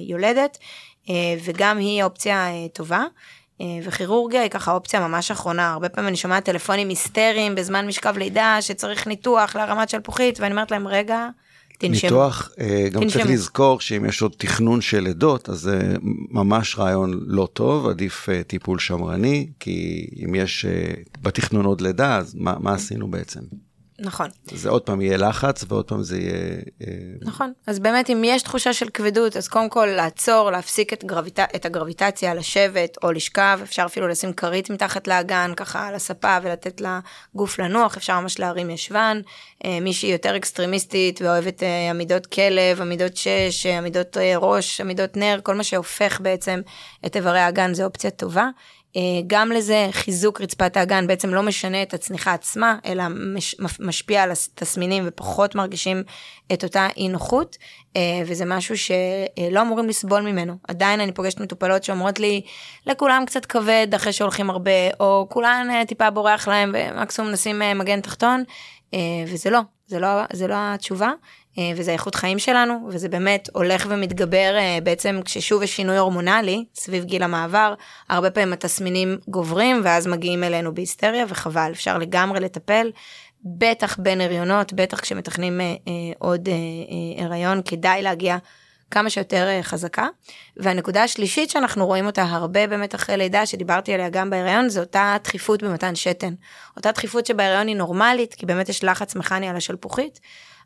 ליולדת, 0.08 0.58
וגם 1.44 1.78
היא 1.78 2.04
אופציה 2.04 2.46
טובה. 2.72 3.04
וכירורגיה 3.84 4.42
היא 4.42 4.50
ככה 4.50 4.72
אופציה 4.72 5.08
ממש 5.08 5.30
אחרונה, 5.30 5.72
הרבה 5.72 5.88
פעמים 5.88 6.08
אני 6.08 6.16
שומעת 6.16 6.44
טלפונים 6.44 6.88
היסטריים 6.88 7.54
בזמן 7.54 7.86
משכב 7.86 8.18
לידה 8.18 8.56
שצריך 8.60 9.06
ניתוח 9.06 9.56
להרמת 9.56 9.88
שלפוחית 9.88 10.40
ואני 10.40 10.52
אומרת 10.52 10.70
להם 10.70 10.88
רגע, 10.88 11.28
תנשמו. 11.88 12.10
ניתוח, 12.10 12.50
אה, 12.60 12.88
גם 12.92 13.00
תנשמו. 13.00 13.22
צריך 13.22 13.34
לזכור 13.34 13.80
שאם 13.80 14.04
יש 14.04 14.22
עוד 14.22 14.32
תכנון 14.38 14.80
של 14.80 15.00
לידות 15.00 15.48
אז 15.48 15.58
זה 15.58 15.94
ממש 16.30 16.78
רעיון 16.78 17.20
לא 17.26 17.48
טוב, 17.52 17.88
עדיף 17.88 18.28
אה, 18.28 18.42
טיפול 18.42 18.78
שמרני, 18.78 19.48
כי 19.60 20.06
אם 20.24 20.34
יש 20.34 20.64
אה, 20.64 20.92
בתכנון 21.22 21.64
עוד 21.64 21.80
לידה 21.80 22.16
אז 22.16 22.34
מה, 22.34 22.56
מה 22.60 22.74
עשינו 22.74 23.10
בעצם? 23.10 23.40
נכון. 24.02 24.28
זה 24.44 24.68
עוד 24.68 24.82
פעם 24.82 25.00
יהיה 25.00 25.16
לחץ 25.16 25.64
ועוד 25.68 25.84
פעם 25.84 26.02
זה 26.02 26.18
יהיה... 26.18 26.34
אה, 26.80 26.86
נכון, 27.20 27.52
אז 27.66 27.78
באמת 27.78 28.10
אם 28.10 28.22
יש 28.24 28.42
תחושה 28.42 28.72
של 28.72 28.88
כבדות, 28.88 29.36
אז 29.36 29.48
קודם 29.48 29.68
כל 29.68 29.86
לעצור, 29.86 30.50
להפסיק 30.50 30.92
את, 30.92 31.04
גרביט... 31.04 31.38
את 31.38 31.66
הגרביטציה, 31.66 32.34
לשבת 32.34 32.96
או 33.02 33.12
לשכב, 33.12 33.60
אפשר 33.62 33.84
אפילו 33.86 34.08
לשים 34.08 34.32
כרית 34.32 34.70
מתחת 34.70 35.08
לאגן, 35.08 35.52
ככה 35.56 35.88
על 35.88 35.94
הספה 35.94 36.38
ולתת 36.42 36.80
לגוף 37.34 37.58
לנוח, 37.58 37.96
אפשר 37.96 38.20
ממש 38.20 38.38
להרים 38.38 38.70
ישבן. 38.70 39.20
אה, 39.64 39.78
מישהי 39.80 40.12
יותר 40.12 40.36
אקסטרימיסטית 40.36 41.22
ואוהבת 41.22 41.62
אה, 41.62 41.90
עמידות 41.90 42.26
כלב, 42.26 42.80
עמידות 42.80 43.16
שש, 43.16 43.66
עמידות 43.66 44.16
ראש, 44.36 44.80
עמידות 44.80 45.16
נר, 45.16 45.40
כל 45.42 45.54
מה 45.54 45.64
שהופך 45.64 46.20
בעצם 46.20 46.60
את 47.06 47.16
איברי 47.16 47.40
האגן 47.40 47.74
זה 47.74 47.84
אופציה 47.84 48.10
טובה. 48.10 48.48
אה, 48.96 49.20
גם 49.26 49.52
לזה 49.52 49.88
חיזוק 49.92 50.40
רצפת 50.40 50.76
האגן 50.76 51.06
בעצם 51.06 51.34
לא 51.34 51.42
משנה 51.42 51.82
את 51.82 51.94
הצניחה 51.94 52.32
עצמה, 52.34 52.78
אלא 52.86 53.04
מש, 53.08 53.56
משפיע 53.80 54.22
על 54.22 54.30
התסמינים 54.30 55.04
ופחות 55.06 55.54
מרגישים 55.54 56.02
את 56.52 56.64
אותה 56.64 56.88
אי 56.96 57.08
נוחות, 57.08 57.56
אה, 57.96 58.22
וזה 58.26 58.44
משהו 58.44 58.78
שלא 58.78 59.62
אמורים 59.62 59.88
לסבול 59.88 60.20
ממנו. 60.20 60.56
עדיין 60.68 61.00
אני 61.00 61.12
פוגשת 61.12 61.40
מטופלות 61.40 61.84
שאומרות 61.84 62.18
לי, 62.20 62.42
לכולם 62.86 63.22
קצת 63.26 63.46
כבד 63.46 63.88
אחרי 63.96 64.12
שהולכים 64.12 64.50
הרבה, 64.50 64.90
או 65.00 65.26
כולן 65.30 65.68
אה, 65.70 65.84
טיפה 65.84 66.10
בורח 66.10 66.48
להם 66.48 66.74
ומקסימום 66.74 67.30
נשים 67.30 67.62
מגן 67.74 68.00
תחתון, 68.00 68.44
וזה 69.26 69.50
לא, 69.50 69.60
זה 69.86 69.98
לא, 69.98 70.08
זה 70.32 70.46
לא 70.46 70.54
התשובה. 70.58 71.12
אה, 71.58 71.72
וזה 71.76 71.92
איכות 71.92 72.14
חיים 72.14 72.38
שלנו, 72.38 72.88
וזה 72.88 73.08
באמת 73.08 73.48
הולך 73.52 73.86
ומתגבר 73.90 74.56
אה, 74.58 74.78
בעצם 74.82 75.20
כששוב 75.24 75.62
יש 75.62 75.76
שינוי 75.76 75.96
הורמונלי 75.96 76.64
סביב 76.74 77.04
גיל 77.04 77.22
המעבר, 77.22 77.74
הרבה 78.08 78.30
פעמים 78.30 78.52
התסמינים 78.52 79.18
גוברים 79.28 79.80
ואז 79.84 80.06
מגיעים 80.06 80.44
אלינו 80.44 80.74
בהיסטריה 80.74 81.24
וחבל, 81.28 81.70
אפשר 81.72 81.98
לגמרי 81.98 82.40
לטפל, 82.40 82.90
בטח 83.44 83.98
בין 83.98 84.20
הריונות, 84.20 84.72
בטח 84.72 85.00
כשמתכנים 85.00 85.60
אה, 85.60 85.66
עוד 86.18 86.48
הריון, 87.18 87.62
כדאי 87.64 88.02
להגיע 88.02 88.36
כמה 88.90 89.10
שיותר 89.10 89.62
חזקה. 89.62 90.08
והנקודה 90.56 91.02
השלישית 91.02 91.50
שאנחנו 91.50 91.86
רואים 91.86 92.06
אותה 92.06 92.22
הרבה 92.22 92.66
באמת 92.66 92.94
אחרי 92.94 93.16
לידה, 93.16 93.46
שדיברתי 93.46 93.94
עליה 93.94 94.08
גם 94.08 94.30
בהריון, 94.30 94.68
זה 94.68 94.80
אותה 94.80 95.16
דחיפות 95.24 95.62
במתן 95.62 95.94
שתן. 95.94 96.34
אותה 96.76 96.92
דחיפות 96.92 97.26
שבהריון 97.26 97.66
היא 97.66 97.76
נורמלית, 97.76 98.34
כי 98.34 98.46
באמת 98.46 98.68
יש 98.68 98.84
לחץ 98.84 99.16
מכני 99.16 99.48
על 99.48 99.56
השלפוחית. 99.56 100.20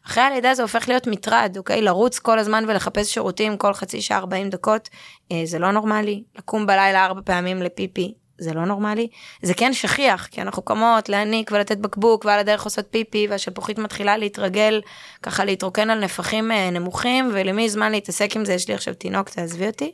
אחרי 0.07 0.23
הלידה 0.23 0.55
זה 0.55 0.63
הופך 0.63 0.89
להיות 0.89 1.07
מטרד, 1.07 1.55
אוקיי? 1.59 1.83
לרוץ 1.83 2.19
כל 2.19 2.39
הזמן 2.39 2.65
ולחפש 2.69 3.15
שירותים 3.15 3.57
כל 3.57 3.73
חצי 3.75 4.01
שעה 4.01 4.19
40 4.19 4.51
דקות, 4.51 4.89
אה, 5.33 5.43
זה 5.45 5.59
לא 5.59 5.71
נורמלי. 5.71 6.23
לקום 6.39 6.67
בלילה 6.67 7.05
ארבע 7.05 7.21
פעמים 7.25 7.63
לפיפי, 7.63 8.15
זה 8.39 8.55
לא 8.55 8.65
נורמלי. 8.65 9.09
זה 9.43 9.55
כן 9.55 9.73
שכיח, 9.73 10.27
כי 10.27 10.43
אנחנו 10.43 10.63
קמות 10.63 11.09
להניק 11.09 11.51
ולתת 11.53 11.79
בקבוק, 11.79 12.25
ועל 12.25 12.39
הדרך 12.39 12.65
עושות 12.65 12.87
פיפי, 12.91 13.27
והשלפוחית 13.31 13.79
מתחילה 13.79 14.17
להתרגל, 14.17 14.81
ככה 15.23 15.45
להתרוקן 15.45 15.91
על 15.91 16.05
נפחים 16.05 16.53
אה, 16.53 16.71
נמוכים, 16.71 17.31
ולמי 17.33 17.69
זמן 17.69 17.93
להתעסק 17.93 18.37
עם 18.37 18.45
זה, 18.45 18.53
יש 18.53 18.69
לי 18.69 18.75
עכשיו 18.75 18.95
תינוק, 18.95 19.29
תעזבי 19.29 19.67
אותי. 19.67 19.93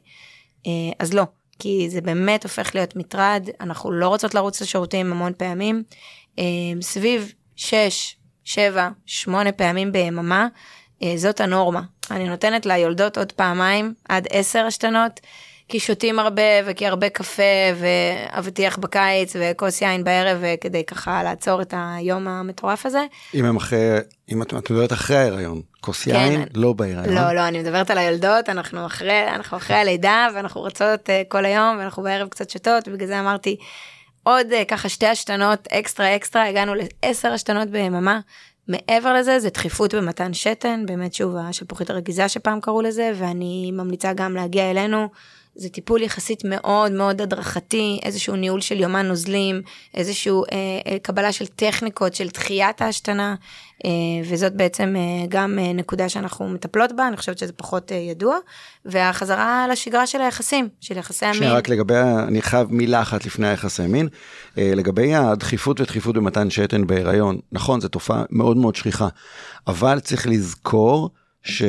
אה, 0.66 0.72
אז 0.98 1.14
לא, 1.14 1.24
כי 1.58 1.90
זה 1.90 2.00
באמת 2.00 2.42
הופך 2.42 2.74
להיות 2.74 2.96
מטרד, 2.96 3.48
אנחנו 3.60 3.92
לא 3.92 4.08
רוצות 4.08 4.34
לרוץ 4.34 4.62
לשירותים 4.62 5.12
המון 5.12 5.32
פעמים. 5.36 5.82
אה, 6.38 6.44
סביב 6.80 7.32
6, 7.56 8.16
שבע, 8.44 8.88
שמונה 9.06 9.52
פעמים 9.52 9.92
ביממה, 9.92 10.48
אה, 11.02 11.12
זאת 11.16 11.40
הנורמה. 11.40 11.82
אני 12.10 12.28
נותנת 12.28 12.66
ליולדות 12.66 13.18
עוד 13.18 13.32
פעמיים, 13.32 13.94
עד 14.08 14.26
עשר 14.30 14.64
השתנות, 14.66 15.20
כי 15.68 15.80
שותים 15.80 16.18
הרבה 16.18 16.42
וכי 16.66 16.86
הרבה 16.86 17.08
קפה 17.08 17.42
ואבטיח 17.76 18.78
בקיץ 18.78 19.36
וכוס 19.40 19.82
יין 19.82 20.04
בערב 20.04 20.42
כדי 20.60 20.84
ככה 20.84 21.22
לעצור 21.22 21.62
את 21.62 21.74
היום 21.76 22.28
המטורף 22.28 22.86
הזה. 22.86 23.04
אם 23.34 23.44
הם 23.44 23.56
אחרי, 23.56 23.98
אם 24.32 24.42
את 24.42 24.52
מדברת 24.52 24.92
אחרי 24.92 25.16
ההיריון, 25.16 25.60
כוס 25.80 26.04
כן. 26.04 26.10
יין 26.10 26.44
לא 26.54 26.72
בהיריון. 26.72 27.14
לא, 27.14 27.32
לא, 27.32 27.48
אני 27.48 27.58
מדברת 27.58 27.90
על 27.90 27.98
היולדות, 27.98 28.48
אנחנו 28.48 28.86
אחרי, 28.86 29.28
אנחנו 29.34 29.56
אחרי 29.56 29.76
הלידה 29.76 30.28
ואנחנו 30.34 30.60
רוצות 30.60 31.08
uh, 31.08 31.28
כל 31.28 31.44
היום 31.44 31.76
ואנחנו 31.78 32.02
בערב 32.02 32.28
קצת 32.28 32.50
שותות, 32.50 32.88
ובגלל 32.88 33.08
זה 33.08 33.20
אמרתי, 33.20 33.56
עוד 34.22 34.46
uh, 34.52 34.64
ככה 34.68 34.88
שתי 34.88 35.06
השתנות 35.06 35.68
אקסטרה 35.72 36.16
אקסטרה, 36.16 36.48
הגענו 36.48 36.72
לעשר 36.74 37.32
השתנות 37.32 37.68
ביממה. 37.68 38.20
מעבר 38.68 39.14
לזה 39.14 39.38
זה 39.38 39.50
דחיפות 39.50 39.94
במתן 39.94 40.34
שתן, 40.34 40.82
באמת 40.86 41.14
שוב 41.14 41.36
השלפוחית 41.36 41.90
הרגיזה 41.90 42.28
שפעם 42.28 42.60
קראו 42.60 42.82
לזה, 42.82 43.12
ואני 43.14 43.70
ממליצה 43.72 44.12
גם 44.12 44.34
להגיע 44.34 44.70
אלינו. 44.70 45.08
זה 45.54 45.68
טיפול 45.68 46.02
יחסית 46.02 46.44
מאוד 46.44 46.92
מאוד 46.92 47.20
הדרכתי, 47.20 48.00
איזשהו 48.02 48.36
ניהול 48.36 48.60
של 48.60 48.80
יומן 48.80 49.06
נוזלים, 49.06 49.62
איזשהו 49.94 50.44
אה, 50.44 50.48
אה, 50.86 50.98
קבלה 50.98 51.32
של 51.32 51.46
טכניקות 51.46 52.14
של 52.14 52.28
דחיית 52.28 52.82
ההשתנה, 52.82 53.34
אה, 53.84 53.90
וזאת 54.30 54.56
בעצם 54.56 54.94
אה, 54.96 55.26
גם 55.28 55.58
אה, 55.58 55.72
נקודה 55.72 56.08
שאנחנו 56.08 56.48
מטפלות 56.48 56.92
בה, 56.96 57.08
אני 57.08 57.16
חושבת 57.16 57.38
שזה 57.38 57.52
פחות 57.52 57.92
אה, 57.92 57.96
ידוע, 57.96 58.36
והחזרה 58.84 59.66
לשגרה 59.70 60.06
של 60.06 60.20
היחסים, 60.20 60.68
של 60.80 60.96
יחסי 60.96 61.26
המין. 61.26 61.38
שנייה, 61.38 61.54
רק 61.54 61.68
לגבי, 61.68 61.94
אני 62.28 62.42
חייב 62.42 62.72
מילה 62.72 63.02
אחת 63.02 63.24
לפני 63.26 63.48
היחסי 63.48 63.82
המין, 63.82 64.08
אה, 64.58 64.72
לגבי 64.74 65.14
הדחיפות 65.14 65.80
ודחיפות 65.80 66.14
במתן 66.14 66.50
שתן 66.50 66.86
בהיריון, 66.86 67.38
נכון, 67.52 67.80
זו 67.80 67.88
תופעה 67.88 68.24
מאוד 68.30 68.56
מאוד 68.56 68.76
שכיחה, 68.76 69.08
אבל 69.66 70.00
צריך 70.00 70.26
לזכור, 70.26 71.10
ש... 71.42 71.62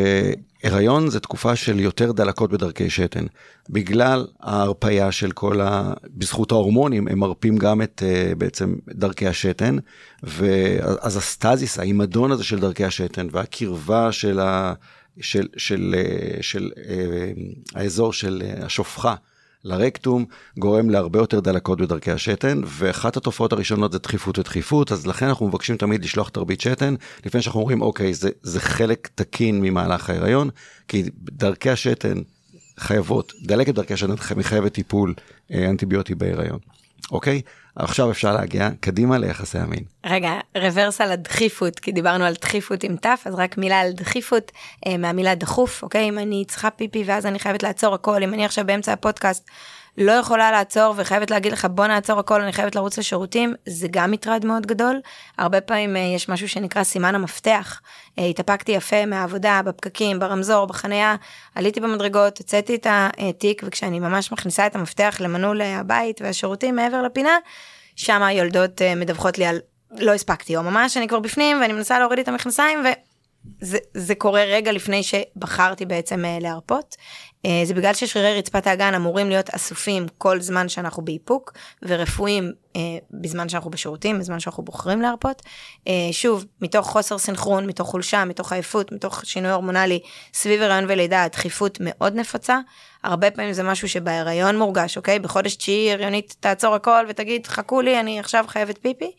הריון 0.63 1.09
זה 1.09 1.19
תקופה 1.19 1.55
של 1.55 1.79
יותר 1.79 2.11
דלקות 2.11 2.51
בדרכי 2.51 2.89
שתן. 2.89 3.25
בגלל 3.69 4.27
ההרפייה 4.39 5.11
של 5.11 5.31
כל 5.31 5.61
ה... 5.61 5.93
בזכות 6.07 6.51
ההורמונים, 6.51 7.07
הם 7.07 7.19
מרפים 7.19 7.57
גם 7.57 7.81
את 7.81 8.03
uh, 8.05 8.35
בעצם 8.35 8.75
דרכי 8.87 9.27
השתן, 9.27 9.77
ואז 10.23 11.17
הסטזיס, 11.17 11.79
ההימדון 11.79 12.31
הזה 12.31 12.43
של 12.43 12.59
דרכי 12.59 12.85
השתן 12.85 13.27
והקרבה 13.31 14.11
של, 14.11 14.39
ה... 14.39 14.73
של, 15.21 15.47
של, 15.47 15.47
של, 15.57 15.95
אה, 15.97 16.37
של 16.41 16.71
uh, 16.75 17.79
האזור 17.79 18.13
של 18.13 18.41
השופחה. 18.61 19.15
לרקטום, 19.63 20.25
גורם 20.57 20.89
להרבה 20.89 21.19
יותר 21.19 21.39
דלקות 21.39 21.81
בדרכי 21.81 22.11
השתן, 22.11 22.61
ואחת 22.65 23.17
התופעות 23.17 23.53
הראשונות 23.53 23.91
זה 23.91 23.99
דחיפות 23.99 24.39
ודחיפות, 24.39 24.91
אז 24.91 25.07
לכן 25.07 25.27
אנחנו 25.27 25.47
מבקשים 25.47 25.77
תמיד 25.77 26.03
לשלוח 26.03 26.29
תרבית 26.29 26.61
שתן, 26.61 26.95
לפני 27.25 27.41
שאנחנו 27.41 27.59
אומרים, 27.59 27.81
אוקיי, 27.81 28.13
זה, 28.13 28.29
זה 28.41 28.59
חלק 28.59 29.09
תקין 29.15 29.61
ממהלך 29.61 30.09
ההיריון, 30.09 30.49
כי 30.87 31.03
דרכי 31.17 31.69
השתן 31.69 32.21
חייבות, 32.79 33.33
דלקת 33.41 33.73
דרכי 33.75 33.93
השתן 33.93 34.13
מחייבת 34.35 34.73
טיפול 34.73 35.13
אה, 35.51 35.69
אנטיביוטי 35.69 36.15
בהיריון. 36.15 36.59
אוקיי? 37.11 37.41
עכשיו 37.75 38.11
אפשר 38.11 38.33
להגיע 38.33 38.69
קדימה 38.79 39.17
ליחסי 39.17 39.57
המין. 39.57 39.83
רגע, 40.05 40.31
רוורס 40.57 41.01
על 41.01 41.11
הדחיפות, 41.11 41.79
כי 41.79 41.91
דיברנו 41.91 42.23
על 42.23 42.33
דחיפות 42.41 42.83
עם 42.83 42.95
תף, 42.95 43.21
אז 43.25 43.35
רק 43.35 43.57
מילה 43.57 43.79
על 43.79 43.91
דחיפות 43.91 44.51
אה, 44.87 44.97
מהמילה 44.97 45.35
דחוף, 45.35 45.83
אוקיי? 45.83 46.09
אם 46.09 46.19
אני 46.19 46.45
צריכה 46.47 46.69
פיפי 46.69 47.03
ואז 47.05 47.25
אני 47.25 47.39
חייבת 47.39 47.63
לעצור 47.63 47.95
הכל, 47.95 48.23
אם 48.23 48.33
אני 48.33 48.45
עכשיו 48.45 48.65
באמצע 48.65 48.93
הפודקאסט 48.93 49.49
לא 49.97 50.11
יכולה 50.11 50.51
לעצור 50.51 50.93
וחייבת 50.97 51.31
להגיד 51.31 51.51
לך 51.51 51.67
בוא 51.71 51.87
נעצור 51.87 52.19
הכל 52.19 52.41
אני 52.41 52.53
חייבת 52.53 52.75
לרוץ 52.75 52.97
לשירותים 52.97 53.53
זה 53.65 53.87
גם 53.91 54.11
מטרד 54.11 54.45
מאוד 54.45 54.65
גדול 54.65 55.01
הרבה 55.37 55.61
פעמים 55.61 55.95
אה, 55.95 56.01
יש 56.01 56.29
משהו 56.29 56.49
שנקרא 56.49 56.83
סימן 56.83 57.15
המפתח 57.15 57.81
אה, 58.19 58.25
התאפקתי 58.25 58.71
יפה 58.71 59.05
מהעבודה 59.05 59.61
בפקקים 59.65 60.19
ברמזור 60.19 60.65
בחניה 60.65 61.15
עליתי 61.55 61.79
במדרגות 61.79 62.37
הוצאתי 62.37 62.75
את 62.75 62.87
התיק 62.89 63.61
וכשאני 63.65 63.99
ממש 63.99 64.31
מכניסה 64.31 64.67
את 64.67 64.75
המפתח 64.75 65.17
למנעול 65.19 65.61
הבית 65.61 66.21
והשירותים 66.21 66.75
מעבר 66.75 67.01
לפינה 67.01 67.37
שם 67.95 68.23
היולדות 68.23 68.81
אה, 68.81 68.95
מדווחות 68.95 69.37
לי 69.37 69.45
על 69.45 69.59
לא 69.91 70.13
הספקתי 70.13 70.55
או 70.55 70.63
ממש 70.63 70.97
אני 70.97 71.07
כבר 71.07 71.19
בפנים 71.19 71.61
ואני 71.61 71.73
מנסה 71.73 71.99
להוריד 71.99 72.19
את 72.19 72.27
המכנסיים 72.27 72.79
ו... 72.85 72.87
זה, 73.61 73.77
זה 73.93 74.15
קורה 74.15 74.43
רגע 74.43 74.71
לפני 74.71 75.03
שבחרתי 75.03 75.85
בעצם 75.85 76.23
להרפות. 76.41 76.95
אה, 77.45 77.61
זה 77.65 77.73
בגלל 77.73 77.93
ששרירי 77.93 78.37
רצפת 78.37 78.67
האגן 78.67 78.93
אמורים 78.93 79.29
להיות 79.29 79.49
אסופים 79.49 80.05
כל 80.17 80.41
זמן 80.41 80.69
שאנחנו 80.69 81.05
באיפוק, 81.05 81.53
ורפואיים 81.81 82.51
אה, 82.75 82.81
בזמן 83.11 83.49
שאנחנו 83.49 83.71
בשירותים, 83.71 84.19
בזמן 84.19 84.39
שאנחנו 84.39 84.63
בוחרים 84.63 85.01
להרפות. 85.01 85.41
אה, 85.87 85.93
שוב, 86.11 86.45
מתוך 86.61 86.87
חוסר 86.87 87.17
סנכרון, 87.17 87.65
מתוך 87.65 87.87
חולשה, 87.87 88.25
מתוך 88.25 88.53
עייפות, 88.53 88.91
מתוך 88.91 89.25
שינוי 89.25 89.51
הורמונלי, 89.51 89.99
סביב 90.33 90.61
הריון 90.61 90.85
ולידה, 90.87 91.23
הדחיפות 91.23 91.77
מאוד 91.81 92.15
נפוצה. 92.15 92.59
הרבה 93.03 93.31
פעמים 93.31 93.53
זה 93.53 93.63
משהו 93.63 93.89
שבהיריון 93.89 94.57
מורגש, 94.57 94.97
אוקיי? 94.97 95.19
בחודש 95.19 95.55
תשיעי 95.55 95.91
הריונית 95.93 96.35
תעצור 96.39 96.75
הכל 96.75 97.05
ותגיד, 97.09 97.47
חכו 97.47 97.81
לי, 97.81 97.99
אני 97.99 98.19
עכשיו 98.19 98.45
חייבת 98.47 98.77
פיפי. 98.77 99.11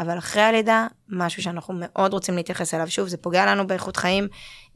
אבל 0.00 0.18
אחרי 0.18 0.42
הלידה, 0.42 0.86
משהו 1.08 1.42
שאנחנו 1.42 1.74
מאוד 1.76 2.12
רוצים 2.12 2.36
להתייחס 2.36 2.74
אליו. 2.74 2.90
שוב, 2.90 3.08
זה 3.08 3.16
פוגע 3.16 3.46
לנו 3.46 3.66
באיכות 3.66 3.96
חיים. 3.96 4.28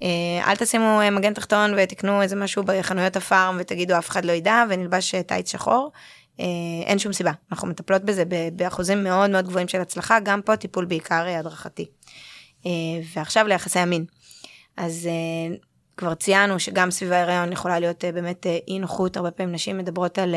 אה, 0.02 0.08
אל 0.46 0.56
תשימו 0.56 1.00
אה, 1.00 1.10
מגן 1.10 1.34
תחתון 1.34 1.74
ותקנו 1.76 2.22
איזה 2.22 2.36
משהו 2.36 2.62
בחנויות 2.66 3.16
הפארם 3.16 3.56
ותגידו 3.60 3.98
אף 3.98 4.08
אחד 4.08 4.24
לא 4.24 4.32
ידע 4.32 4.64
ונלבש 4.70 5.14
אה, 5.14 5.22
טייץ 5.22 5.52
שחור. 5.52 5.92
אין 6.86 6.98
שום 6.98 7.12
סיבה, 7.12 7.32
אנחנו 7.52 7.68
מטפלות 7.68 8.02
בזה 8.02 8.24
באחוזים 8.52 9.04
מאוד 9.04 9.30
מאוד 9.30 9.46
גבוהים 9.46 9.68
של 9.68 9.80
הצלחה, 9.80 10.20
גם 10.20 10.42
פה 10.42 10.56
טיפול 10.56 10.84
בעיקר 10.84 11.26
הדרכתי. 11.26 11.86
ועכשיו 13.14 13.46
ליחסי 13.46 13.78
המין. 13.78 14.04
אז 14.76 15.08
כבר 15.96 16.14
ציינו 16.14 16.60
שגם 16.60 16.90
סביב 16.90 17.12
ההיריון 17.12 17.52
יכולה 17.52 17.78
להיות 17.78 18.04
באמת 18.14 18.46
אי 18.68 18.78
נוחות, 18.78 19.16
הרבה 19.16 19.30
פעמים 19.30 19.54
נשים 19.54 19.78
מדברות 19.78 20.18
על 20.18 20.34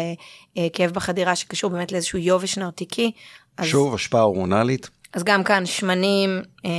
כאב 0.73 0.91
בחדירה 0.91 1.35
שקשור 1.35 1.69
באמת 1.69 1.91
לאיזשהו 1.91 2.19
יובש 2.19 2.57
נרתיקי, 2.57 3.11
אז, 3.57 3.65
שוב, 3.65 3.93
השפעה 3.93 4.21
הורמונלית. 4.21 4.89
אז 5.13 5.23
גם 5.23 5.43
כאן 5.43 5.65
שמנים 5.65 6.41
אה, 6.65 6.71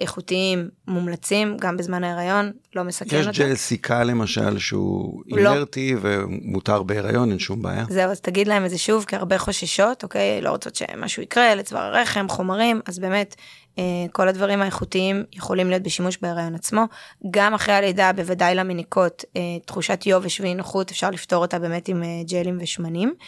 איכותיים 0.00 0.68
מומלצים, 0.88 1.56
גם 1.60 1.76
בזמן 1.76 2.04
ההיריון, 2.04 2.52
לא 2.74 2.84
מסכן 2.84 3.18
אותה. 3.18 3.30
יש 3.30 3.38
ג'ל 3.38 3.54
סיכה 3.54 4.04
למשל 4.04 4.58
שהוא 4.58 5.22
לא. 5.26 5.36
אינרטי 5.36 5.94
ומותר 6.00 6.82
בהיריון, 6.82 7.30
אין 7.30 7.38
שום 7.38 7.62
בעיה. 7.62 7.84
זהו, 7.90 8.10
אז 8.10 8.20
תגיד 8.20 8.48
להם 8.48 8.64
את 8.64 8.70
זה 8.70 8.78
שוב, 8.78 9.04
כי 9.04 9.16
הרבה 9.16 9.38
חוששות, 9.38 10.02
אוקיי? 10.02 10.40
לא 10.40 10.50
רוצות 10.50 10.74
שמשהו 10.74 11.22
יקרה 11.22 11.54
לצוואר 11.54 11.82
הרחם, 11.82 12.26
חומרים, 12.28 12.80
אז 12.86 12.98
באמת, 12.98 13.34
אה, 13.78 13.82
כל 14.12 14.28
הדברים 14.28 14.62
האיכותיים 14.62 15.24
יכולים 15.32 15.70
להיות 15.70 15.82
בשימוש 15.82 16.18
בהיריון 16.22 16.54
עצמו. 16.54 16.84
גם 17.30 17.54
אחרי 17.54 17.74
הלידה, 17.74 18.12
בוודאי 18.12 18.54
למיניקות, 18.54 19.24
אה, 19.36 19.40
תחושת 19.66 20.02
יובש 20.06 20.40
ואי 20.40 20.54
נוחות, 20.54 20.90
אפשר 20.90 21.10
לפתור 21.10 21.42
אותה 21.42 21.58
באמת 21.58 21.88
עם 21.88 22.02
אה, 22.02 22.08
ג'לים 22.28 22.58
ושמנים. 22.60 23.08
אה, 23.08 23.24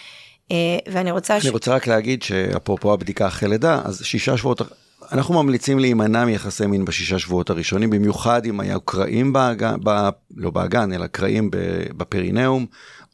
ואני 0.93 1.11
רוצה... 1.11 1.41
ש... 1.41 1.45
אני 1.45 1.51
רוצה 1.51 1.75
רק 1.75 1.87
להגיד 1.87 2.23
שאפרופו 2.23 2.93
הבדיקה 2.93 3.27
אחרי 3.27 3.49
לידה, 3.49 3.81
אז 3.85 4.03
שישה 4.05 4.37
שבועות, 4.37 4.63
אנחנו 5.13 5.43
ממליצים 5.43 5.79
להימנע 5.79 6.25
מיחסי 6.25 6.67
מין 6.67 6.85
בשישה 6.85 7.19
שבועות 7.19 7.51
הראשונים, 7.51 7.91
במיוחד 7.91 8.47
אם 8.47 8.61
היה 8.61 8.77
קרעים 8.85 9.33
באגן, 9.33 9.75
ב... 9.85 10.09
לא 10.37 10.51
באגן, 10.51 10.93
אלא 10.93 11.07
קרעים 11.07 11.51
בפרינאום, 11.97 12.67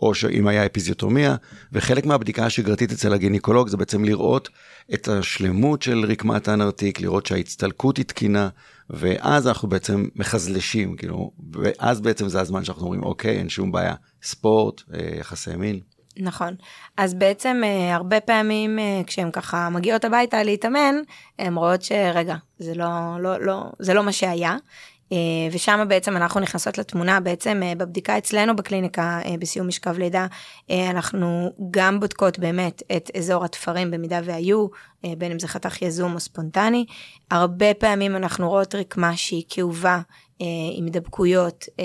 או 0.03 0.12
אם 0.32 0.47
היה 0.47 0.66
אפיזיוטומיה, 0.66 1.37
וחלק 1.72 2.07
מהבדיקה 2.07 2.47
השגרתית 2.47 2.93
אצל 2.93 3.12
הגינקולוג 3.12 3.68
זה 3.68 3.76
בעצם 3.76 4.05
לראות 4.05 4.49
את 4.95 5.09
השלמות 5.09 5.82
של 5.82 6.05
רקמת 6.09 6.49
הנרתיק, 6.49 7.01
לראות 7.01 7.26
שההצטלקות 7.26 7.97
היא 7.97 8.05
תקינה, 8.05 8.49
ואז 8.91 9.49
אנחנו 9.49 9.68
בעצם 9.68 10.09
מחזלשים, 10.16 10.97
כאילו, 10.97 11.30
ואז 11.53 12.01
בעצם 12.01 12.28
זה 12.28 12.41
הזמן 12.41 12.64
שאנחנו 12.64 12.82
אומרים, 12.82 13.03
אוקיי, 13.03 13.39
אין 13.39 13.49
שום 13.49 13.72
בעיה, 13.72 13.95
ספורט, 14.22 14.82
אה, 14.95 15.18
יחסי 15.20 15.57
מין. 15.57 15.80
נכון. 16.19 16.55
אז 16.97 17.14
בעצם 17.14 17.62
אה, 17.64 17.95
הרבה 17.95 18.21
פעמים 18.21 18.79
אה, 18.79 19.01
כשהן 19.07 19.31
ככה 19.31 19.69
מגיעות 19.69 20.05
הביתה 20.05 20.43
להתאמן, 20.43 20.95
הן 21.39 21.55
רואות 21.57 21.83
שרגע, 21.83 22.37
זה 22.59 22.75
לא, 22.75 22.87
לא, 23.21 23.41
לא, 23.41 23.62
זה 23.79 23.95
לא 23.95 24.03
מה 24.03 24.12
שהיה. 24.12 24.57
אה, 25.12 25.17
ושם 25.53 25.85
בעצם 25.89 26.17
אנחנו 26.17 26.41
נכנסות 26.41 26.79
לתמונה 26.79 27.21
בעצם 27.21 27.62
בבדיקה 27.77 28.19
אצלנו 28.19 28.57
בקליניקה 28.57 29.21
בסיום 29.39 29.69
משכב 29.69 29.99
לידה 29.99 30.27
אנחנו 30.71 31.53
גם 31.71 32.01
בודקות 32.01 32.39
באמת 32.39 32.83
את 32.97 33.11
אזור 33.17 33.45
התפרים 33.45 33.91
במידה 33.91 34.21
והיו 34.25 34.67
בין 35.19 35.33
אם 35.33 35.39
זה 35.39 35.49
חתך 35.49 35.83
יזום 35.83 36.14
או 36.14 36.21
ספונטני 36.21 36.87
הרבה 37.31 37.75
פעמים 37.75 38.17
אנחנו 38.17 38.49
רואות 38.49 38.75
רקמה 38.75 39.17
שהיא 39.17 39.45
כאובה 39.49 40.01
עם 40.76 40.84
הידבקויות, 40.84 41.64
אה, 41.80 41.84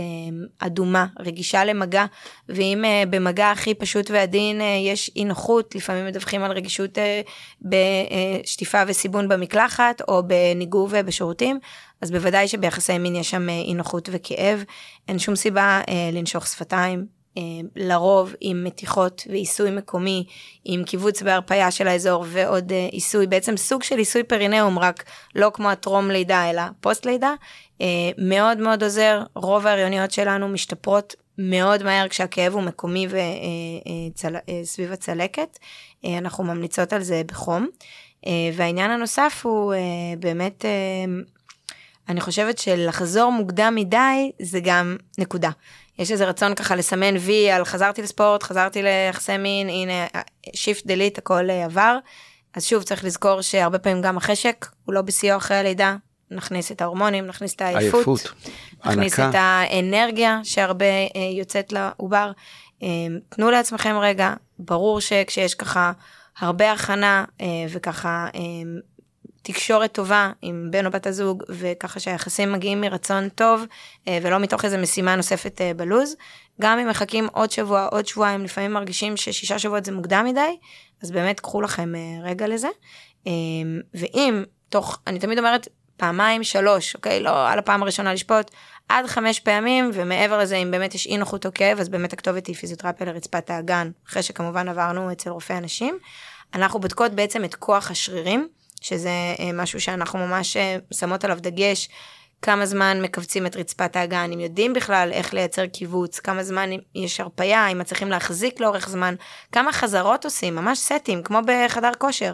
אדומה, 0.60 1.06
רגישה 1.20 1.66
למגע, 1.66 2.06
ואם 2.50 2.86
אה, 2.86 3.04
במגע 3.10 3.52
הכי 3.52 3.74
פשוט 3.74 4.12
ועדין 4.12 4.62
יש 4.62 5.12
אי 5.16 5.26
נוחות, 5.26 5.76
לפעמים 5.76 6.06
מדווחים 6.06 6.44
על 6.44 6.52
רגישות 6.52 6.98
בשטיפה 7.62 8.84
וסיבון 8.88 9.28
במקלחת, 9.28 10.02
או 10.08 10.24
בניגוב 10.28 10.98
בשירותים, 10.98 11.60
אז 12.02 12.12
בוודאי 12.12 12.48
שביחסי 12.48 12.98
מין 12.98 13.16
יש 13.16 13.30
שם 13.30 13.50
אי 13.50 13.74
נוחות 13.74 14.10
וכאב, 14.12 14.64
אין 15.08 15.20
שום 15.20 15.36
סיבה 15.36 15.82
לנשוך 16.14 16.48
שפתיים, 16.48 17.22
לרוב 17.76 18.34
עם 18.40 18.64
מתיחות 18.64 19.24
ועיסוי 19.30 19.72
מקומי, 19.72 20.26
עם 20.66 20.84
קיבוץ 20.84 21.22
בהרפאיה 21.22 21.72
של 21.72 21.88
האזור 21.88 22.26
ועוד 22.28 22.72
עיסוי, 22.92 23.28
בעצם 23.28 23.58
סוג 23.58 23.84
של 23.84 23.98
עיסוי 23.98 24.24
פרינאום, 24.24 24.80
רק 24.80 25.04
לא 25.36 25.52
כמו 25.54 25.70
הטרום 25.70 26.12
לידה 26.12 26.50
אלא 26.50 26.62
פוסט 26.82 27.06
לידה, 27.06 27.30
אה, 27.30 27.36
מאוד 28.18 28.58
מאוד 28.58 28.84
עוזר, 28.84 29.24
רוב 29.36 29.68
ההריוניות 29.68 30.12
שלנו 30.12 30.48
משתפרות 30.48 31.16
מאוד 31.38 31.84
מהר 31.84 32.08
כשהכאב 32.08 32.54
הוא 32.54 32.62
מקומי 32.62 33.08
וסביב 33.08 34.86
אה, 34.86 34.90
אה, 34.90 34.94
הצלקת, 34.94 35.60
אנחנו 36.06 36.44
ממליצות 36.44 36.94
על 36.94 37.04
זה 37.04 37.22
בחום. 37.26 37.68
והעניין 38.54 38.92
הנוסף 38.92 39.42
הוא 39.44 39.74
באמת, 40.20 40.66
אני 42.10 42.22
חושבת 42.22 42.58
שלחזור 42.58 43.32
מוקדם 43.32 43.74
מדי 43.76 44.32
זה 44.42 44.60
גם 44.60 44.98
נקודה. 45.18 45.50
יש 46.00 46.12
איזה 46.12 46.26
רצון 46.26 46.56
ככה 46.56 46.76
לסמן 46.76 47.18
וי 47.18 47.52
על 47.52 47.66
חזרתי 47.66 48.02
לספורט, 48.02 48.44
חזרתי 48.44 48.84
ליחסי 48.84 49.38
מין, 49.38 49.70
הנה 49.70 50.08
shift 50.54 50.86
delete 50.86 51.18
הכל 51.18 51.50
עבר. 51.50 51.98
אז 52.54 52.66
שוב 52.66 52.84
צריך 52.84 53.06
לזכור 53.06 53.42
שהרבה 53.42 53.80
פעמים 53.80 54.02
גם 54.02 54.18
החשק 54.18 54.66
הוא 54.86 54.94
לא 54.94 55.02
בשיאו 55.02 55.38
אחרי 55.38 55.58
הלידה, 55.58 55.96
נכניס 56.32 56.72
את 56.72 56.82
ההורמונים, 56.82 57.28
נכניס 57.28 57.56
את 57.56 57.62
העייפות, 57.62 58.08
עייפות, 58.08 58.34
נכניס 58.86 59.20
הנקה. 59.20 59.30
את 59.30 59.36
האנרגיה 59.38 60.40
שהרבה 60.44 60.86
אה, 60.86 61.22
יוצאת 61.38 61.74
לעובר. 61.74 62.32
אה, 62.84 62.88
תנו 63.30 63.52
לעצמכם 63.52 63.98
רגע, 64.02 64.34
ברור 64.60 65.02
שכשיש 65.02 65.56
ככה 65.56 65.92
הרבה 66.40 66.72
הכנה 66.72 67.26
אה, 67.42 67.46
וככה 67.70 68.28
אה, 68.36 68.42
תקשורת 69.42 69.92
טובה 69.92 70.32
עם 70.42 70.68
בן 70.72 70.86
או 70.86 70.92
בת 70.92 71.08
הזוג 71.08 71.44
וככה 71.50 72.00
שהיחסים 72.00 72.52
מגיעים 72.52 72.82
מרצון 72.82 73.30
טוב 73.30 73.64
אה, 74.08 74.20
ולא 74.22 74.40
מתוך 74.40 74.66
איזה 74.66 74.78
משימה 74.78 75.16
נוספת 75.16 75.62
אה, 75.62 75.74
בלוז. 75.74 76.16
גם 76.62 76.80
אם 76.80 76.90
מחכים 76.90 77.28
עוד 77.32 77.52
שבוע, 77.52 77.88
עוד 77.92 78.06
שבועיים, 78.06 78.44
לפעמים 78.44 78.74
מרגישים 78.74 79.18
ששישה 79.18 79.60
שבועות 79.60 79.86
זה 79.86 79.92
מוקדם 79.92 80.26
מדי, 80.30 80.58
אז 81.04 81.12
באמת 81.12 81.40
קחו 81.40 81.62
לכם 81.62 81.96
אה, 81.96 82.30
רגע 82.30 82.48
לזה. 82.48 82.68
אה, 83.28 83.32
ואם 83.94 84.44
תוך, 84.70 85.00
אני 85.08 85.20
תמיד 85.20 85.38
אומרת, 85.38 85.68
פעמיים, 86.02 86.44
שלוש, 86.44 86.96
אוקיי? 86.96 87.20
לא 87.20 87.50
על 87.50 87.60
הפעם 87.60 87.84
הראשונה 87.84 88.14
לשפוט, 88.14 88.52
עד 88.90 89.08
חמש 89.08 89.40
פעמים, 89.40 89.92
ומעבר 89.94 90.40
לזה, 90.40 90.56
אם 90.56 90.72
באמת 90.72 90.96
יש 90.96 91.08
אי 91.08 91.18
נוחות 91.18 91.46
או 91.46 91.54
כאב, 91.54 91.80
אז 91.80 91.90
באמת 91.90 92.14
הכתובת 92.14 92.48
היא 92.48 92.56
פיזיותרפיה 92.56 93.08
לרצפת 93.08 93.50
האגן, 93.50 93.92
אחרי 94.10 94.24
שכמובן 94.24 94.70
עברנו 94.70 95.12
אצל 95.12 95.30
רופאי 95.30 95.56
הנשים. 95.56 95.98
אנחנו 96.54 96.80
בודקות 96.80 97.12
בעצם 97.12 97.44
את 97.44 97.56
כוח 97.56 97.92
השרירים, 97.92 98.48
שזה 98.82 99.10
אה, 99.40 99.50
משהו 99.54 99.82
שאנחנו 99.82 100.20
ממש 100.20 100.58
אה, 100.58 100.78
שמות 100.94 101.24
עליו 101.24 101.38
דגש. 101.42 101.90
כמה 102.42 102.66
זמן 102.66 103.02
מכווצים 103.02 103.46
את 103.46 103.56
רצפת 103.56 103.96
האגן, 103.96 104.32
אם 104.34 104.40
יודעים 104.40 104.74
בכלל 104.74 105.10
איך 105.12 105.34
לייצר 105.34 105.68
קיבוץ, 105.68 106.20
כמה 106.20 106.44
זמן 106.44 106.70
יש 106.96 107.20
הרפייה, 107.20 107.68
אם 107.68 107.80
מצליחים 107.80 108.10
להחזיק 108.10 108.60
לאורך 108.60 108.90
זמן, 108.90 109.16
כמה 109.52 109.72
חזרות 109.72 110.26
עושים, 110.26 110.56
ממש 110.56 110.80
סטים, 110.80 111.24
כמו 111.24 111.40
בחדר 111.46 111.92
כושר. 111.98 112.34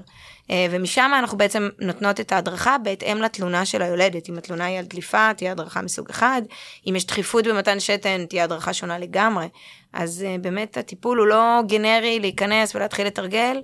אה, 0.51 0.67
ומשם 0.71 1.11
אנחנו 1.19 1.37
בעצם 1.37 1.69
נותנות 1.79 2.19
את 2.19 2.31
ההדרכה 2.31 2.77
בהתאם 2.77 3.17
לתלונה 3.21 3.65
של 3.65 3.81
היולדת. 3.81 4.29
אם 4.29 4.37
התלונה 4.37 4.65
היא 4.65 4.79
על 4.79 4.85
דליפה, 4.85 5.33
תהיה 5.33 5.51
הדרכה 5.51 5.81
מסוג 5.81 6.09
אחד, 6.09 6.41
אם 6.89 6.95
יש 6.95 7.05
דחיפות 7.05 7.47
במתן 7.47 7.79
שתן, 7.79 8.25
תהיה 8.25 8.43
הדרכה 8.43 8.73
שונה 8.73 8.99
לגמרי. 8.99 9.47
אז 9.93 10.25
אה, 10.27 10.35
באמת 10.41 10.77
הטיפול 10.77 11.19
הוא 11.19 11.27
לא 11.27 11.59
גנרי 11.67 12.19
להיכנס 12.19 12.75
ולהתחיל 12.75 13.07
לתרגל, 13.07 13.61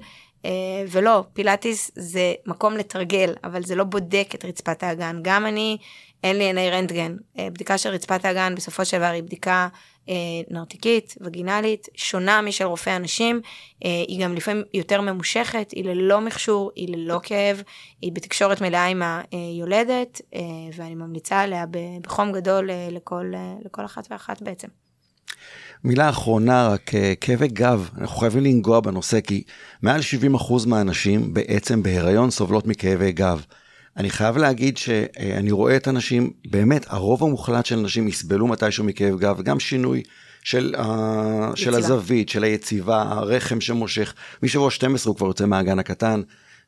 ולא, 0.91 1.23
פילאטיס 1.33 1.91
זה 1.95 2.33
מקום 2.45 2.77
לתרגל, 2.77 3.33
אבל 3.43 3.63
זה 3.63 3.75
לא 3.75 3.83
בודק 3.83 4.27
את 4.35 4.45
רצפת 4.45 4.83
האגן. 4.83 5.19
גם 5.21 5.45
אני, 5.45 5.77
אין 6.23 6.37
לי 6.37 6.43
עיני 6.43 6.69
רנטגן. 6.69 7.15
בדיקה 7.37 7.77
של 7.77 7.89
רצפת 7.89 8.25
האגן 8.25 8.55
בסופו 8.55 8.85
של 8.85 8.97
דבר 8.97 9.05
היא 9.05 9.23
בדיקה 9.23 9.51
אה, 9.53 9.67
נרתיקית, 10.51 11.15
וגינלית, 11.21 11.87
שונה 11.95 12.41
משל 12.41 12.63
רופאי 12.63 12.93
הנשים, 12.93 13.41
אה, 13.85 14.03
היא 14.07 14.23
גם 14.23 14.35
לפעמים 14.35 14.63
יותר 14.73 15.01
ממושכת, 15.01 15.71
היא 15.71 15.85
ללא 15.85 16.21
מכשור, 16.21 16.71
היא 16.75 16.95
ללא 16.95 17.19
כאב, 17.23 17.61
היא 18.01 18.11
בתקשורת 18.11 18.61
מלאה 18.61 18.85
עם 18.85 19.01
היולדת, 19.31 20.21
אה, 20.35 20.41
ואני 20.75 20.95
ממליצה 20.95 21.39
עליה 21.39 21.65
בחום 22.01 22.31
גדול 22.31 22.69
לכל, 22.91 23.33
לכל 23.65 23.85
אחת 23.85 24.07
ואחת 24.11 24.41
בעצם. 24.41 24.67
מילה 25.83 26.09
אחרונה, 26.09 26.67
רק 26.67 26.91
כאבי 27.21 27.47
גב, 27.47 27.89
אנחנו 27.97 28.17
חייבים 28.17 28.43
לנגוע 28.43 28.79
בנושא, 28.79 29.21
כי 29.21 29.43
מעל 29.81 30.01
70% 30.01 30.65
מהנשים 30.67 31.33
בעצם 31.33 31.83
בהיריון 31.83 32.31
סובלות 32.31 32.67
מכאבי 32.67 33.11
גב. 33.11 33.45
אני 33.97 34.09
חייב 34.09 34.37
להגיד 34.37 34.77
שאני 34.77 35.51
רואה 35.51 35.75
את 35.75 35.87
הנשים, 35.87 36.31
באמת, 36.45 36.85
הרוב 36.89 37.23
המוחלט 37.23 37.65
של 37.65 37.79
הנשים 37.79 38.07
יסבלו 38.07 38.47
מתישהו 38.47 38.83
מכאב 38.83 39.19
גב, 39.19 39.41
גם 39.41 39.59
שינוי 39.59 40.03
של, 40.43 40.75
ה... 40.77 41.51
של 41.55 41.75
הזווית, 41.75 42.29
של 42.29 42.43
היציבה, 42.43 43.01
הרחם 43.01 43.61
שמושך. 43.61 44.13
משבוע 44.43 44.71
12 44.71 45.11
הוא 45.11 45.17
כבר 45.17 45.27
יוצא 45.27 45.45
מהאגן 45.45 45.79
הקטן, 45.79 46.21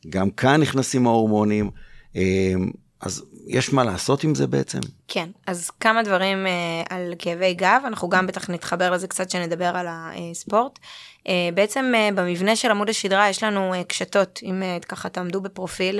גם 0.09 0.29
כאן 0.29 0.61
נכנסים 0.61 1.07
ההורמונים. 1.07 1.69
אמ, 2.15 2.69
אז 3.01 3.23
יש 3.47 3.73
מה 3.73 3.83
לעשות 3.83 4.23
עם 4.23 4.35
זה 4.35 4.47
בעצם? 4.47 4.79
כן, 5.07 5.29
אז 5.47 5.69
כמה 5.69 6.03
דברים 6.03 6.47
אה, 6.47 6.51
על 6.89 7.13
כאבי 7.19 7.53
גב, 7.53 7.81
אנחנו 7.85 8.09
גם 8.09 8.27
בטח 8.27 8.49
נתחבר 8.49 8.91
לזה 8.91 9.07
קצת 9.07 9.29
שנדבר 9.29 9.71
על 9.75 9.87
הספורט. 9.89 10.79
אה, 11.27 11.49
בעצם 11.53 11.91
אה, 11.95 12.09
במבנה 12.15 12.55
של 12.55 12.71
עמוד 12.71 12.89
השדרה 12.89 13.29
יש 13.29 13.43
לנו 13.43 13.73
אה, 13.73 13.83
קשתות, 13.83 14.39
אם 14.43 14.63
ככה 14.87 15.09
תעמדו 15.09 15.41
בפרופיל 15.41 15.99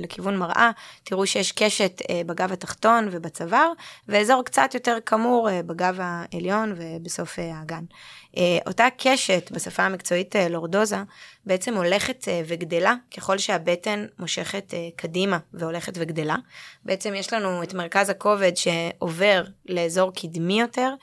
לכיוון 0.00 0.36
מראה, 0.36 0.70
תראו 1.04 1.26
שיש 1.26 1.52
קשת 1.52 2.02
בגב 2.26 2.52
התחתון 2.52 3.08
ובצוואר, 3.10 3.72
ואזור 4.08 4.44
קצת 4.44 4.70
יותר 4.74 4.98
כמור 5.06 5.48
בגב 5.66 5.98
העליון 6.00 6.74
ובסוף 6.76 7.38
האגן. 7.38 7.84
אותה 8.66 8.86
קשת, 8.98 9.50
בשפה 9.52 9.82
המקצועית 9.82 10.34
לורדוזה, 10.50 10.96
בעצם 11.46 11.76
הולכת 11.76 12.28
וגדלה 12.46 12.94
ככל 13.16 13.38
שהבטן 13.38 14.06
מושכת 14.18 14.74
קדימה 14.96 15.38
והולכת 15.54 15.92
וגדלה. 15.96 16.36
בעצם 16.84 17.14
יש 17.14 17.32
לנו 17.32 17.62
את 17.62 17.74
מרכז 17.74 18.08
הכובד 18.08 18.52
שעובר 18.56 19.44
לאזור 19.66 20.12
קדמי 20.14 20.60
יותר, 20.60 20.94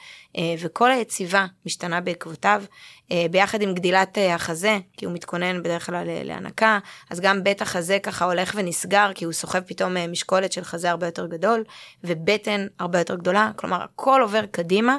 וכל 0.59 0.91
היציבה 0.91 1.45
משתנה 1.65 2.01
בעקבותיו. 2.01 2.63
אה, 3.11 3.25
ביחד 3.31 3.61
עם 3.61 3.73
גדילת 3.73 4.17
אה, 4.17 4.35
החזה, 4.35 4.77
כי 4.97 5.05
הוא 5.05 5.13
מתכונן 5.13 5.63
בדרך 5.63 5.85
כלל 5.85 6.09
אה, 6.09 6.21
להנקה, 6.23 6.79
אז 7.09 7.19
גם 7.19 7.43
בית 7.43 7.61
החזה 7.61 7.97
ככה 8.03 8.25
הולך 8.25 8.51
ונסגר, 8.55 9.11
כי 9.15 9.25
הוא 9.25 9.33
סוחב 9.33 9.59
פתאום 9.59 9.95
משקולת 10.11 10.51
של 10.51 10.63
חזה 10.63 10.89
הרבה 10.89 11.05
יותר 11.05 11.25
גדול, 11.25 11.63
ובטן 12.03 12.67
הרבה 12.79 12.99
יותר 12.99 13.15
גדולה, 13.15 13.51
כלומר 13.55 13.83
הכל 13.83 14.21
עובר 14.21 14.45
קדימה, 14.51 14.97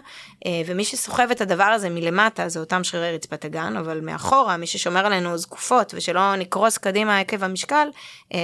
ומי 0.66 0.84
שסוחב 0.84 1.28
את 1.32 1.40
הדבר 1.40 1.64
הזה 1.64 1.90
מלמטה 1.90 2.48
זה 2.48 2.60
אותם 2.60 2.84
שרירי 2.84 3.14
רצפת 3.14 3.44
הגן, 3.44 3.76
אבל 3.76 4.00
מאחורה, 4.00 4.56
מי 4.56 4.66
ששומר 4.66 5.06
עלינו 5.06 5.38
זקופות, 5.38 5.94
ושלא 5.96 6.36
נקרוס 6.36 6.78
קדימה 6.78 7.18
עקב 7.18 7.44
המשקל, 7.44 7.88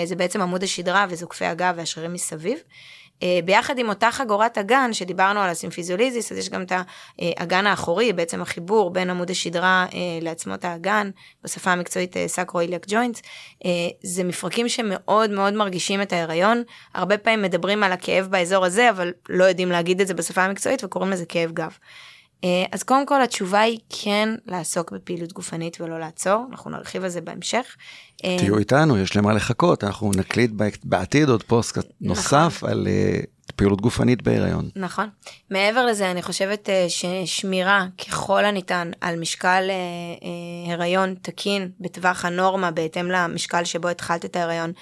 זה 0.05 0.17
בעצם 0.17 0.41
עמוד 0.41 0.63
השדרה 0.63 1.07
וזוקפי 1.09 1.45
הגב 1.45 1.75
והשרירים 1.77 2.13
מסביב. 2.13 2.59
אה, 3.23 3.41
ביחד 3.45 3.79
עם 3.79 3.89
אותה 3.89 4.11
חגורת 4.11 4.59
אגן 4.59 4.93
שדיברנו 4.93 5.41
על 5.41 5.51
ה 5.51 5.56
symphysiolysis, 5.56 6.33
אז 6.33 6.39
יש 6.39 6.49
גם 6.49 6.63
את 6.63 6.73
האגן 7.19 7.67
האחורי, 7.67 8.13
בעצם 8.13 8.43
החיבור 8.43 8.91
בין 8.91 9.11
עמוד 9.11 9.31
השדרה 9.31 9.87
אה, 9.95 9.99
לעצמות 10.21 10.65
האגן, 10.65 11.11
בשפה 11.45 11.71
המקצועית 11.71 12.17
sacroiliac 12.27 12.85
אה, 12.85 12.89
joints, 12.91 13.23
זה 14.03 14.25
מפרקים 14.25 14.69
שמאוד 14.69 15.31
מאוד 15.31 15.55
מרגישים 15.55 16.03
את 16.03 16.13
ההיריון, 16.13 16.63
הרבה 16.95 17.19
פעמים 17.19 17.43
מדברים 17.43 17.83
על 17.83 17.93
הכאב 17.93 18.27
באזור 18.27 18.65
הזה, 18.65 18.91
אבל 18.91 19.13
לא 19.29 19.45
יודעים 19.45 19.71
להגיד 19.71 20.01
את 20.01 20.07
זה 20.07 20.15
בשפה 20.15 20.43
המקצועית 20.43 20.85
וקוראים 20.85 21.11
לזה 21.11 21.27
כאב 21.27 21.53
גב. 21.53 21.73
אז 22.73 22.83
קודם 22.83 23.07
כל 23.07 23.23
התשובה 23.23 23.61
היא 23.61 23.79
כן 23.89 24.29
לעסוק 24.47 24.93
בפעילות 24.93 25.33
גופנית 25.33 25.81
ולא 25.81 26.01
לעצור, 26.01 26.47
אנחנו 26.51 26.71
נרחיב 26.71 27.05
על 27.05 27.09
זה 27.09 27.21
בהמשך. 27.21 27.77
תהיו 28.17 28.59
איתנו, 28.59 28.99
יש 28.99 29.17
למה 29.17 29.33
לחכות, 29.33 29.85
אנחנו 29.85 30.11
נקליט 30.17 30.51
בעתיד 30.85 31.29
עוד 31.29 31.43
פוסט 31.43 31.79
נוסף 32.01 32.53
נכון. 32.57 32.71
על 32.71 32.87
uh, 32.87 33.53
פעילות 33.57 33.81
גופנית 33.81 34.23
בהיריון. 34.23 34.71
נכון. 34.77 35.09
מעבר 35.51 35.87
לזה, 35.87 36.11
אני 36.11 36.23
חושבת 36.23 36.69
ששמירה 36.89 37.87
ככל 38.09 38.45
הניתן 38.45 38.91
על 39.01 39.21
משקל 39.21 39.71
הריון 40.67 41.15
תקין 41.23 41.71
בטווח 41.81 42.25
הנורמה 42.25 42.71
בהתאם 42.71 43.11
למשקל 43.11 43.65
שבו 43.65 43.89
התחלת 43.89 44.25
את 44.25 44.37
ההיריון, 44.37 44.73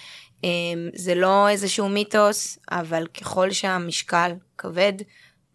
זה 0.95 1.15
לא 1.15 1.49
איזשהו 1.49 1.89
מיתוס, 1.89 2.59
אבל 2.71 3.07
ככל 3.07 3.51
שהמשקל 3.51 4.33
כבד, 4.59 4.93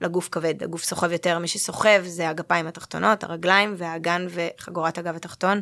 לגוף 0.01 0.29
כבד, 0.31 0.63
הגוף 0.63 0.83
סוחב 0.83 1.11
יותר, 1.11 1.39
מי 1.39 1.47
שסוחב 1.47 2.01
זה 2.05 2.29
הגפיים 2.29 2.67
התחתונות, 2.67 3.23
הרגליים 3.23 3.73
והאגן 3.77 4.27
וחגורת 4.29 4.97
הגב 4.97 5.15
התחתון. 5.15 5.61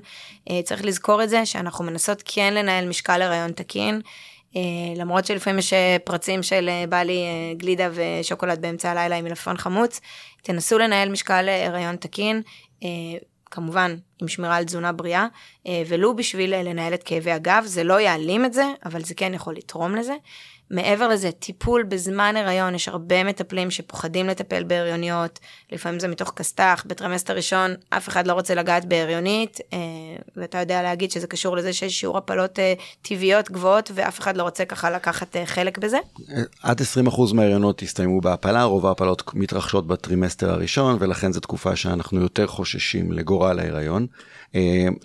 אה, 0.50 0.60
צריך 0.64 0.86
לזכור 0.86 1.24
את 1.24 1.30
זה 1.30 1.46
שאנחנו 1.46 1.86
מנסות 1.86 2.24
כן 2.26 2.54
לנהל 2.54 2.90
משקל 2.90 3.22
הריון 3.22 3.52
תקין. 3.52 4.02
אה, 4.56 4.62
למרות 4.96 5.26
שלפעמים 5.26 5.60
יש 5.60 5.74
אה, 5.74 5.98
פרצים 6.04 6.44
של 6.44 6.70
בא 6.90 7.04
לי 7.04 7.24
גלידה 7.58 7.90
ושוקולד 7.94 8.62
באמצע 8.62 8.92
הלילה 8.92 9.16
עם 9.16 9.26
מלפון 9.26 9.58
חמוץ, 9.58 10.02
תנסו 10.42 10.78
לנהל 10.78 11.10
משקל 11.10 11.50
הריון 11.50 11.96
תקין, 11.96 12.42
כמובן 13.52 13.96
עם 14.22 14.28
שמירה 14.28 14.56
על 14.56 14.64
תזונה 14.64 14.92
בריאה, 14.92 15.28
ולו 15.88 16.16
בשביל 16.16 16.56
לנהל 16.56 16.94
את 16.94 17.04
כאבי 17.04 17.32
הגב, 17.32 17.64
זה 17.66 17.84
לא 17.84 18.00
יעלים 18.00 18.46
את 18.46 18.54
זה, 18.54 18.66
אבל 18.86 19.04
זה 19.04 19.14
כן 19.14 19.34
יכול 19.34 19.56
לתרום 19.56 19.96
לזה. 19.96 20.16
מעבר 20.72 21.08
לזה, 21.08 21.32
טיפול 21.32 21.84
בזמן 21.84 22.36
הריון, 22.38 22.76
יש 22.76 22.88
הרבה 22.88 23.24
מטפלים 23.24 23.72
שפוחדים 23.72 24.28
לטפל 24.28 24.64
בהריוניות, 24.64 25.40
לפעמים 25.72 26.00
זה 26.00 26.08
מתוך 26.08 26.34
כסת"ח, 26.36 26.84
בטרימסטר 26.88 27.36
ראשון 27.36 27.72
אף 27.90 28.10
אחד 28.10 28.28
לא 28.28 28.34
רוצה 28.34 28.56
לגעת 28.56 28.86
בהריונית, 28.86 29.60
אה, 29.74 29.78
ואתה 30.36 30.58
יודע 30.58 30.82
להגיד 30.82 31.12
שזה 31.12 31.28
קשור 31.28 31.58
לזה 31.58 31.74
שיש 31.74 32.00
שיעור 32.00 32.18
הפלות 32.18 32.60
אה, 32.60 32.74
טבעיות 33.02 33.52
גבוהות, 33.52 33.92
ואף 33.96 34.20
אחד 34.20 34.38
לא 34.38 34.44
רוצה 34.44 34.66
ככה 34.66 34.92
לקחת 34.92 35.36
אה, 35.36 35.46
חלק 35.46 35.78
בזה. 35.78 35.98
עד 36.64 36.82
20% 37.08 37.34
מההריונות 37.34 37.82
הסתיימו 37.82 38.22
בהפלה, 38.22 38.64
רוב 38.64 38.86
ההפלות 38.86 39.24
מתרחשות 39.34 39.88
בטרימסטר 39.88 40.52
הראשון, 40.52 40.98
ולכן 41.00 41.34
זו 41.34 41.40
תקופה 41.40 41.76
שאנחנו 41.76 42.22
יותר 42.22 42.48
חוששים 42.48 43.12
לגורל 43.12 43.60
ההריון. 43.60 44.08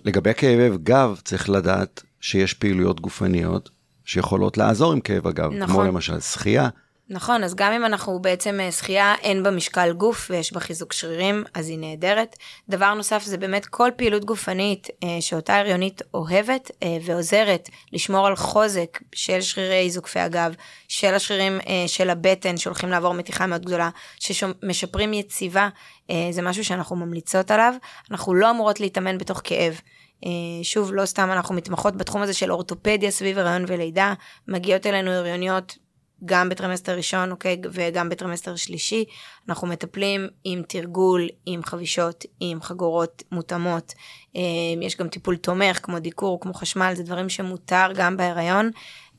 לגבי 0.05 0.33
כאב 0.33 0.77
גב, 0.83 1.19
צריך 1.23 1.49
לדעת 1.49 2.03
שיש 2.21 2.53
פעילויות 2.53 2.99
גופניות 2.99 3.69
שיכולות 4.05 4.57
לעזור 4.57 4.91
עם 4.91 4.99
כאב 4.99 5.27
הגב, 5.27 5.51
נכון. 5.53 5.75
כמו 5.75 5.83
למשל 5.83 6.19
שחייה. 6.19 6.69
נכון, 7.09 7.43
אז 7.43 7.55
גם 7.55 7.71
אם 7.73 7.85
אנחנו 7.85 8.19
בעצם 8.21 8.59
אה, 8.59 8.71
שחייה, 8.71 9.15
אין 9.21 9.43
בה 9.43 9.51
משקל 9.51 9.93
גוף 9.93 10.27
ויש 10.29 10.53
בה 10.53 10.59
חיזוק 10.59 10.93
שרירים, 10.93 11.43
אז 11.53 11.69
היא 11.69 11.79
נהדרת. 11.79 12.35
דבר 12.69 12.93
נוסף 12.93 13.23
זה 13.23 13.37
באמת 13.37 13.65
כל 13.65 13.89
פעילות 13.95 14.25
גופנית 14.25 14.87
אה, 15.03 15.17
שאותה 15.19 15.59
הריונית 15.59 16.01
אוהבת 16.13 16.71
אה, 16.83 16.97
ועוזרת 17.05 17.69
לשמור 17.93 18.27
על 18.27 18.35
חוזק 18.35 18.99
של 19.15 19.41
שרירי 19.41 19.89
זוקפי 19.89 20.19
הגב, 20.19 20.53
של 20.87 21.13
השרירים 21.13 21.59
אה, 21.67 21.83
של 21.87 22.09
הבטן 22.09 22.57
שהולכים 22.57 22.89
לעבור 22.89 23.13
מתיחה 23.13 23.45
מאוד 23.45 23.65
גדולה, 23.65 23.89
שמשפרים 24.19 25.13
יציבה, 25.13 25.69
אה, 26.09 26.27
זה 26.31 26.41
משהו 26.41 26.65
שאנחנו 26.65 26.95
ממליצות 26.95 27.51
עליו. 27.51 27.73
אנחנו 28.11 28.33
לא 28.33 28.49
אמורות 28.49 28.79
להתאמן 28.79 29.17
בתוך 29.17 29.41
כאב. 29.43 29.79
אה, 30.25 30.63
שוב, 30.63 30.93
לא 30.93 31.05
סתם 31.05 31.29
אנחנו 31.31 31.55
מתמחות 31.55 31.95
בתחום 31.95 32.21
הזה 32.21 32.33
של 32.33 32.51
אורתופדיה 32.51 33.11
סביב 33.11 33.37
הריון 33.37 33.65
ולידה, 33.67 34.13
מגיעות 34.47 34.85
אלינו 34.85 35.11
הריוניות 35.11 35.77
גם 36.25 36.49
בטרמסטר 36.49 36.95
ראשון, 36.95 37.31
אוקיי, 37.31 37.61
וגם 37.71 38.09
בטרמסטר 38.09 38.55
שלישי. 38.55 39.05
אנחנו 39.49 39.67
מטפלים 39.67 40.27
עם 40.43 40.61
תרגול, 40.67 41.27
עם 41.45 41.63
חבישות, 41.63 42.25
עם 42.39 42.61
חגורות 42.61 43.23
מותאמות. 43.31 43.93
אה, 44.35 44.41
יש 44.81 44.97
גם 44.97 45.07
טיפול 45.07 45.37
תומך, 45.37 45.79
כמו 45.83 45.99
דיקור, 45.99 46.39
כמו 46.39 46.53
חשמל, 46.53 46.93
זה 46.95 47.03
דברים 47.03 47.29
שמותר 47.29 47.87
גם 47.95 48.17
בהיריון. 48.17 48.71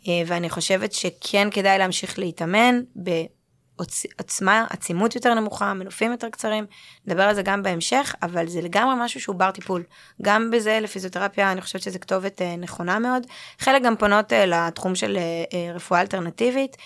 אה, 0.08 0.22
ואני 0.26 0.50
חושבת 0.50 0.92
שכן 0.92 1.48
כדאי 1.50 1.78
להמשיך 1.78 2.18
להתאמן 2.18 2.80
עוצמה, 4.18 4.66
עצימות 4.70 5.14
יותר 5.14 5.34
נמוכה, 5.34 5.74
מנופים 5.74 6.10
יותר 6.10 6.28
קצרים, 6.30 6.66
נדבר 7.06 7.22
על 7.22 7.34
זה 7.34 7.42
גם 7.42 7.62
בהמשך, 7.62 8.14
אבל 8.22 8.48
זה 8.48 8.60
לגמרי 8.60 8.94
משהו 8.98 9.20
שהוא 9.20 9.36
בר 9.36 9.50
טיפול. 9.50 9.82
גם 10.22 10.50
בזה 10.50 10.78
לפיזיותרפיה, 10.82 11.52
אני 11.52 11.60
חושבת 11.60 11.82
שזו 11.82 11.98
כתובת 12.00 12.42
אה, 12.42 12.56
נכונה 12.56 12.98
מאוד. 12.98 13.26
חלק 13.58 13.82
גם 13.82 13.96
פונות 13.96 14.32
אה, 14.32 14.46
לתחום 14.46 14.94
של 14.94 15.16
אה, 15.16 15.72
רפואה 15.74 16.00
אלטרנטיבית, 16.00 16.76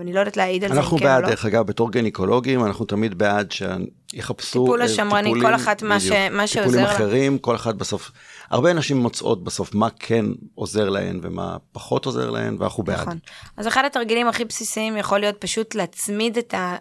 אני 0.00 0.12
לא 0.12 0.20
יודעת 0.20 0.36
להעיד 0.36 0.64
על 0.64 0.70
זה, 0.70 0.80
אנחנו 0.80 0.98
כן 0.98 1.04
בעד, 1.04 1.26
דרך 1.26 1.44
אגב, 1.44 1.66
בתור 1.66 1.92
גניקולוגים, 1.92 2.64
אנחנו 2.64 2.84
תמיד 2.84 3.18
בעד 3.18 3.52
שיחפשו 3.52 4.64
טיפול 4.64 4.82
השמרני, 4.82 5.32
כל 5.42 5.54
אחת 5.54 5.82
מה, 5.82 6.00
ש, 6.00 6.10
מה 6.30 6.46
שעוזר 6.46 6.68
טיפולים 6.68 6.86
אחרים, 6.86 7.38
כל 7.38 7.54
אחת 7.54 7.74
בסוף, 7.74 8.10
הרבה 8.50 8.72
נשים 8.72 8.96
מוצאות 8.96 9.44
בסוף 9.44 9.74
מה 9.74 9.88
כן 9.98 10.24
עוזר 10.54 10.88
להן 10.88 11.20
ומה 11.22 11.56
פחות 11.72 12.06
עוזר 12.06 12.30
להן, 12.30 12.56
ואנחנו 12.58 12.82
בעד. 12.82 13.00
נכון. 13.00 13.18
אז 13.56 13.68
אחד 13.68 13.84
התרגילים 13.84 14.28
הכי 14.28 14.44
בסיסיים 14.44 14.96
יכול 14.96 15.18
להיות 15.18 15.36
פשוט 15.38 15.74
להצמיד 15.74 16.38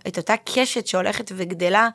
את 0.08 0.18
אותה 0.18 0.34
קשת 0.46 0.88
שהולכת 0.88 1.32
וגדלה, 1.36 1.90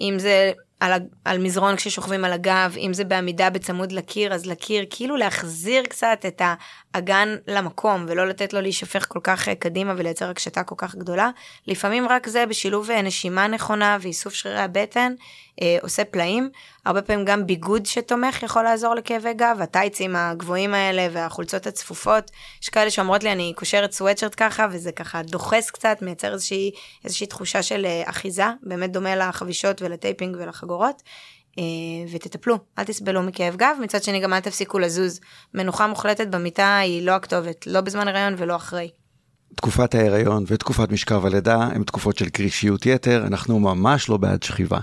אם 0.00 0.14
זה 0.18 0.52
על, 0.80 0.92
על 1.24 1.38
מזרון 1.38 1.76
כששוכבים 1.76 2.24
על 2.24 2.32
הגב, 2.32 2.74
אם 2.78 2.92
זה 2.92 3.04
בעמידה 3.04 3.50
בצמוד 3.50 3.92
לקיר, 3.92 4.34
אז 4.34 4.46
לקיר, 4.46 4.84
כאילו 4.90 5.16
להחזיר 5.16 5.82
קצת 5.84 6.24
את 6.26 6.42
האגן 6.94 7.36
למקום, 7.48 8.04
ולא 8.08 8.26
לתת 8.26 8.52
לו 8.52 8.60
להישפך 8.60 9.06
כל 9.08 9.20
כך 9.22 9.48
אה, 9.48 9.54
קדימה 9.54 9.94
ולייצר 9.96 10.30
הקשתה 10.30 10.62
כל 10.62 10.74
כך 10.78 10.94
גדולה. 10.94 11.30
לפעמים 11.66 12.08
רק 12.08 12.28
זה 12.28 12.46
בשילוב 12.46 12.90
אה, 12.90 13.02
נשימה 13.02 13.46
נכונה 13.46 13.98
ואיסוף 14.00 14.34
שרירי 14.34 14.60
הבטן, 14.60 15.14
אה, 15.62 15.76
עושה 15.82 16.04
פלאים. 16.04 16.50
הרבה 16.84 17.02
פעמים 17.02 17.24
גם 17.24 17.46
ביגוד 17.46 17.86
שתומך 17.86 18.42
יכול 18.42 18.62
לעזור 18.62 18.94
לכאבי 18.94 19.34
גב, 19.34 19.56
הטייצים 19.60 20.16
הגבוהים 20.16 20.74
האלה 20.74 21.08
והחולצות 21.12 21.66
הצפופות. 21.66 22.30
יש 22.62 22.68
כאלה 22.68 22.90
שאומרות 22.90 23.24
לי, 23.24 23.32
אני 23.32 23.52
קושרת 23.56 23.92
סוואטשרט 23.92 24.34
ככה, 24.36 24.66
וזה 24.70 24.92
ככה 24.92 25.22
דוחס 25.22 25.70
קצת, 25.70 25.98
מייצר 26.02 26.32
איזושהי, 26.32 26.70
איזושהי 27.04 27.26
תחושה 27.26 27.62
של 27.62 27.86
אה, 27.86 28.02
אחיזה, 28.06 28.44
באמת 28.62 28.92
דומה 28.92 29.16
לחבישות 29.16 29.82
ול 29.82 29.95
taping 29.95 30.36
ולחגורות. 30.40 30.63
אה, 31.58 31.64
ותטפלו, 32.12 32.58
אל 32.78 32.84
תסבלו 32.84 33.22
מכאב 33.22 33.56
גב, 33.56 33.76
מצד 33.82 34.02
שני 34.02 34.20
גם 34.20 34.32
אל 34.32 34.40
תפסיקו 34.40 34.78
לזוז. 34.78 35.20
מנוחה 35.54 35.86
מוחלטת 35.86 36.26
במיטה 36.26 36.78
היא 36.78 37.02
לא 37.02 37.12
הכתובת, 37.12 37.66
לא 37.66 37.80
בזמן 37.80 38.08
הריון 38.08 38.34
ולא 38.38 38.56
אחרי. 38.56 38.90
תקופת 39.56 39.94
ההיריון 39.94 40.44
ותקופת 40.46 40.90
משכב 40.92 41.26
הלידה 41.26 41.56
הן 41.56 41.82
תקופות 41.82 42.18
של 42.18 42.28
קרישיות 42.28 42.86
יתר, 42.86 43.24
אנחנו 43.26 43.60
ממש 43.60 44.08
לא 44.08 44.16
בעד 44.16 44.42
שכיבה. 44.42 44.78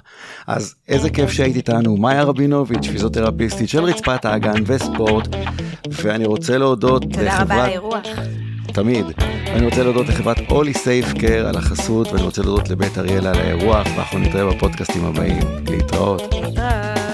אז 0.47 0.75
איזה 0.87 1.09
כיף 1.09 1.29
שהיית 1.29 1.55
איתנו, 1.55 1.97
מאיה 1.97 2.23
רבינוביץ', 2.23 2.87
פיזיותרפיסטית 2.87 3.69
של 3.69 3.83
רצפת 3.83 4.25
האגן 4.25 4.63
וספורט, 4.65 5.27
ואני 5.91 6.25
רוצה 6.25 6.57
להודות 6.57 7.01
תודה 7.03 7.23
לחברת... 7.23 7.41
תודה 7.41 7.53
רבה 7.53 7.63
על 7.63 7.69
האירוח. 7.69 8.07
תמיד. 8.73 9.05
אני 9.53 9.65
רוצה 9.65 9.83
להודות 9.83 10.07
לחברת 10.07 10.51
אולי 10.51 10.73
סייף 10.73 11.13
קר 11.13 11.47
על 11.47 11.55
החסות, 11.57 12.07
ואני 12.07 12.23
רוצה 12.23 12.41
להודות 12.41 12.69
לבית 12.69 12.97
אריאלה 12.97 13.29
על 13.29 13.39
האירוח, 13.39 13.87
ואנחנו 13.95 14.19
נתראה 14.19 14.55
בפודקאסטים 14.55 15.05
הבאים. 15.05 15.39
להתראות. 15.69 16.21
להתראות. 16.33 17.10